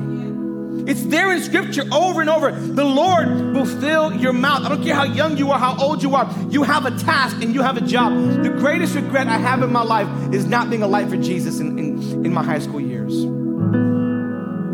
It's 0.86 1.02
there 1.06 1.32
in 1.32 1.42
scripture 1.42 1.84
over 1.92 2.20
and 2.20 2.28
over. 2.28 2.52
The 2.52 2.84
Lord 2.84 3.54
will 3.54 3.64
fill 3.64 4.12
your 4.14 4.34
mouth. 4.34 4.64
I 4.64 4.68
don't 4.68 4.84
care 4.84 4.94
how 4.94 5.04
young 5.04 5.38
you 5.38 5.50
are, 5.50 5.58
how 5.58 5.76
old 5.80 6.02
you 6.02 6.14
are. 6.14 6.30
You 6.50 6.62
have 6.62 6.84
a 6.84 6.90
task 6.98 7.40
and 7.42 7.54
you 7.54 7.62
have 7.62 7.78
a 7.78 7.80
job. 7.80 8.12
The 8.42 8.50
greatest 8.50 8.94
regret 8.94 9.26
I 9.26 9.38
have 9.38 9.62
in 9.62 9.72
my 9.72 9.82
life 9.82 10.08
is 10.34 10.44
not 10.44 10.68
being 10.68 10.82
a 10.82 10.86
light 10.86 11.08
for 11.08 11.16
Jesus 11.16 11.58
in, 11.58 11.78
in, 11.78 12.26
in 12.26 12.34
my 12.34 12.42
high 12.42 12.58
school 12.58 12.80
years. 12.80 13.14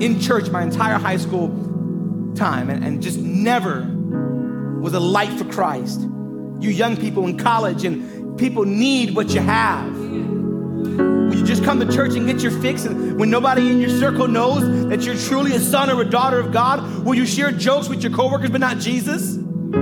In 0.03 0.19
church, 0.21 0.51
my 0.51 0.63
entire 0.63 0.99
high 0.99 1.19
school 1.19 1.49
time, 2.35 2.71
and, 2.71 2.83
and 2.85 3.03
just 3.03 3.19
never 3.19 3.83
was 4.81 4.95
a 4.95 5.01
light 5.01 5.31
for 5.39 5.45
Christ. 5.45 6.01
You 6.01 6.71
young 6.71 6.97
people 6.97 7.27
in 7.29 7.39
college, 7.39 7.85
and 7.85 8.37
people 8.37 8.65
need 8.65 9.15
what 9.15 9.31
you 9.31 9.41
have. 9.41 10.00
Just 11.51 11.65
come 11.65 11.81
to 11.81 11.93
church 11.93 12.15
and 12.15 12.29
get 12.29 12.43
your 12.43 12.53
fix? 12.63 12.85
And 12.85 13.19
when 13.19 13.29
nobody 13.29 13.73
in 13.73 13.81
your 13.81 13.91
circle 13.91 14.29
knows 14.29 14.63
that 14.89 15.03
you're 15.03 15.17
truly 15.17 15.53
a 15.57 15.59
son 15.59 15.91
or 15.91 16.01
a 16.01 16.05
daughter 16.05 16.39
of 16.39 16.53
God, 16.53 17.05
will 17.05 17.17
you 17.17 17.27
share 17.27 17.51
jokes 17.51 17.89
with 17.89 18.05
your 18.05 18.13
coworkers 18.13 18.51
but 18.51 18.61
not 18.61 18.79
Jesus? 18.79 19.35
Will 19.35 19.81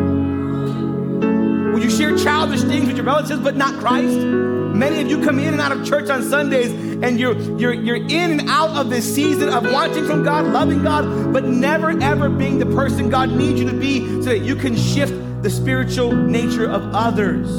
you 1.85 1.91
share 1.91 2.17
childish 2.17 2.63
things 2.63 2.87
with 2.87 2.97
your 2.97 3.05
relatives 3.05 3.41
but 3.41 3.55
not 3.55 3.79
Christ? 3.81 4.17
Many 4.17 5.03
of 5.03 5.11
you 5.11 5.23
come 5.23 5.39
in 5.39 5.53
and 5.53 5.61
out 5.61 5.73
of 5.73 5.87
church 5.87 6.09
on 6.09 6.23
Sundays 6.23 6.71
and 6.71 7.21
you're, 7.21 7.39
you're, 7.61 7.75
you're 7.75 7.97
in 7.97 8.41
and 8.41 8.49
out 8.49 8.71
of 8.71 8.89
this 8.89 9.15
season 9.15 9.51
of 9.51 9.71
wanting 9.71 10.07
from 10.07 10.25
God, 10.25 10.47
loving 10.47 10.83
God, 10.83 11.35
but 11.35 11.45
never 11.45 11.91
ever 12.03 12.31
being 12.31 12.59
the 12.59 12.65
person 12.65 13.11
God 13.11 13.29
needs 13.29 13.61
you 13.61 13.69
to 13.69 13.77
be 13.77 14.23
so 14.23 14.31
that 14.31 14.39
you 14.39 14.57
can 14.57 14.75
shift 14.75 15.13
the 15.43 15.51
spiritual 15.51 16.13
nature 16.13 16.65
of 16.65 16.95
others. 16.95 17.51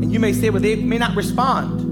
And 0.00 0.10
you 0.10 0.20
may 0.20 0.32
say, 0.32 0.48
well, 0.48 0.62
they 0.62 0.76
may 0.76 0.96
not 0.96 1.14
respond. 1.14 1.87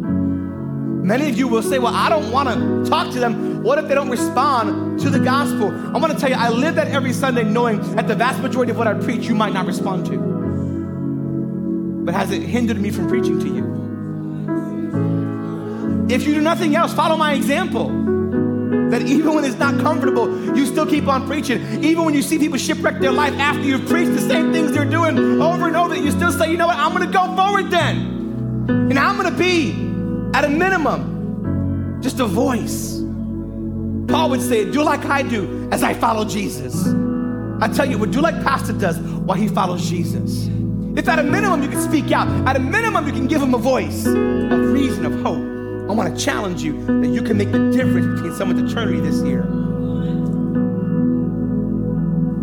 Many 1.07 1.29
of 1.29 1.39
you 1.39 1.47
will 1.47 1.63
say, 1.63 1.79
well, 1.79 1.95
I 1.95 2.09
don't 2.09 2.33
want 2.33 2.49
to 2.49 2.91
talk 2.91 3.13
to 3.13 3.21
them. 3.21 3.63
What 3.63 3.79
if 3.79 3.87
they 3.87 3.95
don't 3.95 4.11
respond 4.11 4.99
to 4.99 5.09
the 5.09 5.21
gospel? 5.21 5.71
I 5.71 5.99
want 5.99 6.13
to 6.13 6.19
tell 6.19 6.29
you, 6.29 6.35
I 6.35 6.49
live 6.49 6.75
that 6.75 6.89
every 6.89 7.13
Sunday 7.13 7.45
knowing 7.45 7.79
that 7.95 8.09
the 8.09 8.17
vast 8.17 8.41
majority 8.41 8.73
of 8.73 8.77
what 8.77 8.89
I 8.89 8.95
preach, 8.95 9.29
you 9.29 9.37
might 9.37 9.53
not 9.53 9.67
respond 9.67 10.07
to. 10.07 10.19
But 12.05 12.13
has 12.13 12.33
it 12.33 12.43
hindered 12.43 12.81
me 12.81 12.91
from 12.91 13.07
preaching 13.07 13.39
to 13.39 13.47
you? 13.47 13.77
If 16.13 16.27
you 16.27 16.35
do 16.35 16.41
nothing 16.41 16.75
else, 16.75 16.93
follow 16.93 17.17
my 17.17 17.35
example. 17.35 17.87
That 18.91 19.03
even 19.03 19.33
when 19.33 19.45
it's 19.45 19.61
not 19.61 19.79
comfortable, 19.79 20.57
you 20.57 20.67
still 20.67 20.87
keep 20.87 21.07
on 21.07 21.29
preaching. 21.29 21.85
Even 21.85 22.05
when 22.05 22.15
you 22.15 22.23
see 22.23 22.37
people 22.37 22.59
shipwreck 22.59 22.99
their 22.99 23.13
life 23.13 23.35
after 23.35 23.63
you've 23.63 23.87
preached 23.87 24.13
the 24.13 24.21
same 24.21 24.53
things 24.53 24.73
they're 24.73 24.85
doing 24.85 25.41
over 25.41 25.69
and 25.69 25.77
over, 25.77 25.95
you 25.95 26.11
still 26.11 26.33
say, 26.33 26.51
you 26.51 26.57
know 26.57 26.67
what, 26.67 26.77
I'm 26.77 26.91
gonna 26.93 27.07
go 27.07 27.33
forward 27.37 27.71
then. 27.71 27.97
And 28.91 28.99
I'm 28.99 29.17
gonna 29.17 29.31
be, 29.31 29.86
at 30.37 30.45
a 30.45 30.51
minimum, 30.51 31.99
just 32.03 32.21
a 32.21 32.27
voice. 32.27 33.01
Paul 34.07 34.29
would 34.29 34.43
say, 34.43 34.71
do 34.71 34.83
like 34.83 35.03
I 35.07 35.23
do 35.23 35.67
as 35.73 35.83
I 35.83 35.95
follow 35.95 36.27
Jesus. 36.27 36.87
I 37.63 37.69
tell 37.69 37.87
you 37.87 37.97
what, 37.97 38.11
do 38.11 38.21
like 38.21 38.35
Pastor 38.45 38.75
does 38.75 38.99
while 38.99 39.39
he 39.39 39.49
follows 39.49 39.89
Jesus. 39.89 40.49
If 40.95 41.09
at 41.09 41.19
a 41.19 41.23
minimum 41.23 41.63
you 41.63 41.71
can 41.71 41.81
speak 41.81 42.13
out, 42.13 42.29
at 42.47 42.55
a 42.55 42.59
minimum 42.59 43.07
you 43.07 43.15
can 43.15 43.27
give 43.27 43.41
him 43.41 43.55
a 43.55 43.59
voice 43.59 44.05
a 44.05 44.15
reason, 44.15 45.07
of 45.07 45.15
hope. 45.23 45.39
I 45.89 45.95
want 45.95 46.15
to 46.15 46.23
challenge 46.23 46.63
you 46.63 46.85
that 46.85 47.09
you 47.09 47.23
can 47.23 47.39
make 47.39 47.51
the 47.51 47.71
difference 47.71 48.21
between 48.21 48.35
someone's 48.35 48.71
eternity 48.71 49.01
this 49.01 49.23
year. 49.23 49.43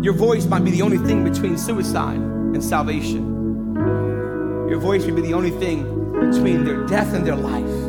Your 0.02 0.14
voice 0.14 0.46
might 0.46 0.64
be 0.64 0.72
the 0.72 0.82
only 0.82 0.98
thing 0.98 1.22
between 1.22 1.56
suicide 1.56 2.18
and 2.18 2.62
salvation. 2.62 3.76
Your 4.68 4.80
voice 4.80 5.04
may 5.04 5.12
be 5.12 5.22
the 5.22 5.34
only 5.34 5.52
thing 5.52 5.94
between 6.20 6.64
their 6.64 6.86
death 6.86 7.12
and 7.12 7.26
their 7.26 7.36
life. 7.36 7.83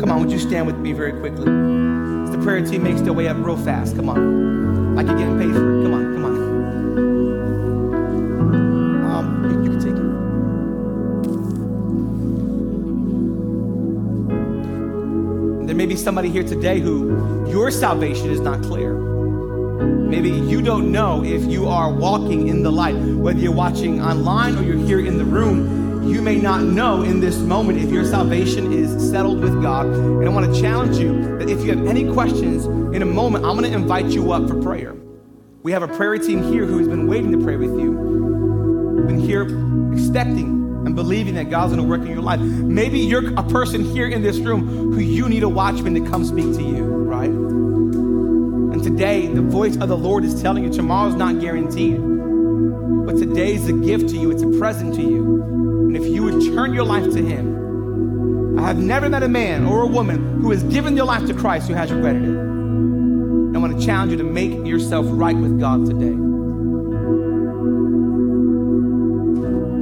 Come 0.00 0.12
on, 0.12 0.20
would 0.20 0.30
you 0.30 0.38
stand 0.38 0.66
with 0.66 0.76
me 0.76 0.92
very 0.92 1.12
quickly? 1.12 1.50
As 2.22 2.30
the 2.30 2.38
prayer 2.42 2.64
team 2.64 2.84
makes 2.84 3.00
their 3.00 3.12
way 3.12 3.26
up 3.26 3.36
real 3.38 3.56
fast. 3.56 3.96
Come 3.96 4.08
on. 4.08 4.94
Like 4.94 5.08
you're 5.08 5.18
getting 5.18 5.38
paid 5.38 5.52
for 5.52 5.80
it. 5.80 5.82
Come 5.82 5.94
on, 5.94 6.14
come 6.14 6.24
on. 6.24 6.34
Um, 9.10 9.44
you, 9.50 9.50
you 9.64 9.70
can 9.70 9.80
take 9.80 9.96
it. 15.62 15.66
There 15.66 15.76
may 15.76 15.86
be 15.86 15.96
somebody 15.96 16.30
here 16.30 16.44
today 16.44 16.78
who 16.78 17.50
your 17.50 17.70
salvation 17.72 18.30
is 18.30 18.40
not 18.40 18.62
clear. 18.62 18.94
Maybe 19.78 20.30
you 20.30 20.62
don't 20.62 20.90
know 20.92 21.24
if 21.24 21.44
you 21.44 21.66
are 21.68 21.92
walking 21.92 22.48
in 22.48 22.62
the 22.62 22.70
light. 22.70 22.96
Whether 22.96 23.40
you're 23.40 23.52
watching 23.52 24.00
online 24.00 24.56
or 24.56 24.62
you're 24.62 24.78
here 24.86 25.00
in 25.00 25.18
the 25.18 25.24
room, 25.24 25.77
you 26.08 26.22
may 26.22 26.36
not 26.36 26.62
know 26.62 27.02
in 27.02 27.20
this 27.20 27.36
moment 27.38 27.78
if 27.78 27.90
your 27.90 28.04
salvation 28.04 28.72
is 28.72 29.10
settled 29.10 29.40
with 29.40 29.62
God. 29.62 29.86
And 29.86 30.24
I 30.24 30.28
want 30.30 30.52
to 30.52 30.60
challenge 30.60 30.96
you 30.96 31.38
that 31.38 31.48
if 31.48 31.64
you 31.64 31.76
have 31.76 31.86
any 31.86 32.10
questions, 32.12 32.64
in 32.94 33.02
a 33.02 33.06
moment, 33.06 33.44
I'm 33.44 33.56
going 33.56 33.70
to 33.70 33.76
invite 33.76 34.06
you 34.06 34.32
up 34.32 34.48
for 34.48 34.60
prayer. 34.62 34.96
We 35.62 35.72
have 35.72 35.82
a 35.82 35.88
prayer 35.88 36.16
team 36.18 36.42
here 36.42 36.64
who 36.64 36.78
has 36.78 36.88
been 36.88 37.06
waiting 37.06 37.30
to 37.32 37.38
pray 37.44 37.56
with 37.56 37.70
you, 37.78 39.04
been 39.06 39.18
here 39.18 39.42
expecting 39.92 40.84
and 40.86 40.96
believing 40.96 41.34
that 41.34 41.50
God's 41.50 41.74
going 41.74 41.84
to 41.84 41.88
work 41.88 42.00
in 42.00 42.08
your 42.08 42.22
life. 42.22 42.40
Maybe 42.40 43.00
you're 43.00 43.38
a 43.38 43.42
person 43.42 43.84
here 43.84 44.08
in 44.08 44.22
this 44.22 44.38
room 44.38 44.92
who 44.92 45.00
you 45.00 45.28
need 45.28 45.42
a 45.42 45.48
watchman 45.48 45.94
to 45.94 46.10
come 46.10 46.24
speak 46.24 46.54
to 46.56 46.62
you, 46.62 46.84
right? 46.84 47.30
And 47.30 48.82
today, 48.82 49.26
the 49.26 49.42
voice 49.42 49.76
of 49.76 49.88
the 49.88 49.96
Lord 49.96 50.24
is 50.24 50.40
telling 50.40 50.64
you 50.64 50.70
tomorrow's 50.70 51.14
not 51.14 51.40
guaranteed. 51.40 51.98
But 53.06 53.16
today's 53.18 53.68
a 53.68 53.72
gift 53.72 54.10
to 54.10 54.16
you, 54.16 54.30
it's 54.30 54.42
a 54.42 54.58
present 54.58 54.94
to 54.94 55.02
you. 55.02 55.57
Turn 56.58 56.74
your 56.74 56.84
life 56.84 57.04
to 57.04 57.22
Him, 57.22 58.58
I 58.58 58.66
have 58.66 58.78
never 58.78 59.08
met 59.08 59.22
a 59.22 59.28
man 59.28 59.64
or 59.64 59.82
a 59.82 59.86
woman 59.86 60.40
who 60.40 60.50
has 60.50 60.64
given 60.64 60.96
their 60.96 61.04
life 61.04 61.24
to 61.28 61.34
Christ 61.34 61.68
who 61.68 61.74
has 61.74 61.92
regretted 61.92 62.24
it. 62.24 62.36
I 63.54 63.58
want 63.60 63.78
to 63.78 63.86
challenge 63.86 64.10
you 64.10 64.18
to 64.18 64.24
make 64.24 64.66
yourself 64.66 65.06
right 65.08 65.36
with 65.36 65.60
God 65.60 65.86
today. 65.86 66.16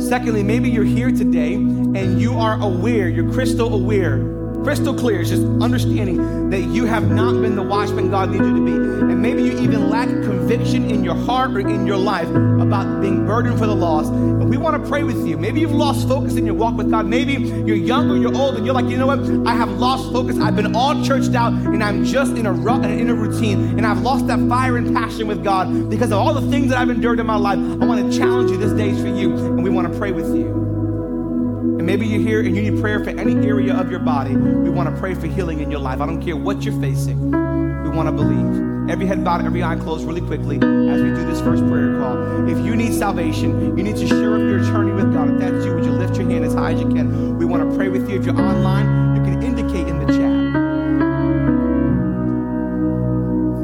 Secondly, 0.07 0.43
maybe 0.43 0.69
you're 0.69 0.85
here 0.85 1.11
today 1.11 1.55
and 1.55 2.21
you 2.21 2.39
are 2.39 2.61
aware, 2.61 3.09
you're 3.09 3.33
crystal 3.33 3.73
aware 3.73 4.37
crystal 4.67 4.95
clear. 4.95 5.21
It's 5.21 5.31
just 5.31 5.45
understanding 5.63 6.51
that 6.51 6.63
you 6.63 6.87
have 6.87 7.09
not 7.09 7.41
been 7.41 7.55
the 7.55 7.63
watchman 7.63 8.11
God 8.11 8.31
needs 8.31 8.45
you 8.45 8.57
to 8.57 8.65
be. 8.65 8.73
And 8.73 9.23
maybe 9.23 9.45
you 9.45 9.61
even 9.61 9.89
lack 9.91 10.09
conviction 10.09 10.91
in 10.91 11.05
your 11.05 11.15
heart 11.15 11.53
or 11.53 11.61
in 11.61 11.87
your 11.87 11.99
life 11.99 12.27
about 12.67 13.01
being 13.01 13.27
burdened 13.27 13.59
for 13.59 13.67
the 13.67 13.75
lost. 13.75 14.11
And 14.11 14.51
we 14.51 14.57
want 14.57 14.83
to 14.83 14.89
pray 14.89 15.03
with 15.03 15.27
you. 15.27 15.37
Maybe 15.37 15.61
you've 15.61 15.73
lost 15.73 16.09
focus 16.09 16.37
in 16.37 16.45
your 16.45 16.55
walk 16.55 16.77
with 16.77 16.91
God. 16.91 17.07
Maybe 17.07 17.35
you're 17.35 17.77
young 17.77 18.11
or 18.11 18.17
you're 18.17 18.37
old 18.37 18.57
and 18.57 18.67
you're 18.67 18.75
like, 18.75 18.87
you 18.87 18.97
know 18.97 19.07
what? 19.07 19.21
I 19.47 19.55
have 19.55 19.71
lost 19.71 20.13
focus. 20.13 20.39
I've 20.39 20.57
been 20.57 20.75
all 20.75 21.03
churched 21.05 21.35
out 21.35 21.53
and 21.53 21.83
I'm 21.83 22.05
just 22.05 22.37
in 22.37 22.47
a, 22.47 22.53
rut 22.53 22.85
in 22.85 23.09
a 23.09 23.15
routine 23.15 23.79
and 23.79 23.87
I've 23.87 24.01
lost 24.01 24.27
that 24.27 24.39
fire 24.49 24.77
and 24.77 24.95
passion 24.95 25.27
with 25.27 25.43
God 25.45 25.91
because 25.91 26.11
of 26.13 26.19
all 26.19 26.35
the 26.35 26.51
things 26.51 26.71
that 26.71 26.79
I've 26.79 26.91
endured 26.91 27.21
in 27.21 27.27
my 27.27 27.37
life. 27.37 27.59
I 27.59 27.85
want 27.87 28.11
to 28.11 28.19
challenge 28.19 28.51
you. 28.51 28.57
This 28.57 28.73
day's 28.73 29.01
for 29.01 29.09
you 29.09 29.35
and 29.35 29.63
we 29.63 29.71
want 29.71 29.93
to 29.93 29.99
pray 29.99 30.13
with 30.13 30.35
you. 30.35 30.47
And 30.47 31.87
maybe 31.87 32.07
you're 32.07 32.21
here 32.21 32.41
and 32.41 32.57
you 32.57 32.71
need 32.71 32.81
prayer 32.81 33.03
for 33.05 33.11
any 33.11 33.35
area 33.47 33.75
of 33.75 33.91
your 33.91 34.01
body. 34.01 34.35
We 34.35 34.71
want 34.71 34.93
to 34.93 35.01
pray 35.01 35.15
for 35.15 35.27
healing 35.27 35.61
in 35.61 35.71
your 35.71 35.81
life. 35.81 36.01
I 36.01 36.07
don't 36.07 36.23
care 36.23 36.37
what 36.37 36.63
you're 36.63 36.81
facing. 36.81 37.31
We 37.31 37.91
want 37.91 38.09
to 38.09 38.13
believe. 38.13 38.67
Every 38.89 39.07
head 39.07 39.25
bowed, 39.25 39.45
every 39.45 39.65
eye 39.65 39.77
closed, 39.77 40.07
really 40.07 40.21
quickly 40.21 40.57
as 40.57 41.03
we 41.03 41.09
do 41.09 41.27
this 41.27 41.41
first 41.41 41.67
prayer 41.67 41.99
call. 41.99 42.49
If 42.49 42.56
salvation, 42.97 43.77
you 43.77 43.85
need 43.85 43.97
to 43.97 44.07
share 44.07 44.35
up 44.35 44.41
your 44.41 44.61
journey 44.61 44.93
with 44.93 45.13
God. 45.13 45.31
If 45.31 45.39
that's 45.39 45.65
you, 45.65 45.75
would 45.75 45.85
you 45.85 45.93
lift 45.93 46.17
your 46.17 46.29
hand 46.29 46.45
as 46.45 46.55
high 46.55 46.73
as 46.73 46.81
you 46.81 46.89
can? 46.89 47.37
We 47.39 47.45
want 47.45 47.69
to 47.69 47.77
pray 47.77 47.89
with 47.89 48.09
you. 48.09 48.19
If 48.19 48.25
you're 48.25 48.41
online, 48.41 49.17
you 49.17 49.23
can 49.23 49.43
indicate 49.43 49.87
in 49.87 49.99
the 49.99 50.07
chat. 50.07 50.37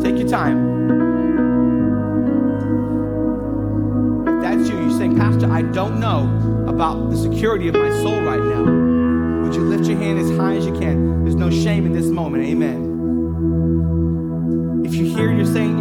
Take 0.02 0.18
your 0.18 0.28
time. 0.28 0.58
If 4.28 4.42
that's 4.42 4.68
you, 4.68 4.78
you're 4.78 4.98
saying, 4.98 5.16
Pastor, 5.16 5.50
I 5.50 5.62
don't 5.62 5.98
know 5.98 6.64
about 6.68 7.10
the 7.10 7.16
security 7.16 7.68
of 7.68 7.74
my 7.74 7.90
soul 8.02 8.20
right 8.20 8.42
now, 8.42 8.64
would 9.42 9.54
you 9.54 9.62
lift 9.62 9.86
your 9.86 9.98
hand 9.98 10.18
as 10.18 10.30
high 10.36 10.56
as 10.56 10.66
you 10.66 10.72
can? 10.78 11.24
There's 11.24 11.36
no 11.36 11.50
shame 11.50 11.86
in 11.86 11.92
this 11.92 12.06
moment. 12.06 12.44
Amen. 12.44 12.91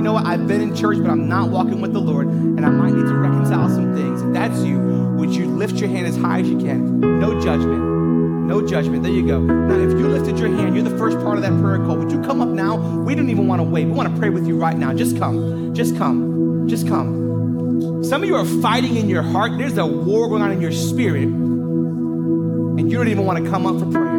You 0.01 0.05
know 0.05 0.13
what, 0.13 0.25
I've 0.25 0.47
been 0.47 0.61
in 0.61 0.75
church, 0.75 0.97
but 0.97 1.11
I'm 1.11 1.29
not 1.29 1.51
walking 1.51 1.79
with 1.79 1.93
the 1.93 1.99
Lord, 1.99 2.25
and 2.25 2.65
I 2.65 2.69
might 2.71 2.91
need 2.91 3.05
to 3.05 3.13
reconcile 3.13 3.69
some 3.69 3.93
things. 3.93 4.23
If 4.23 4.33
that's 4.33 4.63
you, 4.63 4.79
would 4.79 5.29
you 5.29 5.45
lift 5.45 5.75
your 5.75 5.89
hand 5.89 6.07
as 6.07 6.17
high 6.17 6.39
as 6.39 6.49
you 6.49 6.57
can? 6.57 6.99
No 7.19 7.39
judgment. 7.39 8.47
No 8.47 8.65
judgment. 8.65 9.03
There 9.03 9.11
you 9.11 9.27
go. 9.27 9.39
Now, 9.41 9.75
if 9.75 9.91
you 9.91 10.07
lifted 10.07 10.39
your 10.39 10.49
hand, 10.49 10.73
you're 10.73 10.83
the 10.83 10.97
first 10.97 11.19
part 11.19 11.37
of 11.37 11.43
that 11.43 11.51
prayer 11.61 11.77
call. 11.77 11.97
Would 11.97 12.11
you 12.11 12.19
come 12.23 12.41
up 12.41 12.49
now? 12.49 12.77
We 12.77 13.13
don't 13.13 13.29
even 13.29 13.47
want 13.47 13.59
to 13.59 13.63
wait. 13.63 13.85
We 13.85 13.91
want 13.91 14.11
to 14.11 14.19
pray 14.19 14.31
with 14.31 14.47
you 14.47 14.57
right 14.57 14.75
now. 14.75 14.91
Just 14.91 15.19
come. 15.19 15.71
Just 15.75 15.95
come. 15.95 16.67
Just 16.67 16.87
come. 16.87 18.03
Some 18.03 18.23
of 18.23 18.27
you 18.27 18.35
are 18.37 18.45
fighting 18.59 18.95
in 18.95 19.07
your 19.07 19.21
heart. 19.21 19.51
There's 19.59 19.77
a 19.77 19.85
war 19.85 20.29
going 20.29 20.41
on 20.41 20.51
in 20.51 20.61
your 20.61 20.71
spirit, 20.71 21.25
and 21.25 22.91
you 22.91 22.97
don't 22.97 23.07
even 23.07 23.27
want 23.27 23.45
to 23.45 23.51
come 23.51 23.67
up 23.67 23.77
for 23.77 23.85
prayer. 23.91 24.17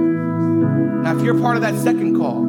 Now, 1.02 1.18
if 1.18 1.24
you're 1.24 1.40
part 1.40 1.56
of 1.56 1.62
that 1.62 1.74
second 1.74 2.16
call, 2.16 2.41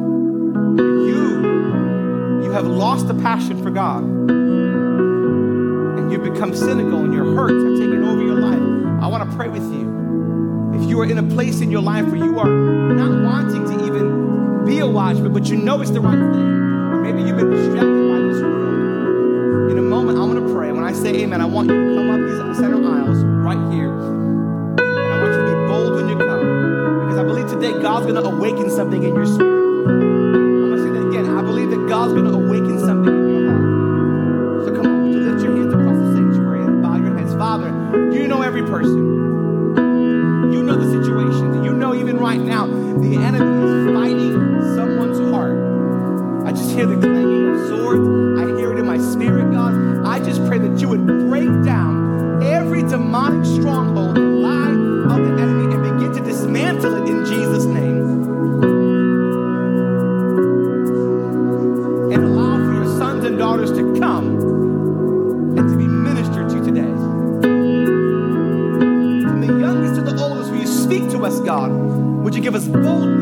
have 2.54 2.66
lost 2.68 3.08
the 3.08 3.14
passion 3.14 3.60
for 3.60 3.70
God, 3.70 4.04
and 4.04 6.12
you've 6.12 6.22
become 6.22 6.54
cynical, 6.54 7.02
and 7.02 7.12
your 7.12 7.34
hurts 7.34 7.64
have 7.64 7.76
taken 7.76 8.04
over 8.04 8.22
your 8.22 8.36
life. 8.36 8.62
I 9.02 9.08
want 9.08 9.28
to 9.28 9.36
pray 9.36 9.48
with 9.48 9.64
you. 9.72 9.90
If 10.72 10.84
you 10.88 11.00
are 11.00 11.04
in 11.04 11.18
a 11.18 11.24
place 11.34 11.60
in 11.60 11.72
your 11.72 11.82
life 11.82 12.06
where 12.06 12.14
you 12.14 12.38
are 12.38 12.48
not 12.48 13.24
wanting 13.24 13.64
to 13.64 13.84
even 13.84 14.64
be 14.64 14.78
a 14.78 14.86
watchman, 14.86 15.32
but 15.32 15.48
you 15.48 15.56
know 15.56 15.80
it's 15.80 15.90
the 15.90 16.00
right 16.00 16.12
thing, 16.12 16.52
or 16.92 17.00
maybe 17.02 17.22
you've 17.22 17.36
been 17.36 17.50
distracted 17.50 18.08
by 18.08 18.20
this 18.20 18.40
world. 18.40 19.72
In 19.72 19.78
a 19.78 19.82
moment, 19.82 20.16
I'm 20.16 20.30
going 20.32 20.46
to 20.46 20.52
pray. 20.54 20.70
When 20.70 20.84
I 20.84 20.92
say 20.92 21.24
amen, 21.24 21.40
I 21.40 21.46
want 21.46 21.70
you 21.70 21.74
to 21.74 21.94
come 21.96 22.08
up 22.08 22.20
these 22.20 22.38
center 22.56 22.80
aisles 22.86 23.24
right 23.24 23.58
here. 23.74 23.90
And 23.90 24.78
I 24.78 25.20
want 25.20 25.34
you 25.34 25.40
to 25.40 25.46
be 25.46 25.54
bold 25.66 25.94
when 25.96 26.08
you 26.08 26.16
come. 26.16 27.00
Because 27.00 27.18
I 27.18 27.24
believe 27.24 27.48
today 27.48 27.72
God's 27.82 28.06
going 28.06 28.14
to 28.14 28.22
awaken 28.22 28.70
something 28.70 29.02
in 29.02 29.12
your 29.12 29.26
spirit. 29.26 30.13
God's 31.88 32.14
going 32.14 32.24
to 32.24 32.32
awaken 32.32 32.78
something 32.78 33.14
in 33.14 33.40
your 33.42 33.52
heart. 33.52 34.64
So 34.66 34.74
come 34.74 34.86
on, 34.86 35.02
would 35.02 35.12
you 35.12 35.20
lift 35.20 35.42
your 35.44 35.56
hands 35.56 35.74
across 35.74 35.96
the 35.96 36.14
sanctuary 36.14 36.60
and 36.60 36.82
bow 36.82 36.96
your 36.96 37.16
heads? 37.16 37.34
Father, 37.34 37.68
you 38.12 38.26
know 38.26 38.42
every 38.42 38.62
person. 38.62 38.98
You 40.52 40.62
know 40.62 40.76
the 40.76 40.90
situation. 40.90 41.64
You 41.64 41.72
know 41.72 41.94
even 41.94 42.18
right 42.18 42.40
now 42.40 42.66
the 42.66 43.16
enemy 43.16 43.66
is 43.68 43.94
fighting 43.94 44.32
someone's 44.74 45.18
heart. 45.30 46.46
I 46.46 46.52
just 46.52 46.70
hear 46.70 46.86
the 46.86 46.96
clanging 46.96 47.54
of 47.54 47.68
swords. 47.68 48.08
I 48.40 48.58
hear 48.58 48.72
it 48.72 48.78
in 48.78 48.86
my 48.86 48.98
spirit, 48.98 49.52
God. 49.52 50.06
I 50.06 50.18
just 50.20 50.44
pray 50.46 50.58
that 50.58 50.80
you 50.80 50.88
would 50.88 51.06
break 51.06 51.48
down 51.64 52.42
every 52.42 52.82
demonic 52.82 53.44
stronghold 53.44 53.93
You 72.34 72.40
give 72.40 72.56
us 72.56 72.66
boldness? 72.66 73.13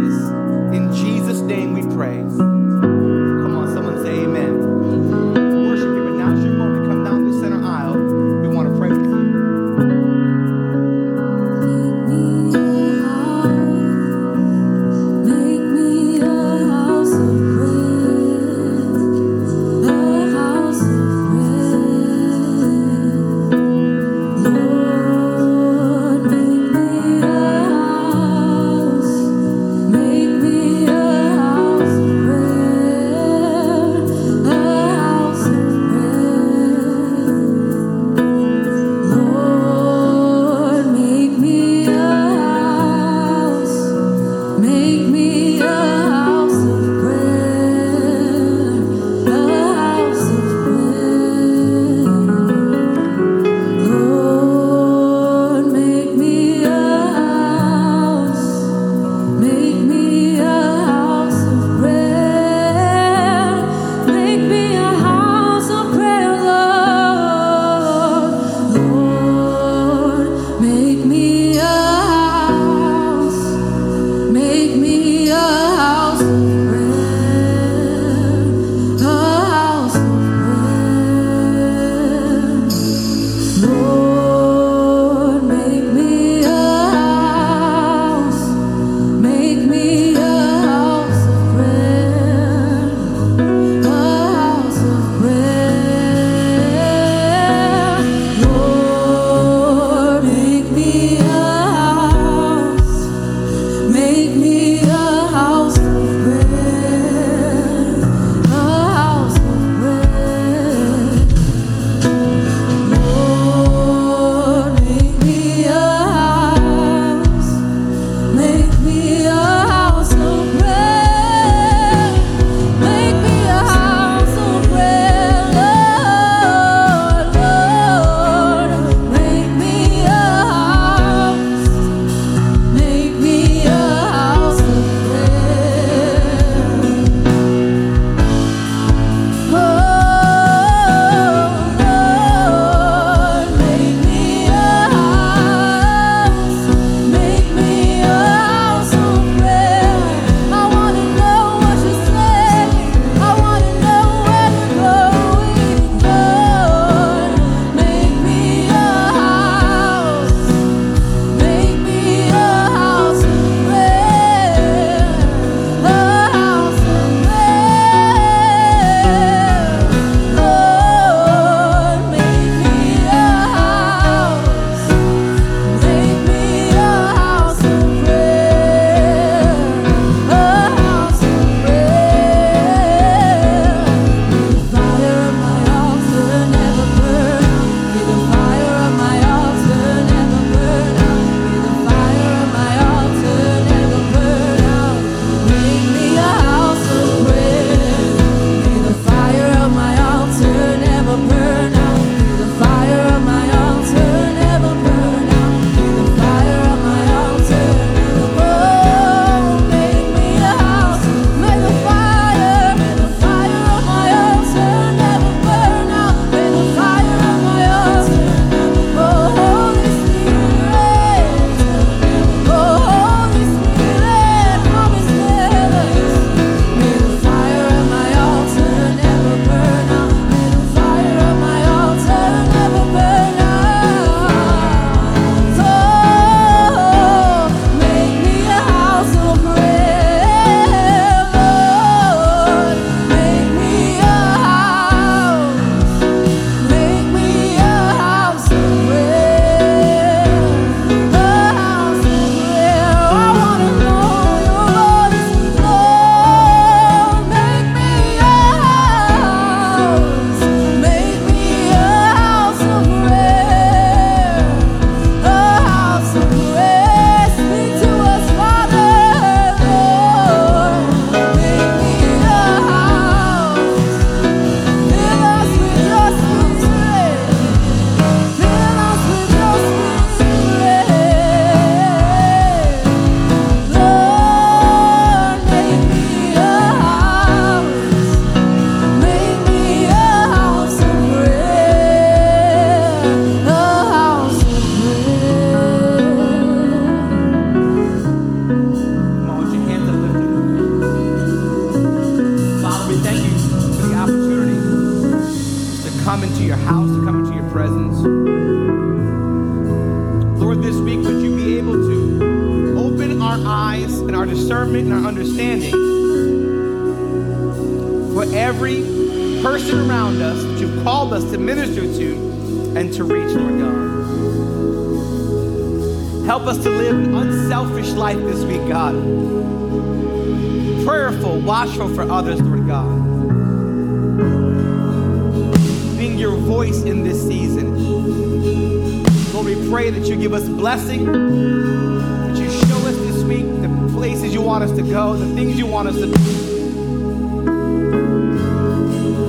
Blessing, 340.72 341.04
that 341.04 342.34
you 342.34 342.50
show 342.50 342.78
us 342.88 342.96
this 342.96 343.22
week 343.24 343.44
the 343.60 343.90
places 343.92 344.32
you 344.32 344.40
want 344.40 344.64
us 344.64 344.70
to 344.72 344.80
go, 344.80 345.14
the 345.14 345.26
things 345.34 345.58
you 345.58 345.66
want 345.66 345.86
us 345.86 345.96
to 345.96 346.06
do. 346.06 346.14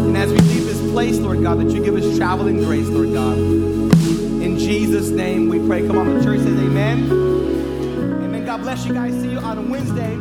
And 0.08 0.16
as 0.16 0.32
we 0.32 0.38
leave 0.38 0.66
this 0.66 0.80
place, 0.94 1.20
Lord 1.20 1.44
God, 1.44 1.60
that 1.60 1.70
you 1.70 1.84
give 1.84 1.98
us 1.98 2.16
traveling 2.16 2.64
grace, 2.64 2.88
Lord 2.88 3.12
God. 3.12 3.38
In 3.38 4.58
Jesus' 4.58 5.10
name 5.10 5.50
we 5.50 5.60
pray. 5.68 5.86
Come 5.86 5.98
on, 5.98 6.18
the 6.18 6.24
church 6.24 6.39
says 6.39 6.58
amen. 6.58 7.12
Amen. 7.12 8.46
God 8.46 8.62
bless 8.62 8.86
you 8.86 8.94
guys. 8.94 9.12
See 9.22 9.32
you 9.32 9.39
on 9.39 9.70
Wednesday. 9.70 10.18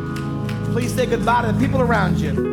Please 0.73 0.93
say 0.93 1.05
goodbye 1.05 1.43
to 1.43 1.53
the 1.53 1.59
people 1.65 1.79
around 1.79 2.19
you. 2.19 2.52